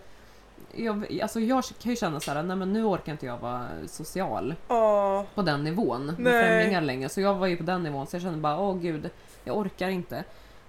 jag, 0.76 1.20
alltså 1.22 1.40
jag 1.40 1.64
kan 1.64 1.90
ju 1.90 1.96
känna 1.96 2.20
så 2.20 2.32
här, 2.32 2.44
nej 2.44 2.56
men 2.58 2.74
nu 2.74 2.84
orkar 2.84 3.12
inte 3.12 3.26
jag 3.26 3.38
vara 3.38 3.68
social 3.88 4.56
Ja, 4.68 5.26
på 5.36 5.42
den 5.42 5.64
nivån 5.64 6.06
med 6.06 6.16
Nej. 6.20 6.44
främlingar 6.44 6.82
längre. 6.82 7.10
Så 7.10 7.22
jag 7.22 7.36
var 7.36 7.48
ju 7.48 7.58
på 7.58 7.64
den 7.64 7.84
nivån 7.84 8.08
så 8.08 8.16
jag 8.16 8.24
kände 8.24 8.40
bara, 8.40 8.60
åh 8.60 8.78
gud, 8.78 9.10
jag 9.44 9.58
orkar 9.58 9.90
inte. 9.90 10.24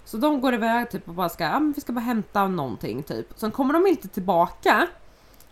Så 0.05 0.17
de 0.17 0.41
går 0.41 0.53
iväg 0.53 0.89
typ 0.89 1.07
och 1.07 1.13
bara 1.13 1.29
ska, 1.29 1.43
ja 1.43 1.59
men 1.59 1.71
vi 1.71 1.81
ska 1.81 1.93
bara 1.93 2.01
hämta 2.01 2.47
någonting 2.47 3.03
typ. 3.03 3.27
Sen 3.35 3.51
kommer 3.51 3.73
de 3.73 3.87
inte 3.87 4.07
tillbaka. 4.07 4.87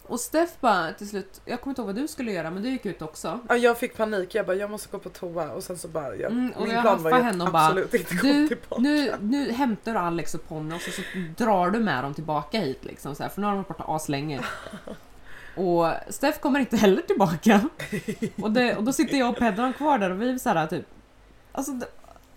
Och 0.07 0.19
Steff 0.19 0.49
bara 0.59 0.93
till 0.93 1.09
slut, 1.09 1.41
jag 1.45 1.61
kommer 1.61 1.71
inte 1.71 1.81
ihåg 1.81 1.85
vad 1.87 1.95
du 1.95 2.07
skulle 2.07 2.31
göra 2.31 2.51
men 2.51 2.63
du 2.63 2.69
gick 2.69 2.85
ut 2.85 3.01
också. 3.01 3.39
Ja, 3.49 3.55
jag 3.57 3.77
fick 3.77 3.97
panik, 3.97 4.35
jag 4.35 4.45
bara 4.45 4.55
jag 4.55 4.69
måste 4.71 4.87
gå 4.91 4.99
på 4.99 5.09
toa 5.09 5.51
och 5.51 5.63
sen 5.63 5.77
så 5.77 5.87
bara 5.87 6.15
jag, 6.15 6.31
Mm, 6.31 6.51
och 6.51 6.61
min 6.61 6.71
jag 6.71 6.81
plan 6.81 7.03
var 7.03 7.17
ju 7.17 7.23
henne 7.23 7.43
och 7.43 7.47
att 7.47 7.53
bara, 7.53 7.65
absolut 7.65 7.93
inte 7.93 8.15
gå 8.15 8.21
Du, 8.27 8.47
tillbaka. 8.47 8.81
nu, 8.81 9.13
nu 9.21 9.51
hämtar 9.51 9.93
du 9.93 9.99
Alex 9.99 10.35
och 10.35 10.47
Ponny 10.47 10.75
och 10.75 10.81
så, 10.81 10.91
så 10.91 11.01
drar 11.37 11.69
du 11.69 11.79
med 11.79 12.03
dem 12.03 12.13
tillbaka 12.13 12.59
hit 12.59 12.85
liksom 12.85 13.15
så 13.15 13.23
här, 13.23 13.29
för 13.29 13.41
nu 13.41 13.47
har 13.47 13.53
de 13.53 13.57
varit 13.57 13.67
borta 13.67 13.83
aslänge. 13.87 14.41
Och 15.55 15.87
Steff 16.09 16.39
kommer 16.39 16.59
inte 16.59 16.77
heller 16.77 17.01
tillbaka. 17.01 17.61
Och, 18.41 18.51
det, 18.51 18.75
och 18.75 18.83
då 18.83 18.93
sitter 18.93 19.17
jag 19.17 19.29
och 19.29 19.37
Pedran 19.37 19.73
kvar 19.73 19.97
där 19.97 20.09
och 20.09 20.21
vi 20.21 20.33
är 20.33 20.37
så 20.37 20.49
här 20.49 20.67
typ... 20.67 20.85
Alltså, 21.51 21.71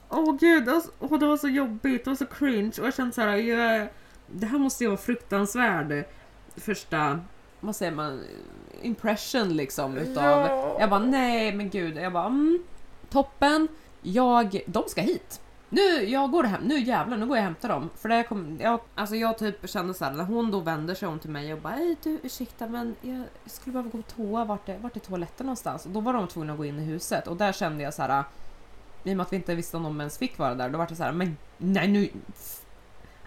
åh 0.09 0.37
gud, 0.41 0.69
alltså, 0.69 0.91
åh, 1.01 1.19
det 1.19 1.27
var 1.27 1.37
så 1.37 1.49
jobbigt, 1.49 2.05
det 2.05 2.11
var 2.11 2.17
så 2.17 2.27
cringe 2.27 2.73
och 2.81 2.87
jag 2.87 2.95
kände 2.95 3.13
så 3.15 3.21
här, 3.21 3.37
jag, 3.37 3.89
det 4.27 4.47
här 4.47 4.59
måste 4.59 4.85
ju 4.85 4.89
vara 4.91 4.99
fruktansvärd 5.01 6.05
första, 6.57 7.21
vad 7.67 7.77
säger 7.77 7.93
man, 7.93 8.25
impression 8.83 9.57
liksom 9.57 9.97
utav... 9.97 10.47
Ja. 10.47 10.77
Jag 10.81 10.91
bara 10.91 11.01
nej 11.01 11.55
men 11.55 11.71
gud, 11.71 11.97
jag 11.97 12.13
bara 12.13 12.27
mm, 12.27 12.63
toppen, 13.11 13.69
jag, 14.03 14.61
de 14.67 14.85
ska 14.89 15.01
hit. 15.01 15.41
Nu, 15.69 16.05
jag 16.05 16.31
går 16.31 16.45
hem, 16.45 16.63
nu 16.63 16.79
jävlar, 16.79 17.17
nu 17.17 17.27
går 17.27 17.37
jag 17.37 17.43
och 17.43 17.47
hämtar 17.47 17.69
dem. 17.69 17.91
För 17.97 18.09
det 18.09 18.23
kom, 18.23 18.59
jag, 18.61 18.81
alltså 18.95 19.17
jag 19.17 19.39
typ 19.39 19.71
kände 19.71 19.95
såhär, 19.95 20.13
när 20.13 20.25
hon 20.25 20.51
då 20.51 20.61
vänder 20.61 20.95
sig 20.95 21.09
om 21.09 21.19
till 21.19 21.31
mig 21.31 21.53
och 21.53 21.61
bara 21.61 21.73
Hej 21.73 21.97
du 22.03 22.19
ursäkta 22.23 22.67
men 22.67 22.97
jag 23.01 23.23
skulle 23.47 23.73
behöva 23.73 23.91
gå 23.91 23.99
på 23.99 24.11
toa, 24.11 24.45
vart 24.45 24.69
är, 24.69 24.79
vart 24.79 24.97
är 24.97 25.01
toaletten 25.01 25.47
någonstans? 25.47 25.87
Och 25.87 25.93
då 25.93 26.01
var 26.01 26.13
de 26.13 26.29
tvungna 26.29 26.53
att 26.53 26.59
gå 26.59 26.65
in 26.65 26.79
i 26.79 26.85
huset 26.85 27.27
och 27.27 27.37
där 27.37 27.53
kände 27.53 27.83
jag 27.83 27.95
så 27.95 28.03
här. 28.03 28.25
i 29.05 29.13
och 29.13 29.17
med 29.17 29.25
att 29.25 29.33
vi 29.33 29.37
inte 29.37 29.55
visste 29.55 29.77
om 29.77 29.83
de 29.83 30.01
ens 30.01 30.19
fick 30.19 30.39
vara 30.39 30.55
där, 30.55 30.69
då 30.69 30.79
var 30.79 30.87
det 30.87 30.97
så 30.97 31.03
här, 31.03 31.13
men 31.13 31.37
nej 31.59 31.89
nu... 31.89 32.09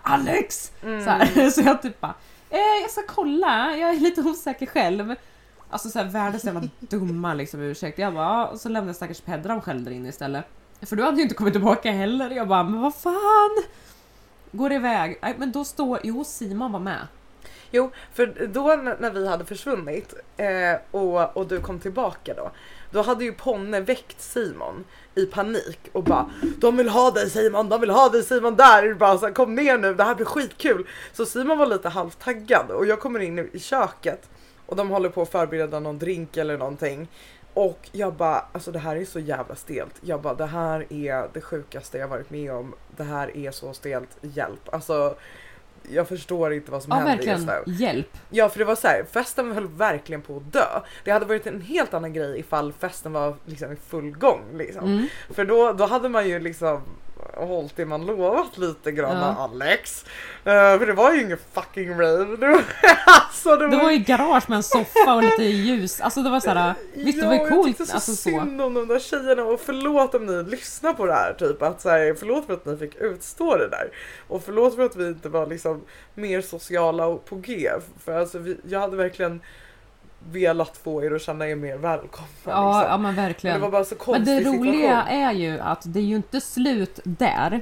Alex! 0.02 0.72
Mm. 0.84 1.04
Så, 1.04 1.10
här, 1.10 1.50
så 1.52 1.62
jag 1.62 1.82
typ 1.82 2.02
bara, 2.02 2.16
eh, 2.50 2.82
jag 2.82 2.92
ska 2.92 3.02
kolla, 3.08 3.76
jag 3.78 3.90
är 3.90 4.00
lite 4.00 4.22
osäker 4.22 4.66
själv. 4.66 5.16
Alltså 5.70 5.90
såhär 5.90 6.06
världens 6.06 6.44
jävla 6.44 6.62
dumma 6.80 7.34
liksom 7.34 7.62
ursäkt. 7.62 8.00
Jag 8.00 8.14
bara, 8.14 8.48
och 8.48 8.60
så 8.60 8.70
lämnade 8.70 8.94
stackars 8.94 9.22
Pedram 9.22 9.62
själv 9.62 9.84
där 9.84 9.92
inne 9.92 10.10
istället. 10.10 10.46
För 10.82 10.96
du 10.96 11.04
hade 11.04 11.18
ju 11.18 11.24
inte 11.24 11.36
kommit 11.36 11.54
tillbaka 11.54 11.92
heller. 11.92 12.30
Jag 12.30 12.48
bara, 12.48 12.64
men 12.64 12.82
vad 12.82 12.96
fan! 12.96 13.64
Går 14.52 14.72
iväg. 14.72 15.20
Nej 15.22 15.36
men 15.38 15.52
då 15.52 15.66
står, 15.66 16.00
jo 16.04 16.24
Simon 16.24 16.72
var 16.72 16.80
med. 16.80 17.08
Jo, 17.72 17.92
för 18.14 18.48
då 18.48 18.68
när 19.00 19.12
vi 19.12 19.28
hade 19.28 19.46
försvunnit 19.46 20.14
eh, 20.38 20.80
och, 20.92 21.38
och 21.38 21.48
du 21.48 21.62
kom 21.62 21.80
tillbaka 21.80 22.34
då. 22.34 22.52
Då 22.92 23.02
hade 23.02 23.24
ju 23.24 23.34
Ponne 23.34 23.80
väckt 23.80 24.22
Simon 24.22 24.86
i 25.20 25.26
panik 25.26 25.80
och 25.92 26.04
bara 26.04 26.30
De 26.58 26.78
vill 26.78 26.90
ha 26.90 27.12
dig 27.12 27.30
Simon, 27.30 27.70
de 27.70 27.82
vill 27.82 27.90
ha 27.90 28.10
dig 28.10 28.24
Simon 28.24 28.56
där! 28.56 28.94
Bara, 28.94 29.18
så 29.18 29.26
här, 29.26 29.34
Kom 29.34 29.56
ner 29.56 29.78
nu, 29.78 29.94
det 29.94 30.04
här 30.04 30.16
blir 30.16 30.26
skitkul! 30.26 30.88
Så 31.14 31.26
Simon 31.26 31.58
var 31.58 31.66
lite 31.66 31.90
halvtaggad 31.90 32.72
och 32.72 32.86
jag 32.86 33.00
kommer 33.00 33.20
in 33.20 33.50
i 33.54 33.60
köket 33.60 34.30
och 34.66 34.76
de 34.76 34.90
håller 34.90 35.10
på 35.10 35.22
att 35.22 35.32
förbereda 35.32 35.80
någon 35.80 36.00
drink 36.00 36.38
eller 36.38 36.58
någonting. 36.58 37.08
Och 37.54 37.90
jag 37.92 38.14
bara, 38.14 38.46
alltså 38.52 38.72
det 38.72 38.80
här 38.80 38.96
är 38.96 39.06
så 39.06 39.20
jävla 39.20 39.56
stelt. 39.56 39.96
Jag 40.02 40.22
bara, 40.22 40.34
det 40.34 40.46
här 40.46 40.94
är 40.94 41.30
det 41.34 41.42
sjukaste 41.42 41.98
jag 41.98 42.08
varit 42.08 42.30
med 42.30 42.52
om. 42.52 42.76
Det 42.98 43.04
här 43.04 43.38
är 43.38 43.52
så 43.52 43.74
stelt, 43.74 44.10
hjälp. 44.22 44.70
Alltså, 44.72 45.16
jag 45.92 46.08
förstår 46.08 46.54
inte 46.54 46.72
vad 46.72 46.84
som 46.84 46.92
Ja 46.92 46.96
händer 46.98 47.16
verkligen, 47.16 47.38
just 47.40 47.68
nu. 47.68 47.74
hjälp. 47.86 48.18
Ja 48.30 48.50
för 48.50 48.60
det 48.60 48.66
var 48.66 48.76
så 48.76 48.88
här, 48.88 49.06
festen 49.12 49.52
höll 49.52 49.68
verkligen 49.68 50.22
på 50.22 50.38
att 50.38 50.54
dö. 50.54 50.66
Det 51.04 51.12
hade 51.12 51.26
varit 51.26 51.48
en 51.48 51.62
helt 51.62 51.94
annan 51.94 52.14
grej 52.14 52.40
ifall 52.40 52.74
festen 52.74 53.14
var 53.14 53.36
liksom 53.46 53.72
i 53.72 53.76
full 53.76 54.12
gång 54.12 54.42
liksom. 54.54 54.84
Mm. 54.86 55.08
För 55.30 55.46
då, 55.46 55.74
då 55.74 55.86
hade 55.86 56.10
man 56.10 56.28
ju 56.30 56.40
liksom 56.40 56.82
hållit 57.34 57.76
det 57.76 57.86
man 57.86 58.06
lovat 58.06 58.58
lite 58.58 58.92
grann 58.92 59.18
Ja. 59.18 59.36
Alex. 59.52 60.06
Eh, 60.46 60.52
för 60.80 60.86
det 60.86 60.94
var 60.94 61.14
ju 61.14 61.22
ingen 61.22 61.38
fucking 61.54 61.90
rave. 62.00 62.36
Det 62.38 62.48
var, 62.48 62.64
alltså, 63.06 63.56
det 63.56 63.68
Det 63.70 63.76
var, 63.78 63.84
var 63.84 63.92
ju 63.92 63.98
garage 63.98 64.50
med 64.50 64.56
en 64.56 64.64
soffa 64.64 65.16
och 65.16 65.24
lite 65.24 65.44
ljus. 65.44 66.02
Alltså 66.02 66.22
det 66.22 66.30
var 66.30 66.40
såhär, 66.40 66.74
visst 66.94 67.22
det 67.22 67.26
var 67.28 67.34
ju 67.34 67.40
jag 67.40 67.50
coolt. 67.50 67.68
tyckte 67.68 67.86
så 67.86 67.94
Alltså 67.94 68.12
så. 68.16 68.22
synd 68.30 68.62
om 68.62 68.74
de 68.74 68.88
där 68.88 69.00
tjejerna 69.00 69.44
och 69.44 69.60
förlåt 69.60 70.16
om 70.16 70.26
ni 70.26 70.44
lyssnar 70.44 70.94
på 70.94 71.06
det 71.06 71.14
här 71.14 71.34
typ 71.34 71.62
att 71.62 71.82
så 71.82 71.90
här, 71.90 72.16
förlåt 72.20 72.46
för 72.46 72.54
att 72.54 72.66
ni 72.66 72.78
fick 72.78 72.96
utstå 72.96 73.58
det 73.58 73.68
där 73.70 73.90
och 74.28 74.44
förlåt 74.44 74.76
för 74.76 74.84
att 74.86 74.96
vi 74.96 75.08
inte 75.08 75.30
var 75.30 75.46
liksom 75.48 75.82
mer 76.14 76.42
sociala 76.42 77.06
och 77.06 77.26
på 77.26 77.36
G 77.36 77.70
för 78.06 78.20
alltså 78.20 78.38
vi, 78.38 78.58
jag 78.68 78.80
hade 78.80 78.98
verkligen 78.98 79.42
velat 80.32 80.78
få 80.78 81.04
er 81.04 81.12
att 81.16 81.22
känna 81.22 81.48
er 81.48 81.56
mer 81.56 81.78
välkomna. 81.78 82.28
Ja, 82.46 82.80
liksom. 82.80 82.92
ja 82.92 82.98
men 82.98 83.02
Men 83.02 83.16
det 83.16 83.22
verkligen. 83.22 83.62
var 83.62 83.72
bara 83.72 83.84
så 83.84 83.96
Men 83.96 84.06
konstig 84.06 84.26
det 84.26 84.50
roliga 84.50 85.02
situation. 85.02 85.22
är 85.22 85.32
ju 85.32 85.60
att 85.60 85.82
det 85.86 86.00
är 86.00 86.04
ju 86.04 86.16
inte 86.16 86.42
slut 86.42 87.00
där. 87.04 87.62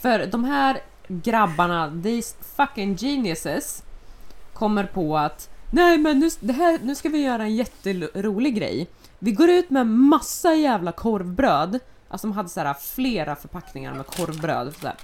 För 0.00 0.26
de 0.26 0.44
här 0.44 0.78
grabbarna, 1.08 2.00
these 2.02 2.36
fucking 2.56 2.96
geniuses, 2.96 3.82
kommer 4.52 4.84
på 4.84 5.18
att 5.18 5.50
nej 5.70 5.98
men 5.98 6.18
nu, 6.18 6.28
det 6.40 6.52
här, 6.52 6.78
nu 6.82 6.94
ska 6.94 7.08
vi 7.08 7.22
göra 7.22 7.42
en 7.42 7.56
jätterolig 7.56 8.54
grej. 8.56 8.86
Vi 9.18 9.32
går 9.32 9.50
ut 9.50 9.70
med 9.70 9.86
massa 9.86 10.54
jävla 10.54 10.92
korvbröd. 10.92 11.78
Alltså 12.08 12.26
de 12.26 12.32
hade 12.36 12.48
så 12.48 12.60
här 12.60 12.74
flera 12.74 13.36
förpackningar 13.36 13.94
med 13.94 14.06
korvbröd. 14.06 14.74
Så 14.80 14.86
här, 14.86 14.96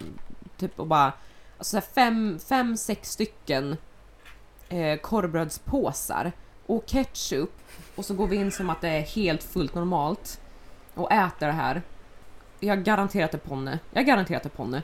typ 0.57 0.81
och 0.81 0.87
bara, 0.87 1.13
alltså 1.59 1.71
så 1.71 1.77
här 1.77 1.85
fem, 1.95 2.39
fem, 2.49 2.77
sex 2.77 3.11
stycken 3.11 3.77
eh, 4.69 4.97
korvbrödspåsar 5.01 6.33
och 6.71 6.87
ketchup 6.87 7.51
och 7.95 8.05
så 8.05 8.15
går 8.15 8.27
vi 8.27 8.37
in 8.37 8.53
som 8.53 8.71
att 8.71 8.81
det 8.81 8.89
är 8.89 9.01
helt 9.01 9.43
fullt 9.43 9.75
normalt 9.75 10.41
och 10.95 11.13
äter 11.13 11.47
det 11.47 11.53
här. 11.53 11.83
Jag 12.61 12.85
garanterar 12.85 13.25
att 13.25 13.33
det 13.33 13.37
är 13.37 13.49
Ponne. 13.49 13.79
Jag 13.91 14.07
garanterar 14.07 14.37
att 14.37 14.43
det 14.43 14.47
är 14.47 14.57
Ponne. 14.57 14.83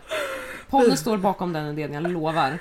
Ponne 0.71 0.97
står 0.97 1.17
bakom 1.19 1.53
den 1.53 1.79
idén, 1.79 1.93
jag 1.93 2.13
lovar. 2.13 2.59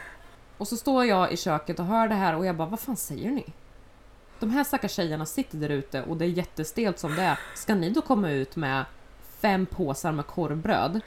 Och 0.58 0.68
så 0.68 0.78
står 0.78 1.06
jag 1.06 1.32
i 1.32 1.38
köket 1.38 1.80
och 1.80 1.86
hör 1.86 2.08
det 2.08 2.16
här 2.16 2.36
och 2.36 2.46
jag 2.46 2.56
bara, 2.56 2.70
vad 2.70 2.80
fan 2.80 2.98
säger 2.98 3.32
ni? 3.32 3.46
De 4.40 4.50
här 4.50 4.64
stackars 4.64 4.92
tjejerna 4.92 5.26
sitter 5.26 5.58
där 5.58 5.70
ute 5.70 6.04
och 6.04 6.18
det 6.18 6.26
är 6.26 6.30
jättestelt 6.30 7.00
som 7.00 7.16
det 7.16 7.22
är. 7.22 7.40
Ska 7.56 7.76
ni 7.76 7.90
då 7.90 8.02
komma 8.02 8.32
ut 8.32 8.56
med 8.56 8.86
fem 9.40 9.66
påsar 9.66 10.12
med 10.12 10.28
korvbröd 10.28 11.02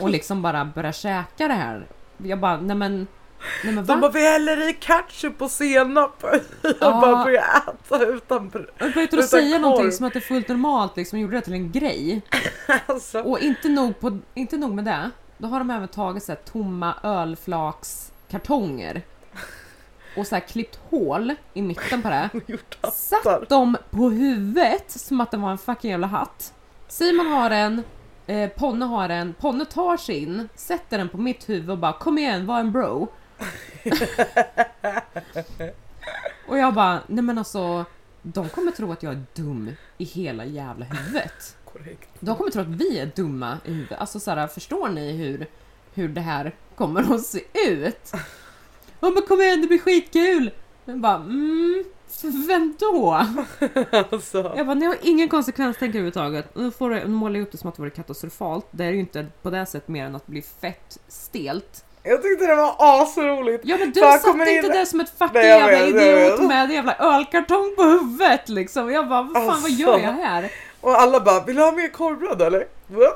och 0.00 0.10
liksom 0.10 0.42
bara 0.42 0.64
börja 0.64 0.92
käka 0.92 1.48
det 1.48 1.54
här? 1.54 1.86
Jag 2.16 2.40
bara, 2.40 2.60
nej 2.60 2.76
men 2.76 3.06
Nej 3.64 3.74
men 3.74 3.86
De 3.86 4.00
bara 4.00 4.10
vi 4.10 4.28
häller 4.32 4.70
i 4.70 4.74
ketchup 4.80 5.42
och 5.42 5.50
senap. 5.50 6.22
Jag 6.62 6.74
Ja. 6.80 7.00
bara 7.00 7.24
börjar 7.24 7.44
äta 7.68 8.04
utan 8.06 8.50
Jag 8.78 8.92
började 8.92 9.00
utan 9.02 9.22
säga 9.22 9.50
korv. 9.52 9.60
någonting 9.60 9.92
som 9.92 10.06
att 10.06 10.12
det 10.12 10.18
är 10.18 10.20
fullt 10.20 10.48
normalt 10.48 10.96
liksom, 10.96 11.16
och 11.18 11.22
gjorde 11.22 11.36
det 11.36 11.40
till 11.42 11.52
en 11.52 11.72
grej. 11.72 12.22
alltså. 12.86 13.20
Och 13.22 13.38
inte 13.38 13.68
nog, 13.68 14.00
på, 14.00 14.18
inte 14.34 14.56
nog 14.56 14.74
med 14.74 14.84
det, 14.84 15.10
då 15.38 15.48
har 15.48 15.58
de 15.58 15.70
även 15.70 15.88
tagit 15.88 16.22
så 16.24 16.32
här, 16.32 16.40
tomma 16.52 16.94
ölflakskartonger 17.02 19.02
och 20.16 20.26
så 20.26 20.34
här, 20.34 20.42
klippt 20.42 20.80
hål 20.90 21.34
i 21.54 21.62
mitten 21.62 22.02
på 22.02 22.08
det. 22.08 22.30
Satt 22.92 23.48
dem 23.48 23.76
på 23.90 24.10
huvudet 24.10 24.90
som 24.90 25.20
att 25.20 25.30
det 25.30 25.36
var 25.36 25.50
en 25.50 25.58
fucking 25.58 25.90
jävla 25.90 26.06
hatt. 26.06 26.52
Simon 26.88 27.26
har 27.26 27.50
en, 27.50 27.82
eh, 28.26 28.50
Ponne 28.50 28.84
har 28.84 29.08
en, 29.08 29.34
Ponne 29.34 29.64
tar 29.64 29.96
sin, 29.96 30.48
sätter 30.56 30.98
den 30.98 31.08
på 31.08 31.18
mitt 31.18 31.48
huvud 31.48 31.70
och 31.70 31.78
bara 31.78 31.92
kom 31.92 32.18
igen, 32.18 32.46
var 32.46 32.60
en 32.60 32.72
bro. 32.72 33.08
och 36.48 36.58
jag 36.58 36.74
bara, 36.74 37.00
nej 37.06 37.24
men 37.24 37.38
alltså, 37.38 37.84
de 38.22 38.48
kommer 38.48 38.72
tro 38.72 38.92
att 38.92 39.02
jag 39.02 39.12
är 39.12 39.22
dum 39.34 39.72
i 39.98 40.04
hela 40.04 40.44
jävla 40.44 40.84
huvudet. 40.84 41.56
Korrekt. 41.64 42.08
De 42.20 42.36
kommer 42.36 42.50
tro 42.50 42.62
att 42.62 42.68
vi 42.68 42.98
är 42.98 43.10
dumma 43.16 43.58
i 43.64 43.72
huvudet. 43.72 43.98
Alltså 43.98 44.20
så 44.20 44.30
här, 44.30 44.46
förstår 44.46 44.88
ni 44.88 45.12
hur, 45.12 45.46
hur 45.94 46.08
det 46.08 46.20
här 46.20 46.54
kommer 46.74 47.14
att 47.14 47.26
se 47.26 47.42
ut? 47.68 48.12
Ja 49.00 49.10
men 49.10 49.22
kom 49.22 49.40
igen, 49.40 49.60
det 49.60 49.66
blir 49.66 49.78
skitkul! 49.78 50.50
Jag 50.84 51.00
bara, 51.00 51.14
mm, 51.14 51.84
vem 52.48 52.74
då? 52.78 53.26
Alltså. 54.10 54.52
Jag 54.56 54.66
bara, 54.66 54.74
ni 54.74 54.86
har 54.86 54.96
ingen 55.02 55.28
konsekvenstänk 55.28 55.90
överhuvudtaget. 55.90 56.54
Nu 56.54 56.70
får 56.70 56.90
nu 56.90 57.06
målar 57.06 57.34
jag 57.34 57.42
upp 57.42 57.52
det 57.52 57.58
som 57.58 57.68
att 57.68 57.76
det 57.76 57.82
vore 57.82 57.90
katastrofalt. 57.90 58.66
Det 58.70 58.84
är 58.84 58.90
ju 58.90 59.00
inte 59.00 59.26
på 59.42 59.50
det 59.50 59.66
sättet 59.66 59.88
mer 59.88 60.04
än 60.04 60.16
att 60.16 60.26
bli 60.26 60.42
fett 60.42 60.98
stelt. 61.08 61.84
Jag 62.02 62.22
tyckte 62.22 62.46
det 62.46 62.54
var 62.54 62.74
asroligt. 62.78 63.60
Ja 63.64 63.76
men 63.76 63.92
du 63.92 64.00
kommer 64.00 64.46
inte 64.46 64.66
in- 64.66 64.72
där 64.72 64.84
som 64.84 65.00
ett 65.00 65.12
fucking 65.18 65.30
Nej, 65.40 65.46
jävla 65.46 65.86
vet, 65.86 66.04
idiot 66.28 66.40
med 66.48 66.64
en 66.64 66.70
jävla 66.70 66.94
ölkartong 66.98 67.72
på 67.76 67.82
huvudet 67.82 68.48
liksom. 68.48 68.90
Jag 68.92 69.08
bara, 69.08 69.22
vad 69.22 69.32
fan 69.34 69.44
vad 69.46 69.54
Alltså. 69.54 69.68
gör 69.70 69.98
jag 69.98 70.12
här? 70.12 70.50
Och 70.80 71.00
alla 71.00 71.20
bara, 71.20 71.44
vill 71.44 71.56
du 71.56 71.62
ha 71.62 71.72
mer 71.72 71.88
korvbröd 71.88 72.42
eller? 72.42 72.66
Va? 72.86 73.06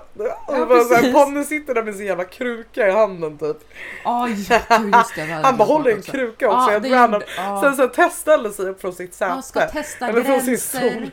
Och 0.46 0.56
Ja, 0.58 0.66
bara 0.66 0.84
så 0.84 0.94
här, 0.94 1.00
precis. 1.00 1.14
Ponne 1.14 1.44
sitter 1.44 1.74
där 1.74 1.82
med 1.82 1.94
sin 1.94 2.06
jävla 2.06 2.24
kruka 2.24 2.88
i 2.88 2.90
handen 2.90 3.38
typ. 3.38 3.56
Hade 4.04 4.32
jag 5.16 5.26
Han 5.42 5.56
bara 5.56 5.64
håller 5.64 5.90
en 5.92 5.98
också. 5.98 6.12
kruka 6.12 6.48
också. 6.48 6.72
Ja, 6.72 6.78
helt 6.80 6.86
random. 6.92 7.22
ja. 7.36 7.60
Sen 7.62 7.76
så 7.76 7.88
testade 7.88 8.52
sig 8.52 8.68
upp 8.68 8.80
från 8.80 8.92
sitt 8.92 9.14
säte. 9.14 9.30
Han 9.30 9.42
ska 9.42 9.60
testa 9.68 10.08
Eller 10.08 10.22
från 10.22 10.40
sin 10.40 10.46
gränser 10.50 10.78
stol. 10.90 11.10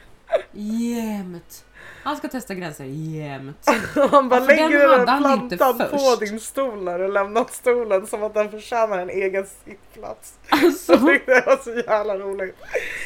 jämt. 0.51 1.63
Han 2.03 2.17
ska 2.17 2.27
testa 2.27 2.53
gränser 2.53 2.85
jämt. 2.85 3.65
Han 4.11 4.29
bara 4.29 4.41
för 4.41 4.47
lägger 4.47 4.87
den 4.87 5.05
den 5.05 5.17
plantan 5.21 5.77
på 5.77 5.97
först." 5.97 6.19
din 6.19 6.39
stol 6.39 6.83
när 6.83 6.99
du 6.99 7.07
lämnat 7.11 7.53
stolen 7.53 8.07
som 8.07 8.23
att 8.23 8.33
den 8.33 8.51
förtjänar 8.51 8.97
en 8.97 9.09
egen 9.09 9.45
sittplats. 9.65 10.33
Alltså, 10.49 10.91
Jag 11.01 11.07
tyckte 11.07 11.33
det 11.33 11.43
var 11.45 11.57
så 11.57 11.75
jävla 11.89 12.17
roligt. 12.17 12.57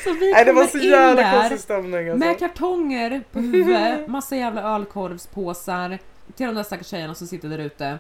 så 0.04 0.14
vi 0.14 0.32
Nej 0.32 0.46
det 0.46 0.54
var 0.54 0.68
så 0.68 0.78
jävla 0.78 1.32
konstig 1.32 1.60
stämning 1.60 2.10
alltså. 2.10 2.28
med 2.28 2.40
kartonger 2.40 3.24
på 3.32 3.40
huvudet, 3.40 4.08
massa 4.08 4.36
jävla 4.36 4.62
ölkorvspåsar 4.62 6.00
till 6.36 6.46
de 6.46 6.56
där 6.56 6.64
stackars 6.64 6.88
tjejerna 6.88 7.16
som 7.16 7.28
sitter 7.28 7.50
där 7.50 7.60
ute. 7.60 8.00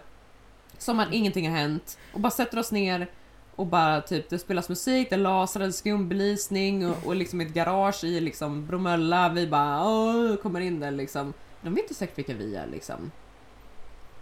Som 0.77 0.99
att 0.99 1.13
ingenting 1.13 1.49
har 1.49 1.57
hänt. 1.57 1.97
Och 2.13 2.19
bara 2.19 2.31
sätter 2.31 2.59
oss 2.59 2.71
ner 2.71 3.07
och 3.55 3.65
bara 3.65 4.01
typ 4.01 4.29
det 4.29 4.39
spelas 4.39 4.69
musik, 4.69 5.09
det 5.09 5.17
lasrar, 5.17 5.63
en 5.63 5.73
skumbelysning 5.73 6.89
och, 6.89 6.97
och 7.05 7.15
liksom 7.15 7.41
ett 7.41 7.53
garage 7.53 8.03
i 8.03 8.19
liksom 8.19 8.65
Bromölla. 8.65 9.29
Vi 9.29 9.47
bara 9.47 9.83
åh, 9.87 10.35
kommer 10.35 10.59
in 10.59 10.79
där 10.79 10.91
liksom. 10.91 11.33
De 11.61 11.73
vet 11.73 11.83
inte 11.83 11.93
säkert 11.93 12.17
vilka 12.17 12.33
vi 12.33 12.55
är 12.55 12.67
liksom. 12.67 13.11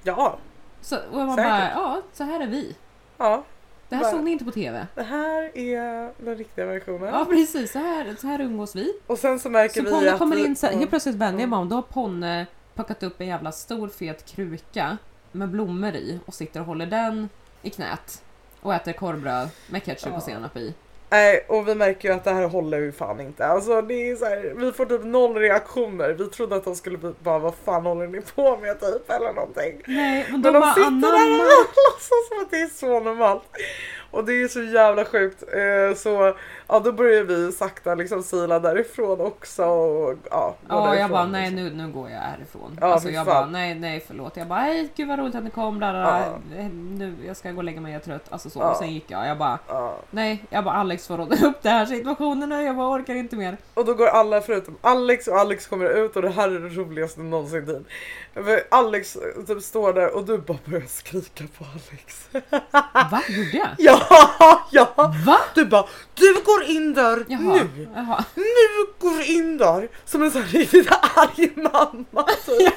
Ja, 0.03 0.37
Så, 0.81 0.97
och 1.11 1.17
man 1.17 1.35
Säkert. 1.35 1.51
bara, 1.51 1.71
ja, 1.71 2.01
så 2.13 2.23
här 2.23 2.39
är 2.39 2.47
vi. 2.47 2.75
ja. 3.17 3.43
Det 3.89 3.95
här 3.95 4.03
Bara- 4.03 4.11
såg 4.11 4.23
ni 4.23 4.31
inte 4.31 4.45
på 4.45 4.51
TV. 4.51 4.87
Det 4.95 5.03
här 5.03 5.57
är 5.57 6.13
den 6.25 6.35
riktiga 6.37 6.65
versionen. 6.65 7.09
Ja 7.13 7.25
precis, 7.29 7.71
så 7.71 7.79
här, 7.79 8.15
så 8.21 8.27
här 8.27 8.41
umgås 8.41 8.75
vi. 8.75 8.93
Och 9.07 9.17
sen 9.19 9.39
så 9.39 9.49
märker 9.49 9.73
Så 9.73 9.81
vi 9.85 9.91
Ponne 9.91 10.11
att 10.13 10.19
kommer 10.19 10.45
in, 10.45 10.55
så 10.55 10.65
här, 10.67 10.73
helt 10.73 10.89
plötsligt 10.89 11.15
vänder 11.15 11.41
jag 11.41 11.49
mig 11.49 11.59
om, 11.59 11.69
då 11.69 11.75
har 11.75 11.81
Ponne 11.81 12.45
packat 12.75 13.03
upp 13.03 13.21
en 13.21 13.27
jävla 13.27 13.51
stor 13.51 13.87
fet 13.87 14.25
kruka 14.25 14.97
med 15.31 15.49
blommor 15.49 15.95
i 15.95 16.19
och 16.25 16.33
sitter 16.33 16.59
och 16.59 16.65
håller 16.65 16.85
den 16.85 17.29
i 17.61 17.69
knät. 17.69 18.23
Och 18.63 18.73
äter 18.73 18.93
korvbröd 18.93 19.49
med 19.67 19.85
ketchup 19.85 20.09
Ja. 20.11 20.17
och 20.17 20.23
senap 20.23 20.57
i. 20.57 20.73
Nej, 21.09 21.45
och 21.49 21.67
vi 21.67 21.75
märker 21.75 22.09
ju 22.09 22.15
att 22.15 22.23
det 22.23 22.31
här 22.33 22.43
håller 22.47 22.77
ju 22.79 22.91
fan 22.91 23.19
inte. 23.19 23.45
Alltså 23.45 23.81
det 23.81 23.93
är 24.11 24.15
så 24.15 24.25
här, 24.25 24.53
vi 24.57 24.71
får 24.71 24.85
typ 24.85 25.03
noll 25.03 25.35
reaktioner. 25.35 26.09
Vi 26.13 26.25
trodde 26.25 26.55
att 26.55 26.63
de 26.63 26.75
skulle 26.75 26.97
bli 26.97 27.11
bara 27.19 27.39
vad 27.39 27.53
fan 27.65 27.85
håller 27.85 28.07
ni 28.07 28.21
på 28.35 28.57
med 28.57 28.79
typ 28.79 29.09
eller 29.11 29.33
någonting. 29.33 29.81
Nej, 29.87 30.27
men 30.31 30.41
de, 30.41 30.51
Men 30.51 30.53
de 30.53 30.59
bara 30.59 30.73
sitter 30.73 30.89
där 30.89 31.07
anamma. 31.17 31.43
och 31.43 31.73
låtsas 31.91 32.27
som 32.29 32.39
att 32.41 32.51
det 32.51 32.57
är 32.61 32.67
så 32.67 32.99
normalt. 32.99 33.43
Och 34.13 34.25
det 34.25 34.41
är 34.43 34.47
så 34.47 34.61
jävla 34.61 35.05
sjukt. 35.05 35.43
Eh, 35.53 35.95
Så 35.95 36.33
ja, 36.67 36.79
då 36.79 36.91
börjar 36.91 37.23
vi 37.23 37.51
sakta 37.51 37.95
liksom 37.95 38.23
sila 38.23 38.59
därifrån 38.59 39.21
också. 39.21 39.65
Och, 39.65 40.15
ja, 40.31 40.55
Ja, 40.69 40.87
jag 40.87 40.87
därifrån, 40.97 41.11
bara 41.11 41.25
nej 41.25 41.51
liksom. 41.51 41.77
nu, 41.77 41.83
nu 41.87 41.91
går 41.93 42.09
jag 42.09 42.19
härifrån. 42.19 42.77
Ja, 42.81 42.87
alltså 42.87 43.09
jag 43.09 43.25
fan. 43.25 43.33
bara 43.35 43.45
nej 43.45 43.75
nej 43.75 44.03
förlåt. 44.07 44.37
Jag 44.37 44.47
bara 44.47 44.59
hej 44.59 44.89
gud 44.95 45.07
vad 45.07 45.19
roligt 45.19 45.35
att 45.35 45.43
ni 45.43 45.49
kom. 45.49 45.77
Bla. 45.77 46.19
Eh, 46.57 46.65
Nu, 46.73 47.15
jag 47.27 47.37
ska 47.37 47.51
gå 47.51 47.57
och 47.57 47.63
lägga 47.63 47.81
mig, 47.81 47.91
jag 47.93 48.01
är 48.01 48.05
trött. 48.05 48.25
Alltså 48.29 48.49
så. 48.49 48.59
Ja. 48.59 48.71
Och 48.71 48.77
sen 48.77 48.93
gick 48.93 49.05
jag. 49.11 49.27
Jag 49.27 49.37
bara 49.37 49.59
Ja. 49.67 49.95
nej. 50.11 50.43
Jag 50.49 50.63
bara 50.63 50.75
Alex 50.75 51.07
får 51.07 51.17
råda 51.17 51.35
upp 51.47 51.61
den 51.61 51.71
här 51.71 51.85
situationen 51.85 52.49
nu. 52.49 52.61
Jag 52.63 52.75
bara 52.75 52.89
orkar 52.99 53.15
inte 53.15 53.35
mer. 53.35 53.57
Och 53.73 53.85
då 53.85 53.93
går 53.93 54.07
alla 54.07 54.41
förutom 54.41 54.77
Alex 54.81 55.27
och 55.27 55.37
Alex 55.37 55.67
kommer 55.67 55.85
ut 55.85 56.15
och 56.15 56.21
det 56.21 56.29
här 56.29 56.49
är 56.49 56.59
det 56.59 56.69
roligaste 56.69 57.21
någonsin. 57.21 57.65
Typ. 57.65 57.87
För 58.45 58.63
Alex 58.71 59.15
eh, 59.15 59.43
typ 59.47 59.63
står 59.63 59.93
där 59.93 60.15
och 60.15 60.25
du 60.25 60.37
bara 60.37 60.57
börjar 60.65 60.85
skrika 60.87 61.43
på 61.57 61.65
Alex. 61.73 62.27
Va? 63.11 63.21
Gjorde 63.29 63.57
jag? 63.57 63.67
Ja, 63.77 63.99
ja! 64.71 64.93
Va? 65.25 65.39
Du 65.55 65.65
bara, 65.65 65.87
du 66.15 66.33
går 66.45 66.63
in 66.63 66.93
där 66.93 67.25
Jaha. 67.27 67.39
nu! 67.41 67.87
Jaha. 67.95 68.23
Nu 68.35 68.93
går 68.99 69.17
du 69.17 69.25
in 69.25 69.57
där! 69.57 69.89
Som 70.05 70.23
en 70.23 70.31
sån 70.31 70.43
riktigt 70.43 70.87
arg 70.91 71.51
mamma 71.55 72.23
typ. 72.45 72.73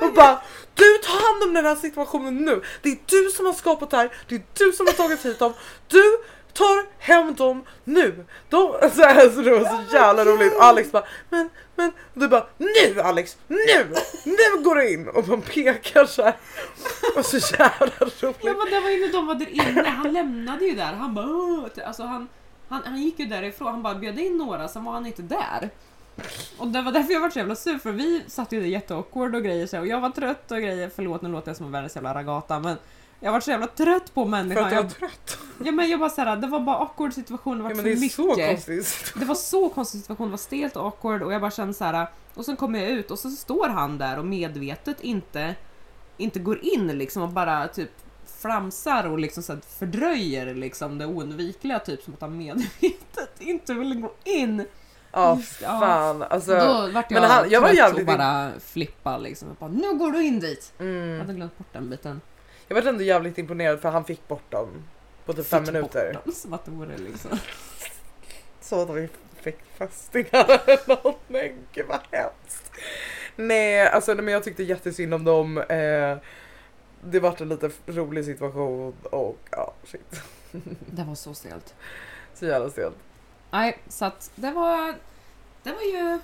Och 0.00 0.12
bara, 0.12 0.40
du 0.74 0.98
tar 0.98 1.32
hand 1.32 1.42
om 1.42 1.54
den 1.54 1.64
här 1.64 1.76
situationen 1.76 2.36
nu! 2.36 2.62
Det 2.82 2.88
är 2.88 2.98
du 3.06 3.30
som 3.30 3.46
har 3.46 3.52
skapat 3.52 3.90
det 3.90 3.96
här, 3.96 4.12
det 4.28 4.34
är 4.34 4.42
du 4.58 4.72
som 4.72 4.86
har 4.86 4.92
tagit 4.92 5.24
hit 5.24 5.38
dem, 5.38 5.52
du 5.88 6.18
tar 6.54 6.86
hem 6.98 7.34
dem 7.34 7.64
nu! 7.84 8.24
De, 8.48 8.72
så, 8.94 9.02
här, 9.02 9.30
så 9.30 9.40
det 9.40 9.50
var 9.50 9.64
så 9.88 9.94
jävla 9.96 10.24
roligt, 10.24 10.54
och 10.56 10.64
Alex 10.64 10.92
bara, 10.92 11.04
men, 11.30 11.48
men, 11.76 11.88
och 12.14 12.20
du 12.20 12.28
bara, 12.28 12.46
nu 12.58 13.00
Alex, 13.00 13.36
nu! 13.48 13.94
Nu 14.24 14.62
går 14.62 14.74
du 14.74 14.92
in! 14.92 15.08
Och 15.08 15.28
man 15.28 15.42
pekar 15.42 16.04
så 16.06 16.22
här. 16.22 16.36
Och 17.16 17.24
så 17.26 17.36
jävla 17.36 17.92
Ja 17.98 18.06
roligt. 18.20 18.42
men 18.42 18.70
det 18.70 18.80
var 18.80 18.90
ju 18.90 19.06
när 19.06 19.12
de 19.12 19.26
var 19.26 19.34
där 19.34 19.48
inne, 19.50 19.88
han 19.88 20.12
lämnade 20.12 20.64
ju 20.64 20.74
där. 20.74 20.92
Han 20.92 21.14
bara 21.14 21.26
"Åh", 21.26 21.64
alltså 21.86 22.02
han, 22.02 22.28
han, 22.68 22.82
han 22.84 22.96
gick 23.02 23.18
ju 23.18 23.26
därifrån, 23.26 23.68
han 23.68 23.82
bara 23.82 23.94
bjöd 23.94 24.18
in 24.18 24.36
några, 24.38 24.68
sen 24.68 24.84
var 24.84 24.92
han 24.92 25.06
inte 25.06 25.22
där. 25.22 25.70
Och 26.58 26.66
det 26.68 26.82
var 26.82 26.92
därför 26.92 27.12
jag 27.12 27.20
var 27.20 27.30
så 27.30 27.38
jävla 27.38 27.54
sur 27.56 27.78
för 27.78 27.92
vi 27.92 28.22
satt 28.26 28.52
ju 28.52 28.60
där 28.60 28.66
jätteawkward 28.66 29.34
och 29.34 29.42
grejer 29.42 29.66
så, 29.66 29.78
och 29.78 29.86
jag 29.86 30.00
var 30.00 30.10
trött 30.10 30.50
och 30.50 30.58
grejer, 30.58 30.90
förlåt 30.96 31.22
nu 31.22 31.28
låter 31.28 31.48
jag 31.48 31.56
som 31.56 31.72
världens 31.72 31.94
jävla 31.94 32.14
ragata 32.14 32.60
men 32.60 32.76
jag 33.24 33.32
var 33.32 33.40
så 33.40 33.50
jävla 33.50 33.66
trött 33.66 34.14
på 34.14 34.22
För 34.24 34.30
människan. 34.30 34.64
att 34.64 34.72
jag 34.72 34.80
är 34.80 34.84
Jag, 34.84 34.94
trött. 34.98 35.38
ja, 35.64 35.72
men 35.72 35.88
jag 35.90 36.00
bara 36.00 36.10
såhär, 36.10 36.36
det 36.36 36.46
var 36.46 36.60
bara 36.60 36.76
awkward 36.76 37.12
situation, 37.12 37.56
det 37.56 37.62
var 37.62 37.70
Ja, 37.70 37.74
men 37.76 37.84
för 37.84 37.90
det 37.90 37.96
är 37.96 38.00
mycket. 38.00 38.16
så 38.16 38.34
konstigt. 38.34 39.12
Det 39.18 39.24
var 39.24 39.34
så 39.34 39.68
konstig 39.68 40.00
situation, 40.00 40.26
det 40.26 40.30
var 40.30 40.38
stelt 40.38 40.76
och 40.76 40.84
awkward 40.86 41.22
och 41.22 41.32
jag 41.32 41.40
bara 41.40 41.50
kände 41.50 41.74
så 41.74 41.84
här. 41.84 42.06
Och 42.34 42.44
sen 42.44 42.56
kommer 42.56 42.78
jag 42.78 42.88
ut 42.90 43.10
och 43.10 43.18
så 43.18 43.30
står 43.30 43.68
han 43.68 43.98
där 43.98 44.18
och 44.18 44.24
medvetet 44.24 45.00
inte, 45.00 45.54
inte 46.16 46.38
går 46.38 46.58
in 46.64 46.98
liksom 46.98 47.22
och 47.22 47.28
bara 47.28 47.68
typ 47.68 47.90
flamsar 48.40 49.04
och 49.06 49.18
liksom 49.18 49.42
så 49.42 49.56
fördröjer 49.78 50.54
liksom 50.54 50.98
det 50.98 51.06
oundvikliga 51.06 51.78
typ 51.78 52.02
som 52.02 52.14
att 52.14 52.20
han 52.20 52.36
medvetet 52.36 53.30
inte 53.40 53.74
vill 53.74 54.00
gå 54.00 54.12
in. 54.24 54.66
Just, 55.36 55.62
ja. 55.62 55.80
fan. 55.80 56.22
Alltså, 56.22 56.50
Då 56.54 56.90
vart 56.94 57.10
jag, 57.10 57.20
men 57.20 57.30
han- 57.30 57.50
jag 57.50 57.60
var 57.60 57.70
jävligt 57.70 58.00
och 58.08 58.18
bara 58.18 58.50
flippa 58.60 59.18
liksom. 59.18 59.48
Jag 59.48 59.56
bara, 59.56 59.70
nu 59.70 59.98
går 59.98 60.12
du 60.12 60.22
in 60.24 60.40
dit! 60.40 60.72
Jag 60.78 60.86
mm, 60.86 61.20
hade 61.20 61.32
glömt 61.34 61.58
bort 61.58 61.66
den 61.72 61.90
biten. 61.90 62.20
Jag 62.68 62.74
var 62.74 62.82
ändå 62.82 63.02
jävligt 63.02 63.38
imponerad 63.38 63.80
för 63.80 63.88
han 63.90 64.04
fick 64.04 64.28
bort 64.28 64.50
dem 64.50 64.84
på 65.24 65.32
typ 65.32 65.46
fem 65.46 65.64
Fick 65.64 65.74
minuter. 65.74 66.12
bort 66.14 66.24
dem, 66.24 66.32
Som 66.34 66.52
att 66.52 66.64
det 66.64 66.70
vore 66.70 66.98
liksom. 66.98 67.30
Så 68.60 68.82
att 68.82 68.90
vi 68.90 69.08
fick 69.40 69.58
fästingar 69.78 70.60
eller 70.66 70.88
någonting. 70.88 71.58
Gud 71.72 71.86
vad 71.86 72.00
hemskt. 72.10 72.72
Nej, 73.36 73.88
alltså 73.88 74.14
men 74.14 74.28
jag 74.28 74.44
tyckte 74.44 74.62
jättesynd 74.62 75.14
om 75.14 75.24
dem. 75.24 75.58
Eh, 75.58 76.16
det 77.06 77.20
vart 77.20 77.40
en 77.40 77.48
lite 77.48 77.70
rolig 77.86 78.24
situation 78.24 78.94
och 79.02 79.38
ja, 79.50 79.74
shit. 79.84 80.22
Det 80.90 81.04
var 81.04 81.14
så 81.14 81.34
stelt. 81.34 81.74
Så 82.34 82.46
jävla 82.46 82.70
stelt. 82.70 82.96
Nej, 83.50 83.78
så 83.88 84.04
att 84.04 84.30
det 84.34 84.50
var... 84.50 84.94
Det 85.62 85.72
var 85.72 85.82
ju 85.82 86.18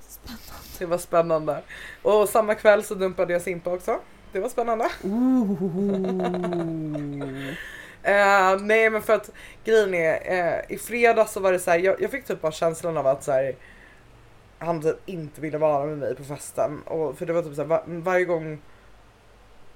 spännande. 0.00 0.52
Det 0.78 0.86
var 0.86 0.98
spännande. 0.98 1.62
Och 2.02 2.28
samma 2.28 2.54
kväll 2.54 2.84
så 2.84 2.94
dumpade 2.94 3.32
jag 3.32 3.42
Simpa 3.42 3.70
också. 3.70 4.00
Det 4.32 4.40
var 4.40 4.48
spännande. 4.48 4.88
Eh, 8.04 8.60
nej 8.60 8.90
men 8.90 9.02
för 9.02 9.12
att 9.12 9.30
grejen 9.64 9.94
är, 9.94 10.20
eh, 10.24 10.60
i 10.68 10.78
fredags 10.78 11.32
så 11.32 11.40
var 11.40 11.52
det 11.52 11.58
så 11.58 11.70
här, 11.70 11.78
jag, 11.78 12.00
jag 12.00 12.10
fick 12.10 12.24
typ 12.24 12.40
bara 12.40 12.52
känslan 12.52 12.96
av 12.96 13.06
att 13.06 13.24
så 13.24 13.32
här, 13.32 13.56
han 14.58 14.82
typ 14.82 14.96
inte 15.06 15.40
ville 15.40 15.58
vara 15.58 15.86
med 15.86 15.98
mig 15.98 16.14
på 16.14 16.24
festen. 16.24 16.82
Och, 16.82 17.18
för 17.18 17.26
det 17.26 17.32
var 17.32 17.42
typ 17.42 17.54
så 17.54 17.62
här, 17.62 17.68
var, 17.68 17.82
varje 17.86 18.24
gång 18.24 18.58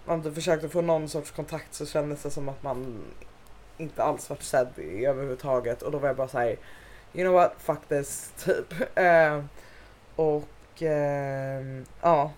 man 0.05 0.23
typ 0.23 0.35
försökte 0.35 0.69
få 0.69 0.81
någon 0.81 1.09
sorts 1.09 1.31
kontakt 1.31 1.75
så 1.75 1.87
kändes 1.87 2.23
det 2.23 2.31
som 2.31 2.49
att 2.49 2.63
man 2.63 3.05
inte 3.79 4.03
alls 4.03 4.31
varit 4.31 4.43
sedd 4.43 4.69
i 4.77 5.07
överhuvudtaget 5.07 5.83
och 5.83 5.93
då 5.93 5.99
var 5.99 6.09
jag 6.09 6.17
bara 6.17 6.29
så 6.29 6.39
här. 6.39 6.57
You 7.13 7.25
know 7.25 7.33
what, 7.33 7.53
fuck 7.59 7.89
this 7.89 8.33
typ. 8.45 8.99
Eh, 8.99 9.43
och 10.17 10.83
eh, 10.83 11.63
ja. 12.03 12.31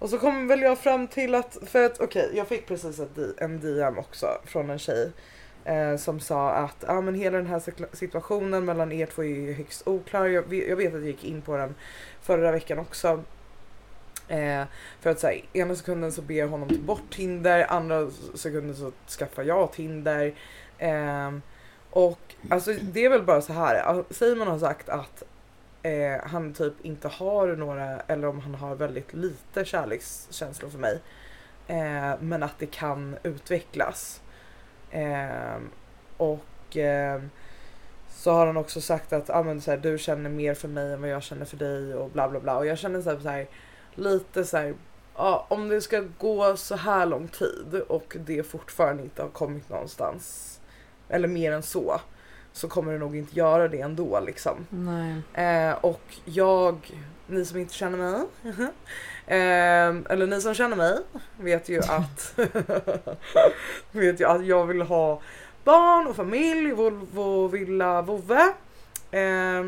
Och 0.00 0.10
så 0.10 0.18
kom 0.18 0.46
väl 0.46 0.60
jag 0.60 0.78
fram 0.78 1.08
till 1.08 1.34
att, 1.34 1.58
för 1.66 1.84
att 1.84 2.00
okej 2.00 2.30
jag 2.34 2.48
fick 2.48 2.66
precis 2.66 3.00
en 3.38 3.60
DM 3.60 3.98
också 3.98 4.26
från 4.44 4.70
en 4.70 4.78
tjej. 4.78 5.12
Eh, 5.64 5.96
som 5.96 6.20
sa 6.20 6.50
att 6.50 6.88
ah, 6.88 7.00
men 7.00 7.14
hela 7.14 7.36
den 7.36 7.46
här 7.46 7.96
situationen 7.96 8.64
mellan 8.64 8.92
er 8.92 9.06
två 9.06 9.22
är 9.22 9.26
ju 9.26 9.52
högst 9.52 9.88
oklar. 9.88 10.26
Jag, 10.26 10.54
jag 10.54 10.76
vet 10.76 10.94
att 10.94 11.00
jag 11.00 11.06
gick 11.06 11.24
in 11.24 11.42
på 11.42 11.56
den 11.56 11.74
förra 12.22 12.52
veckan 12.52 12.78
också. 12.78 13.24
Eh, 14.28 14.64
för 15.00 15.10
att 15.10 15.20
säga 15.20 15.44
ena 15.52 15.74
sekunden 15.74 16.12
så 16.12 16.22
ber 16.22 16.34
jag 16.34 16.48
honom 16.48 16.68
ta 16.68 16.74
bort 16.74 17.10
Tinder, 17.10 17.66
andra 17.68 18.10
sekunden 18.34 18.76
så 18.76 18.92
skaffar 19.18 19.42
jag 19.42 19.72
Tinder. 19.72 20.34
Eh, 20.78 21.30
och 21.90 22.34
alltså 22.50 22.72
det 22.72 23.04
är 23.04 23.10
väl 23.10 23.22
bara 23.22 23.40
så 23.40 23.52
här. 23.52 24.04
säger 24.10 24.34
Simon 24.34 24.48
har 24.48 24.58
sagt 24.58 24.88
att 24.88 25.22
eh, 25.82 26.20
han 26.22 26.52
typ 26.52 26.74
inte 26.82 27.08
har 27.08 27.46
några 27.46 28.00
eller 28.00 28.28
om 28.28 28.40
han 28.40 28.54
har 28.54 28.74
väldigt 28.74 29.14
lite 29.14 29.64
kärlekskänslor 29.64 30.70
för 30.70 30.78
mig. 30.78 31.00
Eh, 31.66 32.12
men 32.20 32.42
att 32.42 32.58
det 32.58 32.66
kan 32.66 33.16
utvecklas. 33.22 34.20
Eh, 34.90 35.58
och 36.16 36.76
ehm, 36.76 37.30
så 38.08 38.32
har 38.32 38.46
han 38.46 38.56
också 38.56 38.80
sagt 38.80 39.12
att 39.12 39.30
ah, 39.30 39.42
men, 39.42 39.60
så 39.60 39.70
här, 39.70 39.78
du 39.78 39.98
känner 39.98 40.30
mer 40.30 40.54
för 40.54 40.68
mig 40.68 40.92
än 40.92 41.00
vad 41.00 41.10
jag 41.10 41.22
känner 41.22 41.44
för 41.44 41.56
dig 41.56 41.94
och 41.94 42.10
bla 42.10 42.28
bla 42.28 42.40
bla. 42.40 42.56
Och 42.56 42.66
jag 42.66 42.78
känner 42.78 43.02
så 43.02 43.10
här, 43.10 43.18
så 43.18 43.28
här 43.28 43.48
lite 43.94 44.44
så 44.44 44.56
här, 44.56 44.74
ja, 45.16 45.46
om 45.48 45.68
det 45.68 45.80
ska 45.80 46.04
gå 46.18 46.56
så 46.56 46.76
här 46.76 47.06
lång 47.06 47.28
tid 47.28 47.82
och 47.88 48.16
det 48.20 48.42
fortfarande 48.42 49.02
inte 49.02 49.22
har 49.22 49.28
kommit 49.28 49.68
någonstans 49.68 50.56
eller 51.08 51.28
mer 51.28 51.52
än 51.52 51.62
så 51.62 52.00
så 52.52 52.68
kommer 52.68 52.92
det 52.92 52.98
nog 52.98 53.16
inte 53.16 53.36
göra 53.36 53.68
det 53.68 53.80
ändå 53.80 54.20
liksom. 54.20 54.66
Eh, 55.34 55.72
och 55.72 56.02
jag, 56.24 56.94
ni 57.26 57.44
som 57.44 57.58
inte 57.58 57.74
känner 57.74 57.98
mig, 57.98 58.26
eh, 59.26 60.12
eller 60.12 60.26
ni 60.26 60.40
som 60.40 60.54
känner 60.54 60.76
mig 60.76 60.98
vet 61.38 61.68
ju 61.68 61.78
att 61.78 62.38
vet 63.92 64.20
ju 64.20 64.24
att 64.24 64.46
jag 64.46 64.66
vill 64.66 64.82
ha 64.82 65.20
barn 65.64 66.06
och 66.06 66.16
familj, 66.16 66.72
Volvo, 66.72 67.48
villa, 67.48 68.02
vovve. 68.02 68.52
Eh, 69.10 69.64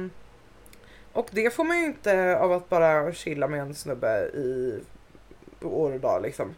och 1.12 1.28
det 1.30 1.54
får 1.54 1.64
man 1.64 1.78
ju 1.78 1.84
inte 1.84 2.38
av 2.38 2.52
att 2.52 2.68
bara 2.68 3.12
chilla 3.12 3.48
med 3.48 3.60
en 3.60 3.74
snubbe 3.74 4.24
i 4.34 4.80
år 5.62 5.92
och 5.92 6.00
dag 6.00 6.22
liksom. 6.22 6.54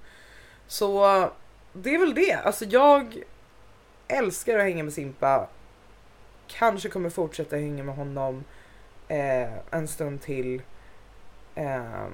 Så 0.67 1.29
det 1.73 1.95
är 1.95 1.99
väl 1.99 2.15
det. 2.15 2.33
Alltså 2.33 2.65
jag 2.65 3.23
älskar 4.09 4.59
att 4.59 4.65
hänga 4.65 4.85
med 4.85 4.93
Simpa. 4.93 5.47
Kanske 6.47 6.89
kommer 6.89 7.11
fortsätta 7.11 7.57
hänga 7.57 7.85
med 7.85 7.95
honom 7.97 8.45
eh, 9.09 9.53
en 9.71 9.89
stund 9.89 10.21
till. 10.23 10.63
Ehm, 11.55 12.13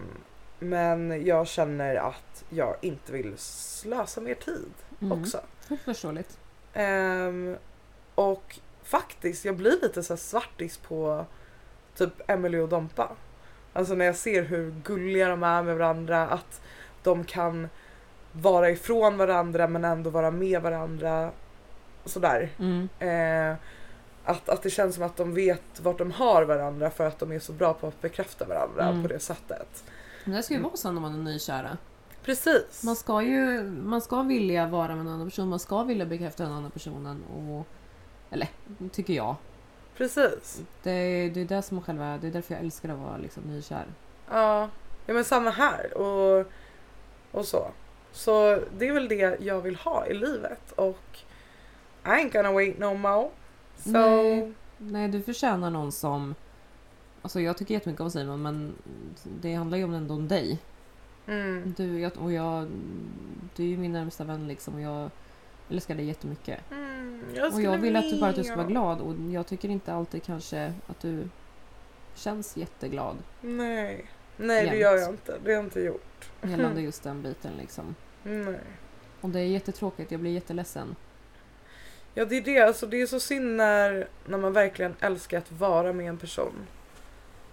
men 0.59 1.25
jag 1.27 1.47
känner 1.47 1.95
att 1.97 2.45
jag 2.51 2.77
inte 2.81 3.13
vill 3.13 3.39
slösa 3.39 4.21
mer 4.21 4.35
tid 4.35 4.73
Mm. 5.03 5.21
också. 5.23 5.41
Fullt 5.61 5.81
förståeligt. 5.83 6.39
Ehm, 6.75 7.57
och 8.15 8.59
faktiskt, 8.83 9.45
jag 9.45 9.57
blir 9.57 9.79
lite 9.83 10.03
så 10.03 10.17
svartis 10.17 10.77
på 10.79 11.25
typ 11.97 12.31
Emily 12.31 12.59
och 12.59 12.69
Dompa. 12.69 13.09
Alltså 13.73 13.95
när 13.95 14.05
jag 14.05 14.17
ser 14.17 14.43
hur 14.43 14.71
gulliga 14.85 15.29
de 15.29 15.43
är 15.43 15.63
med 15.63 15.77
varandra, 15.77 16.29
att 16.29 16.61
de 17.03 17.25
kan 17.25 17.69
vara 18.33 18.71
ifrån 18.71 19.17
varandra 19.17 19.69
men 19.69 19.85
ändå 19.85 20.11
vara 20.11 20.31
med 20.31 20.63
varandra. 20.63 21.31
Sådär. 22.05 22.49
Mm. 22.59 22.89
Eh, 22.99 23.57
att, 24.31 24.49
att 24.49 24.63
det 24.63 24.71
känns 24.71 24.95
som 24.95 25.05
att 25.05 25.17
de 25.17 25.35
vet 25.35 25.81
vart 25.81 25.99
de 25.99 26.11
har 26.13 26.43
varandra 26.43 26.91
för 26.91 27.07
att 27.07 27.19
de 27.19 27.33
är 27.33 27.39
så 27.39 27.53
bra 27.53 27.75
på 27.75 27.87
att 27.87 28.01
bekräfta 28.01 28.45
varandra 28.45 28.85
Mm. 28.89 29.03
på 29.03 29.09
det 29.09 29.19
sättet. 29.19 29.85
Men 30.25 30.35
det 30.37 30.43
ska 30.43 30.55
ju 30.55 30.61
vara 30.61 30.77
så 30.77 30.91
när 30.93 31.01
man 31.01 31.15
är 31.15 31.19
nykära. 31.33 31.79
Precis. 32.25 32.83
Man 32.85 32.97
ska 32.97 33.23
ju 33.23 33.63
man 33.63 34.01
ska 34.01 34.23
vilja 34.23 34.67
vara 34.67 34.89
med 34.89 35.01
en 35.01 35.09
annan 35.09 35.27
person, 35.31 35.49
man 35.49 35.59
ska 35.59 35.83
vilja 35.83 36.07
bekräfta 36.07 36.43
den 36.43 36.53
andra 36.53 36.71
personen. 36.71 37.23
Och, 37.25 37.67
eller, 38.31 38.49
tycker 38.93 39.15
jag. 39.15 39.35
Precis. 39.97 40.63
Det 40.83 40.91
är, 40.91 41.31
det 41.31 41.41
är 41.41 41.45
det 41.45 41.63
som 41.63 41.83
själva, 41.83 42.19
det 42.19 42.27
är 42.27 42.31
därför 42.31 42.55
jag 42.55 42.63
älskar 42.65 42.89
att 42.89 42.99
vara 42.99 43.17
liksom 43.17 43.43
nykär. 43.43 43.85
Ja, 44.31 44.69
ja 45.07 45.15
men 45.15 45.25
samma 45.25 45.51
här 45.51 45.97
och, 45.99 46.47
och 47.33 47.45
så. 47.45 47.69
Så 48.13 48.59
det 48.79 48.89
är 48.89 48.93
väl 48.93 49.09
det 49.09 49.41
jag 49.41 49.61
vill 49.61 49.77
ha 49.77 50.07
i 50.07 50.15
livet 50.15 50.73
och 50.77 51.19
I 52.05 52.09
ain't 52.09 52.33
gonna 52.33 52.53
wait 52.53 52.79
no 52.79 52.95
more. 52.95 53.29
So, 53.85 53.91
Nej. 53.93 54.53
Nej, 54.79 55.09
du 55.09 55.23
förtjänar 55.23 55.71
någon 55.71 55.93
som... 55.93 56.35
Alltså 57.23 57.41
jag 57.41 57.57
tycker 57.57 57.75
jättemycket 57.75 58.01
om 58.01 58.11
Simon 58.11 58.43
men 58.43 58.73
det 59.41 59.55
handlar 59.55 59.79
ju 59.79 59.85
om 59.85 59.95
ändå 59.95 60.15
om 60.15 60.29
dig. 60.29 60.59
mm, 61.27 61.75
Du 61.77 62.01
jag, 62.01 62.13
och 62.19 62.33
jag... 62.33 62.69
Du 63.57 63.63
är 63.63 63.67
ju 63.67 63.77
min 63.77 63.93
närmsta 63.93 64.25
vän 64.25 64.49
liksom 64.49 64.75
och 64.75 64.81
jag 64.81 65.11
älskar 65.71 65.95
dig 65.95 66.05
jättemycket. 66.05 66.71
mm, 66.71 67.25
jag 67.35 67.55
Och 67.55 67.63
jag 67.63 67.79
vill 67.79 67.97
att 67.97 68.11
du 68.11 68.21
bara 68.21 68.31
att 68.31 68.37
du 68.37 68.45
ska 68.45 68.57
vara 68.57 68.67
glad 68.67 69.01
och 69.01 69.15
jag 69.33 69.47
tycker 69.47 69.69
inte 69.69 69.93
alltid 69.95 70.23
kanske 70.23 70.73
att 70.87 71.01
du 71.01 71.29
känns 72.15 72.57
jätteglad 72.57 73.17
Nej, 73.41 74.07
nej 74.37 74.71
det 74.71 74.77
gör 74.77 74.97
jag 74.97 75.11
inte. 75.11 75.39
Det 75.45 75.51
har 75.51 75.57
jag 75.57 75.65
inte 75.65 75.81
gjort. 75.81 76.31
gällande 76.43 76.81
just 76.83 77.03
den 77.03 77.23
biten 77.23 77.53
liksom. 77.59 77.95
Nej. 78.23 78.61
Och 79.21 79.29
det 79.31 79.41
är 79.41 79.45
jättetråkigt, 79.47 80.11
jag 80.11 80.21
blir 80.21 80.31
jätteledsen. 80.33 80.97
Ja 82.15 82.25
det 82.25 82.37
är 82.37 82.41
det, 82.41 82.59
alltså 82.59 82.87
det 82.87 83.03
är 83.03 83.07
så 83.07 83.21
synd 83.21 83.57
när, 83.57 84.09
när 84.25 84.39
man 84.39 84.53
verkligen 84.53 84.97
älskar 85.01 85.39
att 85.39 85.53
vara 85.53 85.93
med 85.93 86.09
en 86.09 86.19
person. 86.19 86.67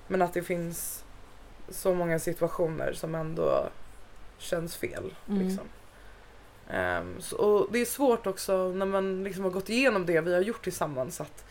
Men 0.08 0.22
att 0.22 0.34
det 0.34 0.43
finns 0.43 1.03
så 1.70 1.93
många 1.93 2.20
situationer 2.20 2.93
som 2.93 3.16
ändå 3.16 3.70
känns 4.38 4.76
fel. 4.76 5.16
Mm. 5.30 5.47
Liksom. 5.47 5.66
Ehm, 6.70 7.22
så, 7.22 7.38
och 7.38 7.72
det 7.72 7.80
är 7.80 7.86
svårt 7.86 8.28
också 8.28 8.68
när 8.68 8.86
man 8.86 9.24
liksom 9.24 9.43
har 9.43 9.51
gått 9.51 9.70
igenom 9.70 10.05
det 10.05 10.22
vi 10.22 10.34
har 10.34 10.41
gjort 10.41 10.64
tillsammans 10.64 11.22
att 11.22 11.45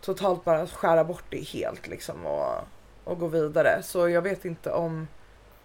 totalt 0.00 0.44
bara 0.44 0.66
skära 0.66 1.04
bort 1.04 1.24
det 1.30 1.40
helt 1.40 1.88
liksom 1.88 2.26
och, 2.26 2.54
och 3.04 3.18
gå 3.18 3.26
vidare. 3.26 3.82
Så 3.82 4.08
jag 4.08 4.22
vet 4.22 4.44
inte 4.44 4.72
om 4.72 5.08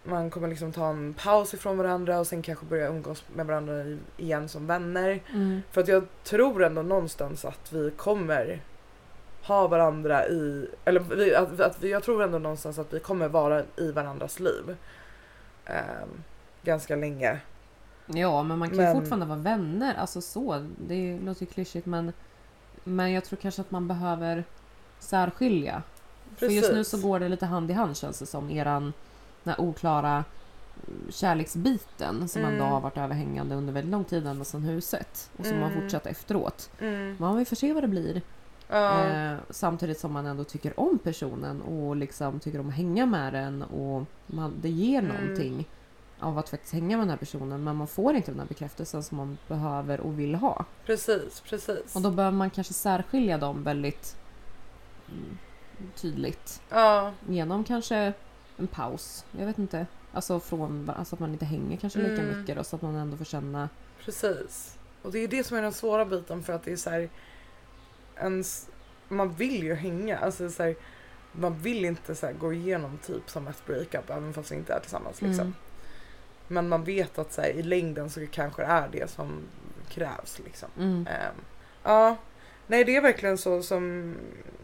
man 0.09 0.29
kommer 0.29 0.47
liksom 0.47 0.71
ta 0.71 0.89
en 0.89 1.13
paus 1.13 1.53
ifrån 1.53 1.77
varandra 1.77 2.19
och 2.19 2.27
sen 2.27 2.41
kanske 2.41 2.65
börja 2.65 2.87
umgås 2.87 3.23
med 3.35 3.45
varandra 3.45 3.97
igen 4.17 4.49
som 4.49 4.67
vänner. 4.67 5.19
Mm. 5.33 5.61
För 5.71 5.81
att 5.81 5.87
jag 5.87 6.05
tror 6.23 6.63
ändå 6.63 6.81
någonstans 6.81 7.45
att 7.45 7.73
vi 7.73 7.91
kommer 7.91 8.61
ha 9.43 9.67
varandra 9.67 10.27
i, 10.27 10.69
eller 10.85 10.99
vi, 10.99 11.35
att, 11.35 11.59
att 11.59 11.83
jag 11.83 12.03
tror 12.03 12.23
ändå 12.23 12.39
någonstans 12.39 12.79
att 12.79 12.93
vi 12.93 12.99
kommer 12.99 13.27
vara 13.27 13.63
i 13.77 13.91
varandras 13.91 14.39
liv. 14.39 14.75
Ehm, 15.65 16.09
ganska 16.63 16.95
länge. 16.95 17.39
Ja, 18.05 18.43
men 18.43 18.59
man 18.59 18.69
kan 18.69 18.77
ju 18.77 18.83
Men- 18.83 18.95
fortfarande 18.95 19.25
vara 19.25 19.39
vänner. 19.39 19.93
Alltså 19.97 20.21
så, 20.21 20.67
det 20.87 21.19
låter 21.19 21.41
ju 21.41 21.47
klyschigt 21.47 21.85
men, 21.85 22.13
men 22.83 23.11
jag 23.11 23.23
tror 23.25 23.37
kanske 23.37 23.61
att 23.61 23.71
man 23.71 23.87
behöver 23.87 24.43
särskilja. 24.99 25.83
För 26.37 26.45
just 26.45 26.69
nu 26.69 26.75
Precis. 26.75 27.01
så 27.01 27.07
går 27.07 27.19
det 27.19 27.29
lite 27.29 27.45
hand 27.45 27.71
i 27.71 27.73
hand 27.73 27.97
känns 27.97 28.19
det 28.19 28.25
som. 28.25 28.49
Eran 28.49 28.93
den 29.43 29.53
här 29.53 29.61
oklara 29.61 30.23
mm, 30.87 31.11
kärleksbiten 31.11 32.27
som 32.27 32.41
ändå 32.45 32.63
Mm. 32.63 32.71
har 32.71 32.81
varit 32.81 32.97
överhängande 32.97 33.55
under 33.55 33.73
väldigt 33.73 33.91
lång 33.91 34.03
tid 34.03 34.27
ända 34.27 34.45
sedan 34.45 34.61
huset. 34.63 35.29
Och 35.37 35.45
som 35.45 35.57
har 35.61 35.69
Mm. 35.69 35.81
fortsatt 35.81 36.05
efteråt. 36.05 36.69
Mm. 36.79 37.15
Man 37.19 37.37
vill 37.37 37.45
få 37.47 37.55
se 37.55 37.73
vad 37.73 37.83
det 37.83 37.87
blir. 37.87 38.21
Ja, 38.69 39.03
Eh, 39.05 39.37
samtidigt 39.49 39.99
som 39.99 40.11
man 40.13 40.25
ändå 40.25 40.43
tycker 40.43 40.79
om 40.79 40.97
personen 40.99 41.61
och 41.61 41.95
liksom 41.95 42.39
tycker 42.39 42.59
om 42.59 42.67
att 42.69 42.75
hänga 42.75 43.05
med 43.05 43.33
den 43.33 43.63
och 43.63 44.03
man, 44.27 44.53
det 44.61 44.69
ger 44.69 44.99
Mm. 44.99 45.15
någonting 45.15 45.67
av 46.19 46.37
att 46.37 46.49
faktiskt 46.49 46.73
hänga 46.73 46.97
med 46.97 47.03
den 47.03 47.09
här 47.09 47.17
personen 47.17 47.63
men 47.63 47.75
man 47.75 47.87
får 47.87 48.15
inte 48.15 48.31
den 48.31 48.39
här 48.39 48.47
bekräftelsen 48.47 49.03
som 49.03 49.17
man 49.17 49.37
behöver 49.47 49.99
och 49.99 50.19
vill 50.19 50.35
ha. 50.35 50.65
precis, 50.85 51.41
precis. 51.49 51.95
Och 51.95 52.01
då 52.01 52.11
behöver 52.11 52.37
man 52.37 52.49
kanske 52.49 52.73
särskilja 52.73 53.37
dem 53.37 53.63
väldigt 53.63 54.15
mm, 55.09 55.37
tydligt 55.95 56.61
Ja, 56.69 57.11
genom 57.27 57.63
kanske 57.63 58.13
en 58.57 58.67
paus. 58.67 59.25
Jag 59.31 59.45
vet 59.45 59.57
inte. 59.59 59.85
Alltså, 60.13 60.39
från, 60.39 60.89
alltså 60.89 61.15
att 61.15 61.19
man 61.19 61.31
inte 61.33 61.45
hänger 61.45 61.77
kanske 61.77 61.99
lika 61.99 62.21
Mm. 62.21 62.39
mycket 62.39 62.55
då, 62.57 62.63
så 62.63 62.75
att 62.75 62.81
man 62.81 62.95
ändå 62.95 63.17
får 63.17 63.25
känna 63.25 63.69
precis. 64.05 64.77
Och 65.01 65.11
det 65.11 65.19
är 65.19 65.27
det 65.27 65.43
som 65.43 65.57
är 65.57 65.61
den 65.61 65.73
svåra 65.73 66.05
biten 66.05 66.43
för 66.43 66.53
att 66.53 66.63
det 66.63 66.71
är 66.71 66.75
så 66.77 66.89
här, 66.89 67.09
ens, 68.17 68.69
man 69.07 69.33
vill 69.33 69.63
ju 69.63 69.73
hänga. 69.73 70.17
Alltså 70.17 70.49
så 70.49 70.63
här, 70.63 70.75
man 71.31 71.57
vill 71.59 71.85
inte 71.85 72.15
så 72.15 72.25
här, 72.25 72.33
gå 72.33 72.53
igenom 72.53 72.97
typ 72.97 73.29
som 73.29 73.47
ett 73.47 73.65
breakup 73.65 74.09
även 74.09 74.33
fast 74.33 74.51
vi 74.51 74.55
inte 74.55 74.73
är 74.73 74.79
tillsammans. 74.79 75.21
Liksom. 75.21 75.41
Mm. 75.45 75.53
Men 76.47 76.69
man 76.69 76.83
vet 76.83 77.17
att 77.17 77.33
så 77.33 77.41
i 77.41 77.63
längden 77.63 78.09
så 78.09 78.27
kanske 78.31 78.61
det 78.61 78.67
är 78.67 78.89
det 78.91 79.09
som 79.09 79.41
krävs. 79.89 80.39
Liksom. 80.45 80.69
Mm. 80.77 81.07
Ehm, 81.07 81.35
ja, 81.83 82.15
Nej 82.67 82.83
det 82.83 82.95
är 82.95 83.01
verkligen 83.01 83.37
så 83.37 83.61
som 83.61 84.15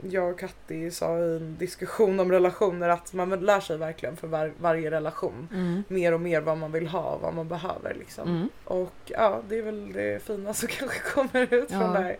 jag 0.09 0.29
och 0.31 0.39
Katti 0.39 0.91
sa 0.91 1.17
i 1.19 1.35
en 1.37 1.55
diskussion 1.59 2.19
om 2.19 2.31
relationer 2.31 2.89
att 2.89 3.13
man 3.13 3.29
lär 3.29 3.59
sig 3.59 3.77
verkligen 3.77 4.15
för 4.15 4.27
var, 4.27 4.51
varje 4.59 4.91
relation 4.91 5.47
Mm. 5.53 5.83
mer 5.87 6.13
och 6.13 6.21
mer 6.21 6.41
vad 6.41 6.57
man 6.57 6.71
vill 6.71 6.87
ha 6.87 7.01
och 7.15 7.21
vad 7.21 7.33
man 7.33 7.47
behöver 7.47 7.93
liksom. 7.99 8.27
Mm. 8.29 8.49
Och 8.65 8.93
ja, 9.05 9.41
det 9.49 9.57
är 9.57 9.61
väl 9.61 9.93
det 9.93 10.23
fina 10.23 10.53
som 10.53 10.67
kanske 10.71 10.99
kommer 10.99 11.53
ut 11.53 11.71
Ja. 11.71 11.79
från 11.79 11.93
det 11.93 11.99
här. 11.99 12.17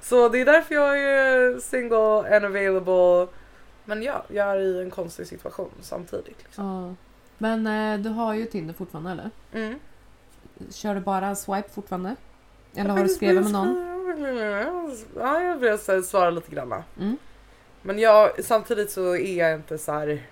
Så 0.00 0.28
det 0.28 0.38
är 0.40 0.44
därför 0.44 0.74
jag 0.74 0.98
är 1.02 1.60
single 1.60 2.36
and 2.36 2.44
available. 2.44 3.32
Men 3.84 4.02
ja, 4.02 4.24
jag 4.28 4.46
är 4.50 4.58
i 4.58 4.82
en 4.82 4.90
konstig 4.90 5.26
situation 5.26 5.70
samtidigt. 5.80 6.38
Liksom. 6.44 6.64
Ja. 6.66 6.94
Men 7.38 7.66
eh, 7.66 7.98
du 8.02 8.08
har 8.08 8.34
ju 8.34 8.46
Tinder 8.46 8.74
fortfarande 8.74 9.10
eller? 9.10 9.30
Mm. 9.52 9.78
Kör 10.70 10.94
du 10.94 11.00
bara 11.00 11.34
swipe 11.34 11.68
fortfarande? 11.68 12.16
Eller 12.78 12.90
har 12.90 13.02
du 13.02 13.08
skrivit 13.08 13.42
med 13.42 13.52
någon? 13.52 13.84
Ja, 15.16 15.42
jag 15.42 15.56
vill 15.56 16.04
svara 16.04 16.30
lite 16.30 16.50
grann. 16.50 16.82
Mm. 16.98 17.16
Men 17.82 17.98
jag, 17.98 18.44
samtidigt 18.44 18.90
så 18.90 19.16
är 19.16 19.38
jag 19.38 19.54
inte 19.54 19.78
så 19.78 19.92
här 19.92 20.22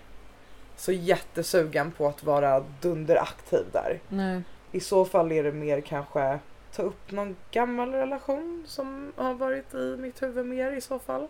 så 0.76 0.92
jättesugen 0.92 1.92
på 1.92 2.08
att 2.08 2.24
vara 2.24 2.64
dunderaktiv 2.80 3.64
där. 3.72 4.00
Nej. 4.08 4.42
I 4.72 4.80
så 4.80 5.04
fall 5.04 5.32
är 5.32 5.42
det 5.44 5.52
mer 5.52 5.80
kanske 5.80 6.38
ta 6.72 6.82
upp 6.82 7.12
någon 7.12 7.36
gammal 7.50 7.92
relation 7.92 8.64
som 8.66 9.12
har 9.16 9.34
varit 9.34 9.74
i 9.74 9.96
mitt 9.98 10.22
huvud 10.22 10.46
mer 10.46 10.72
i 10.72 10.80
så 10.80 10.98
fall. 10.98 11.28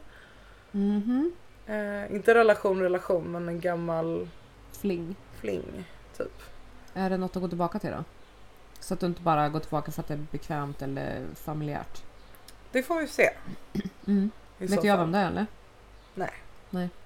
Mhm. 0.71 1.33
Eh, 1.67 2.15
inte 2.15 2.35
relation 2.35 2.81
relation 2.81 3.33
men 3.33 3.49
en 3.49 3.61
gammal 3.61 4.29
Fling. 4.73 5.17
fling 5.41 5.85
typ. 6.17 6.43
Är 6.95 7.11
det 7.11 7.17
något 7.17 7.37
att 7.37 7.43
gå 7.43 7.49
tillbaka 7.49 7.79
till 7.79 7.91
då? 7.91 8.05
Så 8.87 8.95
att 8.95 9.01
du 9.01 9.07
inte 9.07 9.23
bara 9.23 9.49
går 9.49 9.61
tillbaka 9.61 9.93
för 9.93 10.01
att 10.03 10.09
det 10.09 10.15
är 10.15 10.27
bekvämt 10.31 10.83
eller 10.83 11.25
familjärt. 11.35 12.03
Det 12.73 12.83
får 12.83 13.01
vi 13.01 13.07
se. 13.07 13.31
Mm. 14.07 14.31
Vet 14.59 14.85
jag 14.85 14.99
vem 14.99 15.13
det 15.13 15.19
är 15.19 15.27
eller? 15.27 15.47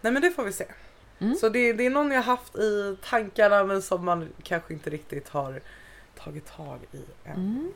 Nej 0.00 0.12
men 0.12 0.22
det 0.22 0.30
får 0.30 0.44
vi 0.44 0.52
se. 0.52 0.64
Mm. 1.18 1.34
Så 1.36 1.48
det, 1.48 1.72
det 1.72 1.86
är 1.86 1.90
någon 1.90 2.10
jag 2.10 2.22
haft 2.22 2.56
i 2.56 2.96
tankarna 3.04 3.64
men 3.64 3.82
som 3.82 4.04
man 4.04 4.28
kanske 4.42 4.72
inte 4.72 4.90
riktigt 4.90 5.28
har 5.28 5.60
tagit 6.24 6.56
tag 6.56 6.78
i 6.92 7.04
än. 7.24 7.34
Mm. 7.34 7.72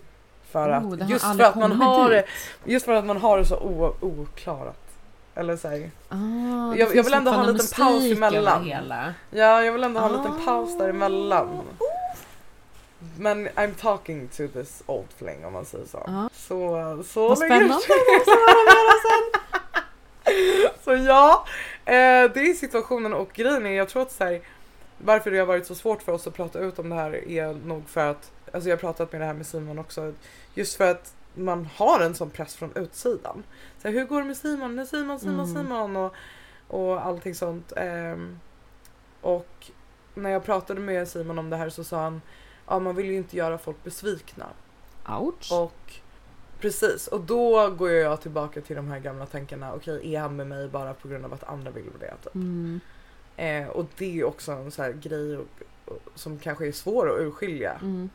För 0.50 0.70
Oh, 0.70 0.76
att, 0.92 1.00
har 1.02 1.08
just, 1.10 1.24
för 1.24 1.42
att 1.44 1.54
man 1.56 1.72
har, 1.72 2.10
dit. 2.10 2.24
just 2.64 2.84
för 2.84 2.92
att 2.92 3.04
man 3.04 3.16
har 3.16 3.38
det 3.38 3.44
så 3.44 3.56
o, 3.56 3.94
oklarat. 4.00 4.80
Eller 5.34 5.56
så 5.56 5.68
här, 5.68 5.90
Ah, 6.08 6.74
jag 6.76 6.90
finns 6.90 7.06
vill 7.06 7.14
ändå 7.14 7.30
ha 7.30 7.44
en 7.48 7.52
liten 7.52 7.84
paus 7.84 8.04
emellan. 8.04 8.68
ja 9.30 9.62
jag 9.62 9.72
vill 9.72 9.84
ändå 9.84 10.00
ha 10.00 10.08
en 10.08 10.14
Ah. 10.14 10.22
liten 10.22 10.44
paus 10.44 10.78
däremellan. 10.78 11.62
Men 13.18 13.48
I'm 13.48 13.74
talking 13.74 14.28
to 14.28 14.48
this 14.48 14.82
old 14.86 15.08
fling 15.16 15.44
om 15.44 15.52
man 15.52 15.64
säger 15.64 15.86
så. 15.86 16.02
Ja. 16.06 16.28
Så, 16.32 17.02
så 17.06 17.28
Vad 17.28 17.38
spännande. 17.38 17.74
Så 20.84 20.94
ja, 20.94 21.46
eh, 21.84 21.92
det 22.34 22.40
är 22.40 22.54
situationen 22.54 23.14
och 23.14 23.32
grejen 23.32 23.66
är 23.66 23.70
jag 23.70 23.88
tror 23.88 24.02
att 24.02 24.12
så 24.12 24.24
här, 24.24 24.40
varför 24.98 25.30
det 25.30 25.38
har 25.38 25.46
varit 25.46 25.66
så 25.66 25.74
svårt 25.74 26.02
för 26.02 26.12
oss 26.12 26.26
att 26.26 26.34
prata 26.34 26.58
ut 26.58 26.78
om 26.78 26.88
det 26.88 26.94
här 26.94 27.28
är 27.28 27.54
nog 27.66 27.88
för 27.88 28.10
att, 28.10 28.30
alltså 28.52 28.68
jag 28.68 28.76
har 28.76 28.80
pratat 28.80 29.12
med 29.12 29.20
det 29.20 29.24
här 29.24 29.34
med 29.34 29.46
Simon 29.46 29.78
också, 29.78 30.12
just 30.54 30.76
för 30.76 30.90
att 30.90 31.14
man 31.34 31.68
har 31.76 32.00
en 32.00 32.14
sån 32.14 32.30
press 32.30 32.54
från 32.54 32.72
utsidan. 32.74 33.44
Så 33.82 33.88
här, 33.88 33.94
hur 33.94 34.04
går 34.04 34.20
det 34.20 34.26
med 34.26 34.36
Simon? 34.36 34.76
Nej, 34.76 34.86
Simon, 34.86 35.20
Simon, 35.20 35.50
Mm. 35.50 35.54
Simon 35.54 35.96
och, 35.96 36.14
och 36.68 37.06
allting 37.06 37.34
sånt. 37.34 37.72
Ehm, 37.76 38.38
och 39.20 39.70
när 40.14 40.30
jag 40.30 40.44
pratade 40.44 40.80
med 40.80 41.08
Simon 41.08 41.38
om 41.38 41.50
det 41.50 41.56
här 41.56 41.70
så 41.70 41.84
sa 41.84 42.02
han, 42.02 42.22
ja 42.68 42.78
man 42.78 42.96
vill 42.96 43.06
ju 43.06 43.16
inte 43.16 43.36
göra 43.36 43.58
folk 43.58 43.84
besvikna. 43.84 44.46
Ouch. 45.08 45.52
Och 45.52 45.92
precis, 46.60 47.06
och 47.06 47.20
då 47.20 47.70
går 47.70 47.90
jag 47.90 48.20
tillbaka 48.20 48.60
till 48.60 48.76
de 48.76 48.88
här 48.88 48.98
gamla 48.98 49.26
tankarna. 49.26 49.72
Okej, 49.74 50.14
är 50.14 50.20
han 50.20 50.36
med 50.36 50.46
mig 50.46 50.68
bara 50.68 50.94
på 50.94 51.08
grund 51.08 51.24
av 51.24 51.32
att 51.32 51.44
andra 51.44 51.70
vill 51.70 51.90
det? 52.00 52.14
Typ. 52.22 52.34
Mm. 52.34 52.80
Eh, 53.36 53.68
och 53.68 53.86
det 53.98 54.20
är 54.20 54.24
också 54.24 54.52
en 54.52 54.70
så 54.70 54.82
här 54.82 54.92
grej 54.92 55.36
och, 55.36 55.46
och, 55.84 56.00
som 56.14 56.38
kanske 56.38 56.68
är 56.68 56.72
svår 56.72 57.14
att 57.14 57.20
urskilja 57.20 57.72
Mm. 57.72 58.10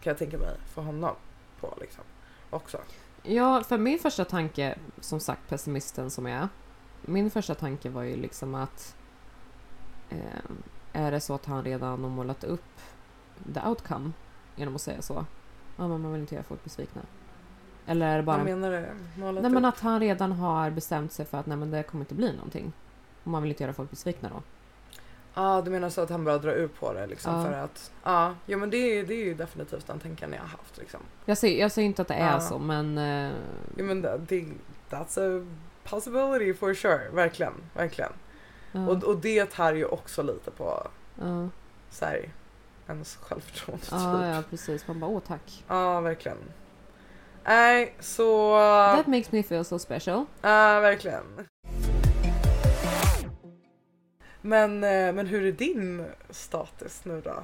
kan 0.00 0.10
jag 0.10 0.18
tänka 0.18 0.38
mig 0.38 0.56
för 0.74 0.82
honom 0.82 1.14
på 1.60 1.74
liksom 1.80 2.04
också. 2.50 2.78
Ja, 3.22 3.62
för 3.62 3.78
min 3.78 3.98
första 3.98 4.24
tanke, 4.24 4.78
som 5.00 5.20
sagt 5.20 5.48
pessimisten 5.48 6.10
som 6.10 6.26
jag 6.26 6.42
är. 6.42 6.48
Min 7.02 7.30
första 7.30 7.54
tanke 7.54 7.88
var 7.88 8.02
ju 8.02 8.16
liksom 8.16 8.54
att 8.54 8.96
eh, 10.10 10.50
är 10.92 11.10
det 11.10 11.20
så 11.20 11.34
att 11.34 11.44
han 11.44 11.64
redan 11.64 12.02
har 12.02 12.10
målat 12.10 12.44
upp 12.44 12.80
the 13.54 13.60
outcome 13.68 14.12
genom 14.56 14.74
att 14.74 14.80
säga 14.80 15.02
så? 15.02 15.24
Ja, 15.76 15.88
men 15.88 16.00
man 16.00 16.12
vill 16.12 16.20
inte 16.20 16.34
göra 16.34 16.44
folk 16.44 16.64
besvikna. 16.64 17.02
Eller 17.86 18.22
bara... 18.22 18.36
Vad 18.36 18.46
menar 18.46 18.70
du? 18.70 18.86
Målat 19.20 19.42
Nej 19.42 19.52
men 19.52 19.64
att 19.64 19.80
han 19.80 20.00
redan 20.00 20.32
har 20.32 20.70
bestämt 20.70 21.12
sig 21.12 21.26
för 21.26 21.38
att 21.38 21.46
nej 21.46 21.56
men 21.56 21.70
det 21.70 21.82
kommer 21.82 22.02
inte 22.04 22.14
bli 22.14 22.32
någonting. 22.32 22.72
Och 23.24 23.30
man 23.30 23.42
vill 23.42 23.50
inte 23.50 23.62
göra 23.62 23.72
folk 23.72 23.90
besvikna 23.90 24.28
då. 24.28 24.42
Ja, 25.34 25.62
du 25.64 25.70
menar 25.70 25.90
så 25.90 26.00
att 26.00 26.10
han 26.10 26.24
bara 26.24 26.38
drar 26.38 26.52
ut 26.52 26.80
på 26.80 26.92
det 26.92 27.06
liksom 27.06 27.34
Ja. 27.34 27.44
för 27.44 27.52
att 27.52 27.92
ja, 28.04 28.34
jo 28.46 28.58
men 28.58 28.70
det 28.70 28.76
är, 28.76 29.06
det 29.06 29.14
är 29.14 29.24
ju 29.24 29.34
definitivt 29.34 29.86
den 29.86 29.98
tanken 30.00 30.32
jag 30.32 30.40
har 30.40 30.48
haft 30.48 30.78
liksom. 30.78 31.00
Jag 31.24 31.38
säger, 31.38 31.60
jag 31.60 31.72
säger 31.72 31.86
inte 31.86 32.02
att 32.02 32.08
det 32.08 32.14
är 32.14 32.38
så 32.38 32.58
men... 32.58 32.98
Eh, 32.98 33.32
Jo 33.76 33.84
men 33.84 34.02
det, 34.02 34.44
that's 34.90 35.40
a 35.42 35.46
possibility 35.84 36.54
for 36.54 36.74
sure, 36.74 37.08
verkligen, 37.12 37.52
verkligen. 37.74 38.12
Och, 38.72 39.04
och 39.04 39.16
det 39.16 39.46
tar 39.46 39.72
ju 39.72 39.84
också 39.84 40.22
lite 40.22 40.50
på 40.50 40.88
ja, 41.20 41.48
så 41.90 42.04
här, 42.04 42.30
ens 42.88 43.16
självförtroende 43.16 43.84
typ. 43.84 43.92
ja, 43.92 44.26
ja 44.26 44.42
precis. 44.50 44.86
Man 44.86 45.00
bara 45.00 45.10
åh 45.10 45.20
tack. 45.26 45.64
Ja, 45.68 46.00
verkligen. 46.00 46.38
Nej, 47.44 47.94
så... 48.00 48.58
That 48.96 49.06
makes 49.06 49.32
me 49.32 49.42
feel 49.42 49.64
so 49.64 49.78
special. 49.78 50.24
Ja, 50.42 50.80
verkligen. 50.80 51.46
Men, 54.40 54.84
eh, 54.84 55.12
men 55.12 55.26
hur 55.26 55.44
är 55.44 55.52
din 55.52 56.04
status 56.30 57.04
nu 57.04 57.20
då? 57.24 57.34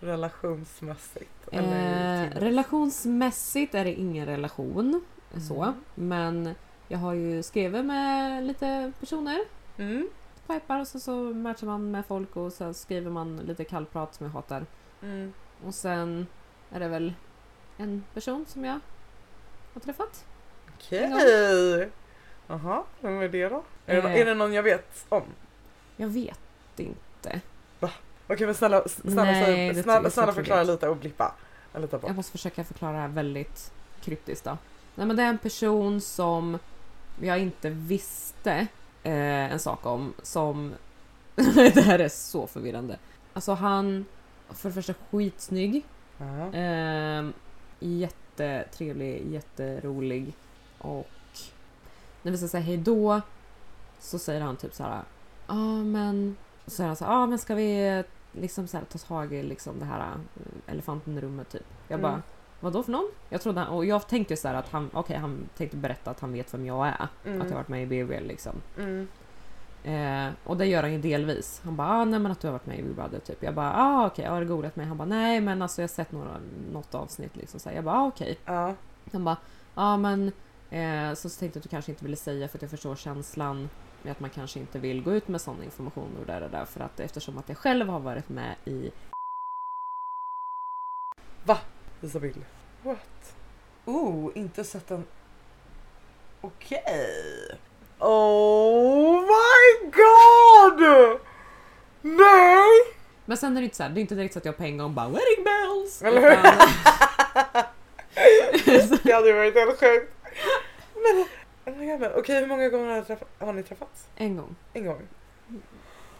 Relationsmässigt? 0.00 1.48
Eh, 1.52 2.22
relationsmässigt 2.30 3.74
är 3.74 3.84
det 3.84 3.92
ingen 3.92 4.26
relation 4.26 5.04
så. 5.48 5.62
Mm. 5.62 5.74
Men 5.94 6.54
jag 6.88 6.98
har 6.98 7.12
ju 7.12 7.42
skrivit 7.42 7.84
med 7.84 8.44
lite 8.46 8.92
personer. 9.00 9.38
Mm. 9.76 10.08
Pipar 10.46 10.80
och 10.80 10.88
så, 10.88 11.00
så 11.00 11.12
matchar 11.16 11.66
man 11.66 11.90
med 11.90 12.06
folk 12.06 12.36
och 12.36 12.52
så 12.52 12.74
skriver 12.74 13.10
man 13.10 13.36
lite 13.36 13.64
kallprat 13.64 14.14
som 14.14 14.26
jag 14.26 14.32
hatar. 14.32 14.66
Mm. 15.02 15.32
Och 15.66 15.74
sen 15.74 16.26
är 16.70 16.80
det 16.80 16.88
väl 16.88 17.14
en 17.76 18.04
person 18.14 18.44
som 18.48 18.64
jag 18.64 18.80
har 19.74 19.80
träffat. 19.80 20.24
Okej! 20.74 21.90
Jaha, 22.46 22.84
vem 23.00 23.20
är 23.20 23.28
det 23.28 23.48
då? 23.48 23.62
Är, 23.86 24.02
det, 24.02 24.08
Eh. 24.08 24.20
är 24.20 24.24
det 24.24 24.34
någon 24.34 24.52
jag 24.52 24.62
vet 24.62 25.06
om? 25.08 25.22
Jag 25.96 26.08
vet 26.08 26.40
inte. 26.76 27.40
Okej 28.30 28.46
men 28.46 28.54
snälla, 28.54 28.88
snälla, 28.88 29.22
Nej, 29.24 29.72
det 29.74 29.82
snälla, 29.82 30.10
snälla 30.10 30.32
tror 30.32 30.42
förklara 30.42 30.64
det. 30.64 30.72
lite 30.72 30.88
och 30.88 30.96
blippa. 30.96 31.34
På. 31.72 31.88
Jag 32.02 32.16
måste 32.16 32.32
försöka 32.32 32.64
förklara 32.64 32.92
det 32.92 32.98
här 32.98 33.08
väldigt 33.08 33.72
kryptiskt 34.00 34.44
då. 34.44 34.58
Nej 34.94 35.06
men 35.06 35.16
det 35.16 35.22
är 35.22 35.28
en 35.28 35.38
person 35.38 36.00
som 36.00 36.58
jag 37.20 37.38
inte 37.38 37.70
visste 37.70 38.66
eh, 39.02 39.52
en 39.52 39.58
sak 39.58 39.86
om 39.86 40.14
som... 40.22 40.74
det 41.74 41.80
här 41.80 41.98
är 41.98 42.08
så 42.08 42.46
förvirrande. 42.46 42.98
Alltså 43.32 43.52
han, 43.52 44.04
för 44.50 44.68
det 44.68 44.74
första 44.74 44.94
skitsnygg. 45.10 45.84
Ja. 46.18 46.58
Eh, 46.58 47.28
jättetrevlig, 47.80 49.26
jätterolig. 49.32 50.32
Och 50.78 51.08
när 52.22 52.32
vi 52.32 52.38
ska 52.38 52.48
säga 52.48 52.62
hej 52.62 52.76
då 52.76 53.20
så 53.98 54.18
säger 54.18 54.40
han 54.40 54.56
typ 54.56 54.74
så 54.74 54.82
här. 54.82 55.02
Ja 55.46 55.54
men... 55.82 56.36
Så 56.64 56.70
säger 56.70 56.88
han 56.88 56.96
så 56.96 57.04
här, 57.04 57.12
ja 57.12 57.26
men 57.26 57.38
ska 57.38 57.54
vi 57.54 58.04
liksom 58.32 58.66
så 58.66 58.76
här, 58.76 58.84
ta 58.84 58.98
tag 58.98 59.32
i 59.32 59.42
liksom 59.42 59.78
det 59.78 59.84
här 59.84 60.00
eh, 60.10 60.72
elefanten 60.72 61.18
i 61.18 61.20
rummet 61.20 61.48
typ. 61.50 61.66
Jag 61.88 62.00
bara, 62.00 62.12
Mm. 62.12 62.22
vad 62.60 62.72
då 62.72 62.82
för 62.82 62.92
någon? 62.92 63.10
Jag 63.28 63.40
trodde 63.40 63.60
han, 63.60 63.68
och 63.68 63.84
jag 63.84 64.08
tänkte 64.08 64.36
så 64.36 64.48
att 64.48 64.68
han, 64.68 64.90
okej 64.92 65.16
han 65.16 65.48
tänkte 65.56 65.76
berätta 65.76 66.10
att 66.10 66.20
han 66.20 66.32
vet 66.32 66.54
vem 66.54 66.66
jag 66.66 66.88
är. 66.88 67.08
Mm. 67.24 67.40
Att 67.42 67.46
jag 67.46 67.56
har 67.56 67.62
varit 67.62 67.68
med 67.68 67.82
i 67.82 68.04
BBL 68.04 68.26
liksom. 68.26 68.52
Mm. 68.78 69.08
Eh, 69.84 70.28
och 70.44 70.56
det 70.56 70.66
gör 70.66 70.82
han 70.82 70.92
ju 70.92 70.98
delvis. 70.98 71.60
Han 71.64 71.76
bara, 71.76 71.88
ah, 71.88 72.04
nej 72.04 72.20
men 72.20 72.32
att 72.32 72.40
du 72.40 72.46
har 72.46 72.52
varit 72.52 72.66
med 72.66 72.78
i 72.78 72.82
Big 72.82 72.94
Brother 72.94 73.18
typ. 73.18 73.42
Jag 73.42 73.54
bara, 73.54 73.72
ah 73.72 74.06
okej, 74.06 74.22
okay, 74.22 74.34
har 74.34 74.40
du 74.40 74.46
googlat 74.46 74.76
mig? 74.76 74.86
Han 74.86 74.96
bara, 74.96 75.08
nej 75.08 75.40
men 75.40 75.62
alltså 75.62 75.80
jag 75.80 75.88
har 75.88 75.94
sett 75.94 76.12
några, 76.12 76.40
något 76.72 76.94
avsnitt 76.94 77.36
liksom. 77.36 77.60
Så 77.60 77.68
här, 77.68 77.76
jag 77.76 77.84
bara, 77.84 77.96
ah, 77.96 78.06
okej. 78.06 78.38
Ja. 78.44 78.74
Han 79.12 79.24
bara, 79.24 79.36
ja 79.74 79.96
men 79.96 80.32
eh, 80.70 81.14
så 81.14 81.28
tänkte 81.28 81.44
jag 81.44 81.56
att 81.56 81.62
du 81.62 81.68
kanske 81.68 81.92
inte 81.92 82.04
ville 82.04 82.16
säga 82.16 82.48
för 82.48 82.58
att 82.58 82.62
jag 82.62 82.70
förstår 82.70 82.96
känslan 82.96 83.68
med 84.02 84.12
att 84.12 84.20
man 84.20 84.30
kanske 84.30 84.60
inte 84.60 84.78
vill 84.78 85.02
gå 85.02 85.12
ut 85.12 85.28
med 85.28 85.40
sån 85.40 85.62
information 85.62 86.16
och 86.20 86.26
där 86.26 86.42
och 86.42 86.50
där 86.50 86.64
för 86.64 86.80
att 86.80 87.00
eftersom 87.00 87.38
att 87.38 87.48
jag 87.48 87.58
själv 87.58 87.88
har 87.88 88.00
varit 88.00 88.28
med 88.28 88.54
i 88.64 88.90
Visa 92.00 92.20
bild. 92.20 92.44
What? 92.82 93.36
Oh, 93.84 94.30
inte 94.34 94.64
sett 94.64 94.86
den. 94.86 95.04
Okej. 96.40 97.58
Oh 97.98 99.20
my 99.20 99.90
god! 99.90 100.80
Nej! 102.02 102.68
Men 103.24 103.36
sen 103.36 103.56
är 103.56 103.60
det 103.60 103.64
inte 103.64 103.76
så 103.76 103.82
här, 103.82 103.90
det 103.90 104.00
är 104.00 104.02
inte 104.02 104.14
direkt 104.14 104.32
så 104.32 104.38
att 104.38 104.44
jag 104.44 104.56
på 104.56 104.62
en 104.62 104.78
gång 104.78 104.94
bara 104.94 105.08
wedding 105.08 105.44
bells! 105.44 106.02
Eller 106.02 106.20
hur? 106.20 106.30
Utan- 106.32 106.58
Det 109.02 109.12
hade 109.12 109.28
ju 109.28 109.34
varit 109.34 109.54
helt 109.54 109.80
sjukt. 109.80 110.12
Men 110.94 111.24
Oh 111.74 112.08
Okej, 112.18 112.40
hur 112.40 112.46
många 112.46 112.68
gånger 112.68 112.88
har, 112.90 112.96
ni 112.96 113.04
träffat, 113.04 113.28
har 113.38 113.52
ni 113.52 113.62
träffats? 113.62 114.06
En 114.16 114.36
gång. 114.36 114.56
En 114.72 114.86
gång? 114.86 115.02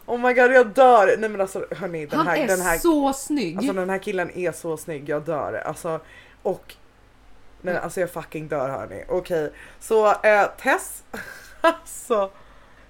Oh 0.05 0.17
my 0.19 0.33
god, 0.33 0.51
jag 0.51 0.67
dör! 0.67 1.15
Nej 1.17 1.29
men 1.29 1.41
alltså 1.41 1.65
hörni, 1.71 2.05
den 2.05 2.17
Han 2.17 2.27
här, 2.27 2.37
är 2.37 2.47
den 2.47 2.61
här, 2.61 2.77
så 2.77 3.13
snygg! 3.13 3.57
alltså, 3.57 3.73
den 3.73 3.89
här 3.89 3.97
killen 3.97 4.31
är 4.31 4.51
så 4.51 4.77
snygg, 4.77 5.09
jag 5.09 5.21
dör. 5.25 5.53
Alltså, 5.65 5.99
och 6.43 6.75
Nej, 7.61 7.71
Mm. 7.73 7.83
alltså 7.83 7.99
jag 7.99 8.11
fucking 8.11 8.47
dör 8.47 8.69
hörni. 8.69 9.03
Okej, 9.09 9.51
så 9.79 10.07
eh, 10.13 10.45
Tess. 10.61 11.03
alltså. 11.79 12.31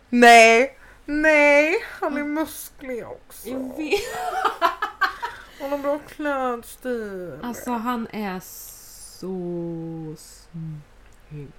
Nej, 0.09 0.77
nej, 1.05 1.75
han 2.01 2.17
är 2.17 2.23
musklig 2.23 3.07
också. 3.07 3.47
Jag 3.49 3.77
vet. 3.77 3.99
Han 5.61 5.71
har 5.71 5.77
bra 5.77 5.99
klädstil. 6.07 7.39
Alltså 7.43 7.71
han 7.71 8.07
är 8.11 8.39
så 8.39 10.15
snygg. 10.17 11.51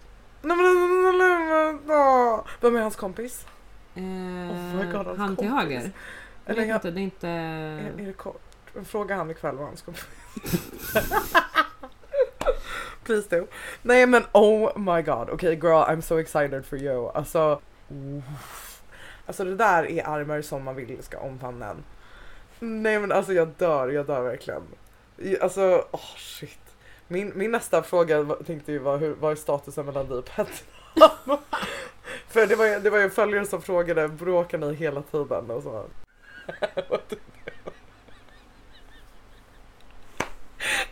Nej 0.42 0.56
men 0.56 1.18
nej. 1.18 2.38
Vem 2.60 2.76
är 2.76 2.80
hans 2.80 2.96
kompis? 2.96 3.46
Eh, 3.94 4.02
Oh 4.02 4.92
God, 4.92 5.06
hans 5.06 5.18
han 5.18 5.36
till 5.36 5.48
kompis. 5.48 5.64
höger? 5.64 5.92
Eller 6.46 6.64
jag- 6.64 6.76
inte, 6.76 6.90
det 6.90 7.00
är 7.00 7.02
inte... 7.02 7.28
Är, 7.28 8.00
är 8.00 8.06
det 8.06 8.12
kort? 8.12 8.42
Fråga 8.84 9.16
han 9.16 9.30
ikväll 9.30 9.56
vad 9.56 9.66
han 9.66 9.76
ska 9.76 9.92
Please 13.04 13.28
do. 13.36 13.46
Nej 13.82 14.06
men 14.06 14.24
oh 14.32 14.78
my 14.78 15.02
god. 15.02 15.30
Okej 15.30 15.54
girl 15.54 15.84
I'm 15.84 16.00
so 16.00 16.18
excited 16.20 16.66
for 16.66 16.78
you. 16.78 17.10
Alltså. 17.14 17.60
uff. 18.18 18.82
Alltså 19.26 19.44
det 19.44 19.56
där 19.56 19.90
är 19.90 20.08
armar 20.08 20.42
som 20.42 20.64
man 20.64 20.76
vill 20.76 21.02
ska 21.02 21.18
omfamna 21.18 21.66
en. 21.66 21.84
Nej 22.58 22.98
men 23.00 23.12
alltså 23.12 23.32
jag 23.32 23.48
dör, 23.48 23.88
jag 23.88 24.06
dör 24.06 24.22
verkligen. 24.22 24.62
Alltså, 25.18 25.42
Alltså 25.42 25.88
oh 25.90 26.16
shit. 26.16 26.58
Min, 27.08 27.32
min 27.34 27.50
nästa 27.50 27.82
fråga 27.82 28.24
tänkte 28.46 28.72
ju 28.72 28.78
vara 28.78 28.96
hur, 28.96 29.14
vad 29.14 29.32
är 29.32 29.36
statusen 29.36 29.86
mellan 29.86 30.08
dig 30.08 30.18
och 30.18 30.24
Petra? 30.24 30.54
För 32.28 32.46
det 32.46 32.56
var, 32.56 32.66
ju- 32.66 32.78
det 32.80 32.90
var 32.90 32.98
ju 32.98 33.10
följare 33.10 33.46
som 33.46 33.62
frågade 33.62 34.08
bråkar 34.08 34.58
ni 34.58 34.74
hela 34.74 35.02
tiden 35.02 35.50
och 35.50 35.62
så. 35.62 35.84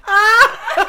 ah! 0.05 0.85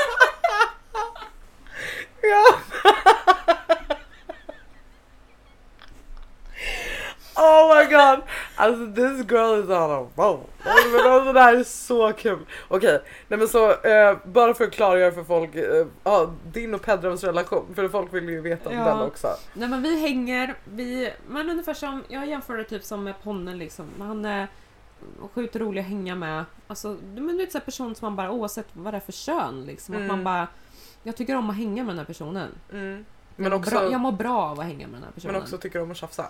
Oh 7.37 7.75
my 7.75 7.85
god! 7.85 8.21
Alltså 8.59 8.85
this 8.95 9.31
girl 9.31 9.63
is 9.63 9.69
on 9.69 9.91
a 9.91 10.07
roll. 10.15 10.39
Alltså, 10.63 10.89
men 10.89 11.11
alltså, 11.11 11.33
det 11.33 11.39
här 11.39 11.55
är 11.55 11.63
så 11.63 12.13
kul. 12.13 12.39
Okej, 12.67 13.01
nej 13.27 13.39
men 13.39 13.47
så 13.47 13.71
eh, 13.71 14.17
bara 14.25 14.53
för 14.53 14.63
att 14.63 14.71
klargöra 14.71 15.11
för 15.11 15.23
folk, 15.23 15.55
eh, 15.55 15.85
ja, 16.03 16.29
din 16.53 16.73
och 16.73 16.81
Pedrams 16.81 17.23
relation, 17.23 17.65
för 17.75 17.89
folk 17.89 18.13
vill 18.13 18.29
ju 18.29 18.41
veta 18.41 18.69
om 18.69 18.75
Ja. 18.75 18.85
den 18.85 18.99
också. 19.01 19.27
Nej 19.53 19.69
men 19.69 19.81
vi 19.81 20.01
hänger, 20.01 20.55
vi, 20.65 21.13
men 21.27 21.49
ungefär 21.49 21.73
som, 21.73 22.03
jag 22.07 22.27
jämför 22.27 22.57
det 22.57 22.63
typ 22.63 22.83
som 22.83 23.03
med 23.03 23.23
Ponne 23.23 23.55
liksom. 23.55 23.85
Han 23.99 24.25
är 24.25 24.47
sjukt 25.33 25.55
rolig 25.55 25.81
att 25.81 25.87
hänga 25.87 26.15
med. 26.15 26.45
Alltså, 26.67 26.93
du 26.93 27.21
men 27.21 27.27
du 27.27 27.37
vet 27.37 27.51
så 27.51 27.57
här 27.57 27.65
person 27.65 27.95
som 27.95 28.05
man 28.05 28.15
bara 28.15 28.31
oavsett 28.31 28.67
vad 28.73 28.93
det 28.93 28.97
är 28.97 29.01
för 29.01 29.11
kön 29.11 29.65
liksom. 29.65 29.95
Att 29.95 29.99
Mm. 30.01 30.07
man 30.07 30.23
bara, 30.23 30.47
jag 31.03 31.15
tycker 31.15 31.35
om 31.35 31.49
att 31.49 31.55
hänga 31.57 31.83
med 31.83 31.91
den 31.91 31.97
här 31.99 32.05
personen. 32.05 32.49
Mm. 32.73 33.05
Jag 33.35 33.43
Men 33.43 33.51
mår 33.51 33.57
också, 33.59 33.71
bra, 33.71 33.91
jag 33.91 34.01
mår 34.01 34.11
bra 34.11 34.37
av 34.41 34.59
att 34.59 34.65
hänga 34.65 34.87
med 34.87 34.95
den 34.95 35.03
här 35.03 35.11
personen. 35.11 35.33
men 35.33 35.41
också 35.41 35.57
tycker 35.57 35.81
om 35.81 35.91
att 35.91 35.97
tjafsa. 35.97 36.25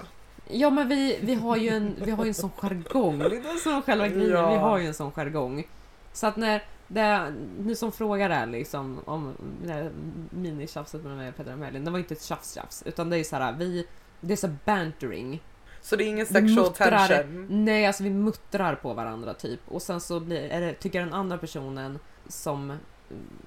Ja 0.51 0.69
men 0.69 0.87
vi, 0.87 1.19
vi 1.21 1.33
har 1.33 1.57
ju 1.57 1.69
en, 1.69 1.95
vi 2.03 2.11
har 2.11 2.23
ju 2.25 2.27
en 2.27 2.33
sån 2.33 2.51
jargong. 2.57 3.19
Det 3.19 3.25
är 3.25 3.59
är 3.77 3.81
själva 3.81 4.07
grejen. 4.07 4.29
Ja. 4.29 4.49
Vi 4.49 4.57
har 4.57 4.77
ju 4.77 4.87
en 4.87 4.93
sån 4.93 5.11
jargong. 5.11 5.67
Så 6.13 6.27
att 6.27 6.35
när 6.37 6.63
det, 6.87 7.33
ni 7.59 7.75
som 7.75 7.91
frågar 7.91 8.29
där 8.29 8.45
liksom 8.45 8.99
om 9.05 9.33
det 9.63 9.73
här 9.73 9.91
minitjafset 10.29 11.03
med 11.03 11.17
mig 11.17 11.29
och 11.29 11.35
Peter 11.35 11.53
och 11.53 11.59
Melin. 11.59 11.85
Det 11.85 11.91
var 11.91 11.99
inte 11.99 12.13
ett 12.13 12.21
tjafs-tjafs 12.21 12.83
utan 12.85 13.09
det 13.09 13.17
är 13.17 13.23
så 13.23 13.35
här 13.35 13.53
vi 13.53 13.87
det 14.21 14.33
är 14.33 14.37
så 14.37 14.49
bantering. 14.65 15.43
Så 15.81 15.95
det 15.95 16.03
är 16.03 16.07
ingen 16.07 16.25
sexual 16.25 16.49
muttrar- 16.49 17.07
tension? 17.07 17.65
Nej, 17.65 17.85
alltså 17.85 18.03
vi 18.03 18.09
muttrar 18.09 18.75
på 18.75 18.93
varandra 18.93 19.33
typ 19.33 19.59
och 19.67 19.81
sen 19.81 20.01
så 20.01 20.19
blir, 20.19 20.49
är 20.49 20.61
det, 20.61 20.73
tycker 20.73 20.99
den 20.99 21.13
andra 21.13 21.37
personen 21.37 21.99
som 22.27 22.77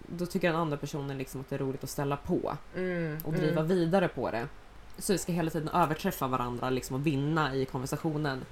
då 0.06 0.26
tycker 0.26 0.48
den 0.48 0.60
andra 0.60 0.76
personen 0.76 1.18
liksom 1.18 1.40
att 1.40 1.50
det 1.50 1.56
är 1.56 1.58
roligt 1.58 1.84
att 1.84 1.90
ställa 1.90 2.16
på 2.16 2.56
Mm, 2.76 3.18
och 3.24 3.32
driva 3.32 3.60
mm. 3.60 3.68
vidare 3.68 4.08
på 4.08 4.30
det. 4.30 4.46
Så 4.98 5.12
vi 5.12 5.18
ska 5.18 5.32
hela 5.32 5.50
tiden 5.50 5.68
överträffa 5.68 6.26
varandra 6.26 6.70
liksom 6.70 6.96
och 6.96 7.06
vinna 7.06 7.54
i 7.54 7.64
konversationen. 7.64 8.44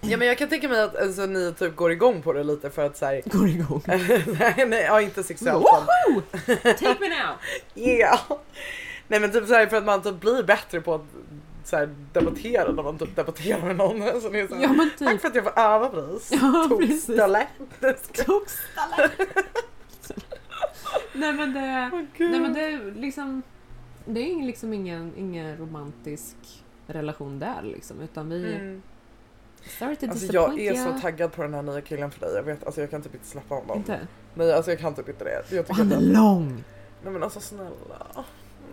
Ja 0.00 0.16
men 0.16 0.28
jag 0.28 0.38
kan 0.38 0.48
tänka 0.48 0.68
mig 0.68 0.82
att 0.82 0.96
alltså, 0.96 1.26
ni 1.26 1.54
typ 1.58 1.76
går 1.76 1.92
igång 1.92 2.22
på 2.22 2.32
det 2.32 2.42
lite 2.44 2.70
för 2.70 2.86
att 2.86 2.96
såhär 2.96 3.22
Går 3.24 3.48
igång. 3.48 3.82
nej, 3.86 4.66
nej, 4.66 4.82
ja 4.82 5.00
inte 5.00 5.22
sexuellt 5.22 5.64
Woho! 5.64 6.20
Take 6.62 6.96
me 7.00 7.08
now! 7.08 7.34
yeah. 7.74 8.20
Nej 9.08 9.20
men 9.20 9.32
typ 9.32 9.46
såhär 9.46 9.66
för 9.66 9.76
att 9.76 9.84
man 9.84 10.02
typ 10.02 10.20
blir 10.20 10.42
bättre 10.42 10.80
på 10.80 10.94
att 10.94 11.04
såhär, 11.64 11.94
debattera 12.12 12.72
när 12.72 12.82
man 12.82 12.98
typ 12.98 13.16
debatterar 13.16 13.66
med 13.66 13.76
någon. 13.76 14.20
Så 14.20 14.28
det 14.28 14.40
är 14.40 14.48
så 14.48 14.54
här, 14.54 14.62
Ja 14.62 14.72
men 14.72 14.90
Tack 14.98 15.10
typ. 15.12 15.20
för 15.20 15.28
att 15.28 15.34
jag 15.34 15.44
får 15.44 15.58
öva 15.58 15.88
pris. 15.88 16.32
Ja, 16.32 16.68
precis. 16.78 17.06
Tokställe. 17.06 17.46
Tokstalle. 18.26 19.10
Nej 21.12 21.32
men 21.32 21.54
det, 21.54 21.90
gud. 22.16 22.30
nej 22.30 22.40
men 22.40 22.52
det 22.54 22.60
är 22.60 22.94
liksom 22.96 23.42
Det 24.06 24.32
är 24.32 24.46
liksom 24.46 24.72
ingen, 24.72 25.12
ingen 25.16 25.56
romantisk 25.56 26.36
relation 26.86 27.38
där 27.38 27.62
liksom 27.62 28.00
utan 28.00 28.28
vi 28.28 28.54
Mm. 28.54 28.82
Sorry 29.78 29.96
to 29.96 30.06
Alltså 30.10 30.32
jag 30.32 30.60
är 30.60 30.74
så 30.74 31.00
taggad 31.00 31.32
på 31.32 31.42
den 31.42 31.54
här 31.54 31.62
nya 31.62 31.80
killen 31.80 32.10
för 32.10 32.20
dig. 32.20 32.34
Jag 32.34 32.42
vet, 32.42 32.64
alltså 32.64 32.80
jag 32.80 32.90
kan 32.90 33.02
typ 33.02 33.14
inte 33.14 33.26
släppa 33.26 33.54
honom. 33.54 33.76
Inte? 33.76 34.06
Nej 34.34 34.52
alltså 34.52 34.70
jag 34.70 34.80
kan 34.80 34.94
typ 34.94 35.08
inte 35.08 35.24
det. 35.24 35.56
Jag 35.56 35.70
Och 35.70 35.76
han 35.76 35.92
är 35.92 35.96
att, 35.96 36.02
lång! 36.02 36.64
nej 37.04 37.12
men 37.12 37.22
alltså 37.22 37.40
snälla. 37.40 38.24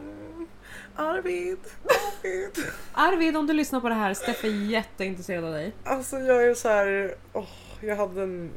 Mm. 0.01 0.47
Arvid, 0.95 1.57
Arvid. 1.85 2.65
Arvid 2.93 3.37
om 3.37 3.47
du 3.47 3.53
lyssnar 3.53 3.79
på 3.79 3.89
det 3.89 3.95
här, 3.95 4.13
Steffe 4.13 4.47
är 4.47 4.51
jätteintresserad 4.51 5.43
av 5.45 5.51
dig. 5.51 5.73
Alltså 5.83 6.19
jag 6.19 6.43
är 6.43 6.53
så 6.53 6.69
här. 6.69 7.15
åh, 7.33 7.47
jag 7.81 7.95
hade 7.95 8.49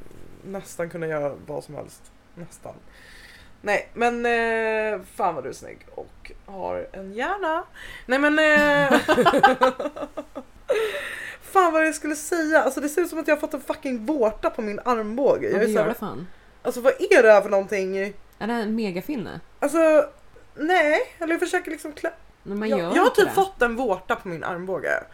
nästan 0.45 0.91
kunnat 0.91 1.09
göra 1.09 1.35
vad 1.47 1.65
som 1.65 1.75
helst. 1.75 2.13
Nästan. 2.35 2.75
Nej 3.61 3.89
men 3.95 4.27
eh, 4.27 5.01
fan 5.15 5.35
vad 5.35 5.45
du 5.45 5.49
är 5.49 5.53
snygg 5.55 5.87
och 5.95 6.33
har 6.47 6.87
en 6.93 7.13
hjärna. 7.13 7.65
Nej 8.07 8.19
men 8.19 8.39
eh, 8.39 9.01
Fan 11.43 11.73
vad 11.73 11.87
jag 11.87 11.95
skulle 11.95 12.17
säga, 12.17 12.63
alltså 12.63 12.81
det 12.81 12.89
ser 12.89 13.03
ut 13.03 13.09
som 13.11 13.19
att 13.19 13.29
jag 13.29 13.35
har 13.37 13.41
fått 13.41 13.55
en 13.55 13.61
fucking 13.61 14.07
vårta 14.07 14.51
på 14.51 14.63
min 14.63 14.81
armbåge. 14.85 15.47
Ja, 15.51 15.53
Jag 15.53 15.63
är 15.63 15.67
så 15.67 15.73
gör 15.73 15.87
här, 15.87 15.95
fan. 15.95 16.27
alltså 16.63 16.81
vad 16.81 16.93
är 16.93 17.23
det 17.23 17.33
här 17.33 17.41
för 17.43 17.49
någonting? 17.51 17.97
Är 17.99 18.13
det 18.47 18.53
en 18.53 18.75
megafinne? 18.77 19.41
Alltså 19.61 20.09
nej, 20.55 21.01
eller 21.19 21.33
jag 21.33 21.41
försöker 21.41 21.71
liksom 21.71 21.93
klä... 21.93 22.11
Men 22.43 22.59
man 22.59 22.69
gör 22.69 22.79
Jag, 22.79 22.97
jag 22.97 23.03
har 23.03 23.11
typ 23.11 23.25
det. 23.29 23.35
fått 23.35 23.63
en 23.63 23.77
vårta 23.77 24.17
på 24.17 24.29
min 24.29 24.45
armbåge. 24.45 25.05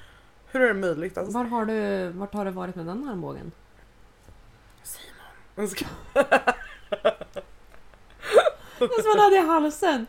Hur 0.47 0.61
är 0.63 0.69
det 0.69 0.75
möjligt? 0.75 1.19
Alltså, 1.19 1.33
Var 1.39 1.45
har 1.45 1.65
du, 1.67 2.09
vart 2.09 2.35
har 2.35 2.45
du 2.45 2.51
varit 2.51 2.75
med 2.77 2.87
den 2.87 3.09
armbågen? 3.09 3.53
är 5.57 5.63
som 8.89 9.11
han 9.11 9.21
hade 9.21 9.37
i 9.37 9.47
halsen! 9.47 10.07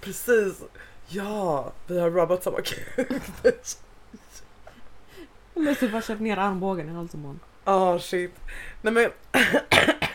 Precis. 0.00 0.62
Ja, 1.08 1.72
vi 1.86 2.00
har 2.00 2.10
rubbat 2.10 2.44
samma 2.44 2.60
kuk. 2.60 3.08
Eller 5.56 5.74
typ 5.74 5.92
bara 5.92 6.02
kört 6.02 6.20
ner 6.20 6.36
armbågen 6.36 6.88
i 6.88 6.92
halsen 6.92 7.22
på 7.22 7.26
honom. 7.26 7.40
Ah 7.64 7.98
shit. 7.98 8.34
Nej 8.82 8.92
men 8.92 9.10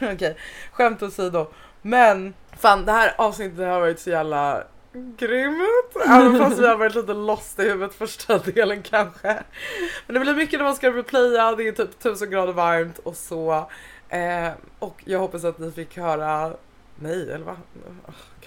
okej, 0.14 0.38
skämt 0.72 1.04
åsido. 1.04 1.48
Men 1.82 2.34
fan 2.58 2.86
det 2.86 2.92
här 2.92 3.14
avsnittet 3.18 3.68
har 3.68 3.80
varit 3.80 4.00
så 4.00 4.10
jävla 4.10 4.64
grymt. 5.18 5.96
Även 6.06 6.38
fast 6.38 6.60
vi 6.60 6.68
har 6.68 6.78
varit 6.78 6.96
lite 6.96 7.14
lost 7.14 7.60
i 7.60 7.64
huvudet 7.64 7.96
första 7.96 8.38
delen 8.46 8.84
kanske. 8.84 9.44
Men 10.08 10.14
det 10.14 10.20
blir 10.20 10.34
mycket 10.34 10.60
när 10.60 10.64
man 10.64 10.76
ska 10.76 10.92
replaya, 10.92 11.56
det 11.56 11.68
är 11.68 11.72
typ 11.72 12.00
tusen 12.00 12.30
grader 12.30 12.54
varmt 12.54 13.00
och 13.00 13.16
så. 13.16 13.70
Eh, 14.10 14.50
och 14.80 15.02
jag 15.06 15.20
hoppas 15.20 15.44
att 15.44 15.60
ni 15.60 15.72
fick 15.72 15.98
höra 15.98 16.54
Nej, 17.04 17.32
eller 17.32 17.46
va? 17.46 17.56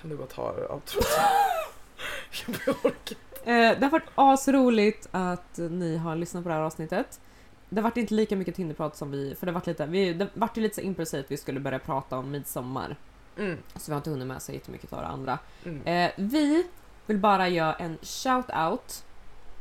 Kan 0.01 0.11
du 0.11 0.17
bara 0.17 0.27
ta 0.27 0.53
outrot? 0.53 1.07
Jag 2.47 2.69
orkar 2.85 3.17
Eh, 3.45 3.79
det 3.79 3.87
har 3.87 3.91
varit 3.91 4.11
asroligt 4.15 5.09
att 5.11 5.59
ni 5.59 5.97
har 5.97 6.17
lyssnat 6.17 6.43
på 6.43 6.49
det 6.49 6.55
här 6.55 6.63
avsnittet. 6.63 7.21
Det 7.69 7.77
har 7.77 7.83
varit 7.83 7.97
inte 7.97 8.15
lika 8.15 8.37
mycket 8.37 8.55
Tinderprat 8.55 8.97
som 8.97 9.11
vi, 9.11 9.35
för 9.35 9.47
det 9.47 9.53
har 9.53 9.55
varit 9.61 9.67
lite, 9.67 9.87
vi, 9.87 10.13
det 10.13 10.29
vart 10.35 10.57
ju 10.57 10.61
lite 10.63 10.75
så 10.75 10.81
impulsivt 10.81 11.27
vi 11.29 11.37
skulle 11.37 11.61
börja 11.61 11.79
prata 11.79 12.19
om 12.19 12.31
midsommar. 12.31 12.97
mm, 13.39 13.59
Så 13.77 13.83
vi 13.87 13.93
har 13.93 13.97
inte 13.97 14.11
hunnit 14.11 14.27
med 14.27 14.43
så 14.43 14.53
jättemycket 14.53 14.93
av 14.93 15.01
det 15.01 15.07
andra. 15.07 15.39
mm. 15.65 15.87
Eh, 15.87 16.11
vi 16.17 16.67
vill 17.07 17.19
bara 17.19 17.49
göra 17.49 17.75
en 17.75 17.99
shout-out 18.03 19.05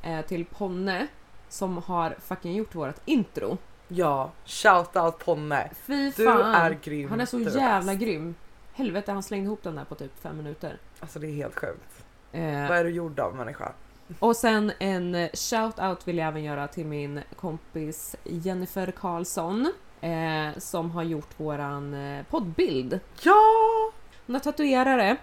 eh, 0.03 0.21
till 0.21 0.45
Ponne 0.45 1.07
som 1.49 1.77
har 1.77 2.15
fucking 2.19 2.55
gjort 2.55 2.75
vårt 2.75 2.95
intro. 3.05 3.57
Ja, 3.87 4.31
shoutout 4.45 5.19
Ponne. 5.25 5.69
Fy 5.75 6.05
Du 6.11 6.25
fan! 6.25 6.55
är 6.55 6.77
grym. 6.83 7.09
han 7.09 7.21
är 7.21 7.25
så 7.25 7.37
Du 7.37 7.43
jävla 7.49 7.93
grym. 7.93 8.35
Helvete, 8.75 9.11
han 9.11 9.23
slängde 9.23 9.45
ihop 9.45 9.63
den 9.63 9.75
där 9.75 9.85
på 9.85 9.95
typ 9.95 10.19
fem 10.21 10.37
minuter. 10.37 10.77
Alltså 10.99 11.19
det 11.19 11.27
är 11.27 11.31
helt 11.31 11.55
sjukt. 11.59 12.05
Eh, 12.31 12.41
Vad 12.69 12.77
är 12.77 12.83
du 12.83 12.89
gjord 12.89 13.19
av 13.19 13.35
människa? 13.35 13.71
Och 14.19 14.35
sen 14.35 14.71
en 14.79 15.15
shout-out 15.15 15.97
vill 16.07 16.17
jag 16.17 16.27
även 16.27 16.43
göra 16.43 16.67
till 16.67 16.85
min 16.85 17.21
kompis 17.35 18.15
Jennifer 18.23 18.91
Karlsson 18.91 19.73
eh, 20.01 20.47
som 20.57 20.91
har 20.91 21.03
gjort 21.03 21.39
våran 21.39 21.93
eh, 21.93 22.25
poddbild. 22.25 22.99
Ja! 23.21 23.91
Hon 24.25 24.35
har 24.35 24.39
tatuerare 24.39 25.17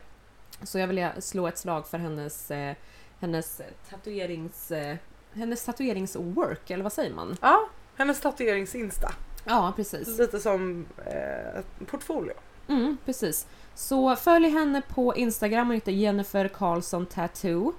så 0.62 0.78
jag 0.78 0.86
vill 0.86 1.08
slå 1.18 1.46
ett 1.48 1.58
slag 1.58 1.86
för 1.86 1.98
hennes 1.98 2.50
eh, 2.50 2.74
hennes 3.20 3.60
tatuerings... 3.90 4.70
eh, 4.70 4.96
Hennes 5.34 5.64
tatueringswork, 5.64 6.70
eller 6.70 6.82
vad 6.82 6.92
säger 6.92 7.14
man? 7.14 7.36
Ja, 7.40 7.68
hennes 7.96 8.20
tatuerings-insta. 8.20 9.12
Ja, 9.44 9.72
precis. 9.76 10.18
Lite 10.18 10.40
som 10.40 10.86
eh, 11.06 11.58
ett 11.58 11.86
portfolio. 11.86 12.34
Mm, 12.68 12.96
precis. 13.04 13.46
Så 13.74 14.16
följ 14.16 14.48
henne 14.48 14.82
på 14.88 15.14
Instagram, 15.16 15.66
hon 15.66 15.74
heter 15.74 15.92
Jennifer 15.92 16.48
Karlsson 16.48 17.06
Tattoo. 17.06 17.72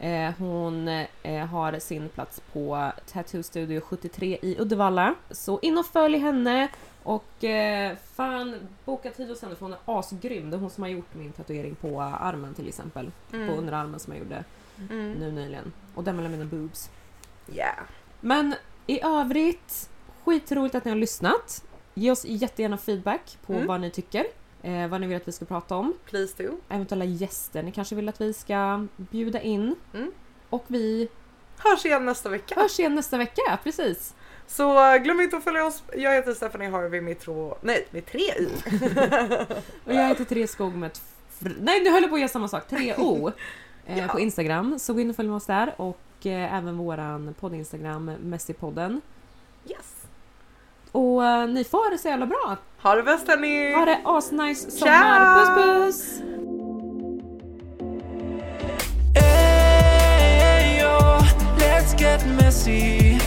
Eh, 0.00 0.30
hon 0.38 0.88
eh, 1.22 1.46
har 1.46 1.78
sin 1.78 2.08
plats 2.08 2.42
på 2.52 2.90
Tattoo 3.12 3.42
Studio 3.42 3.80
73 3.80 4.38
i 4.42 4.56
Uddevalla. 4.60 5.14
Så 5.30 5.58
in 5.62 5.78
och 5.78 5.86
följ 5.86 6.18
henne 6.18 6.68
och 7.02 7.44
eh, 7.44 7.96
fan 8.14 8.54
boka 8.84 9.10
tid 9.10 9.28
hos 9.28 9.42
henne 9.42 9.54
för 9.54 9.62
hon 9.64 9.72
är 9.72 9.78
asgrym. 9.98 10.50
Det 10.50 10.56
är 10.56 10.60
hon 10.60 10.70
som 10.70 10.82
har 10.82 10.90
gjort 10.90 11.14
min 11.14 11.32
tatuering 11.32 11.74
på 11.74 12.02
armen 12.02 12.54
till 12.54 12.68
exempel. 12.68 13.10
På 13.30 13.36
underarmen 13.36 14.00
som 14.00 14.12
jag 14.12 14.22
gjorde 14.22 14.44
Mm. 14.90 15.12
nu 15.12 15.32
nyligen. 15.32 15.72
Och 15.94 16.04
den 16.04 16.16
mellan 16.16 16.32
mina 16.32 16.44
boobs. 16.44 16.90
Yeah. 17.52 17.78
Men 18.20 18.54
i 18.86 19.00
övrigt, 19.02 19.90
skitroligt 20.24 20.74
att 20.74 20.84
ni 20.84 20.90
har 20.90 20.98
lyssnat. 20.98 21.64
Ge 21.98 22.10
oss 22.10 22.24
jättegärna 22.24 22.76
feedback 22.78 23.38
på 23.46 23.52
Mm. 23.52 23.66
vad 23.66 23.80
ni 23.80 23.90
tycker. 23.90 24.24
Eh, 24.62 24.88
vad 24.88 25.00
ni 25.00 25.06
vill 25.06 25.16
att 25.16 25.28
vi 25.28 25.32
ska 25.32 25.44
prata 25.44 25.76
om. 25.76 25.94
Please 26.10 26.42
do. 26.42 26.52
Eventuella 26.68 27.04
gäster 27.04 27.62
ni 27.62 27.72
kanske 27.72 27.94
vill 27.94 28.08
att 28.08 28.20
vi 28.20 28.32
ska 28.32 28.86
bjuda 28.96 29.40
in. 29.40 29.74
Mm. 29.94 30.12
Och 30.50 30.64
vi 30.66 31.08
Hörs 31.58 31.84
igen 31.84 32.04
nästa 32.06 32.28
vecka. 32.28 32.54
hörs 32.60 32.78
igen 32.78 32.94
nästa 32.94 33.18
vecka, 33.18 33.58
precis. 33.64 34.14
Så 34.46 34.98
glöm 35.04 35.20
inte 35.20 35.36
att 35.36 35.44
följa 35.44 35.66
oss. 35.66 35.82
Jag 35.96 36.14
heter 36.14 36.34
Stephanie 36.34 36.70
Harvey 36.70 37.00
med 37.00 37.18
två, 37.20 37.56
nej 37.62 37.86
med 37.90 38.06
tre 38.06 38.20
i. 38.20 38.48
Och 39.84 39.94
jag 39.94 40.08
heter 40.08 40.24
Therese 40.24 40.50
Skog 40.50 40.74
med 40.74 40.86
ett... 40.86 41.02
Nej, 41.60 41.80
nu 41.84 41.90
höll 41.90 42.02
jag 42.02 42.10
på 42.10 42.14
att 42.14 42.20
göra 42.20 42.28
samma 42.28 42.48
sak. 42.48 42.62
3O. 42.70 43.32
Eh, 43.86 43.98
Ja. 43.98 44.06
På 44.08 44.20
Instagram. 44.20 44.78
Så 44.78 44.94
gå 44.94 45.00
in 45.00 45.10
och 45.10 45.16
följ 45.16 45.28
med 45.28 45.36
oss 45.36 45.46
där. 45.46 45.74
Och 45.76 46.26
eh, 46.26 46.54
även 46.54 46.76
våran 46.78 47.34
podd-Instagram, 47.40 48.10
Messi-podden. 48.22 48.92
Yes. 48.92 49.02
Och 50.92 51.24
eh, 51.26 51.48
ni 51.48 51.64
får 51.64 51.90
det 51.90 51.98
så 51.98 52.08
jävla 52.08 52.26
bra. 52.26 52.56
Ha 52.82 52.94
det 52.94 53.02
bäst 53.02 53.28
hörni! 53.28 53.72
Ha 53.74 53.84
det 53.84 54.00
asnice 54.04 54.70
sommar. 54.70 54.94
Ciao! 54.94 55.44
Puss 55.44 55.86
puss! 55.86 56.22
Ayo, 59.16 60.98
let's 61.58 61.94
get 62.00 62.26
messy 62.26 63.17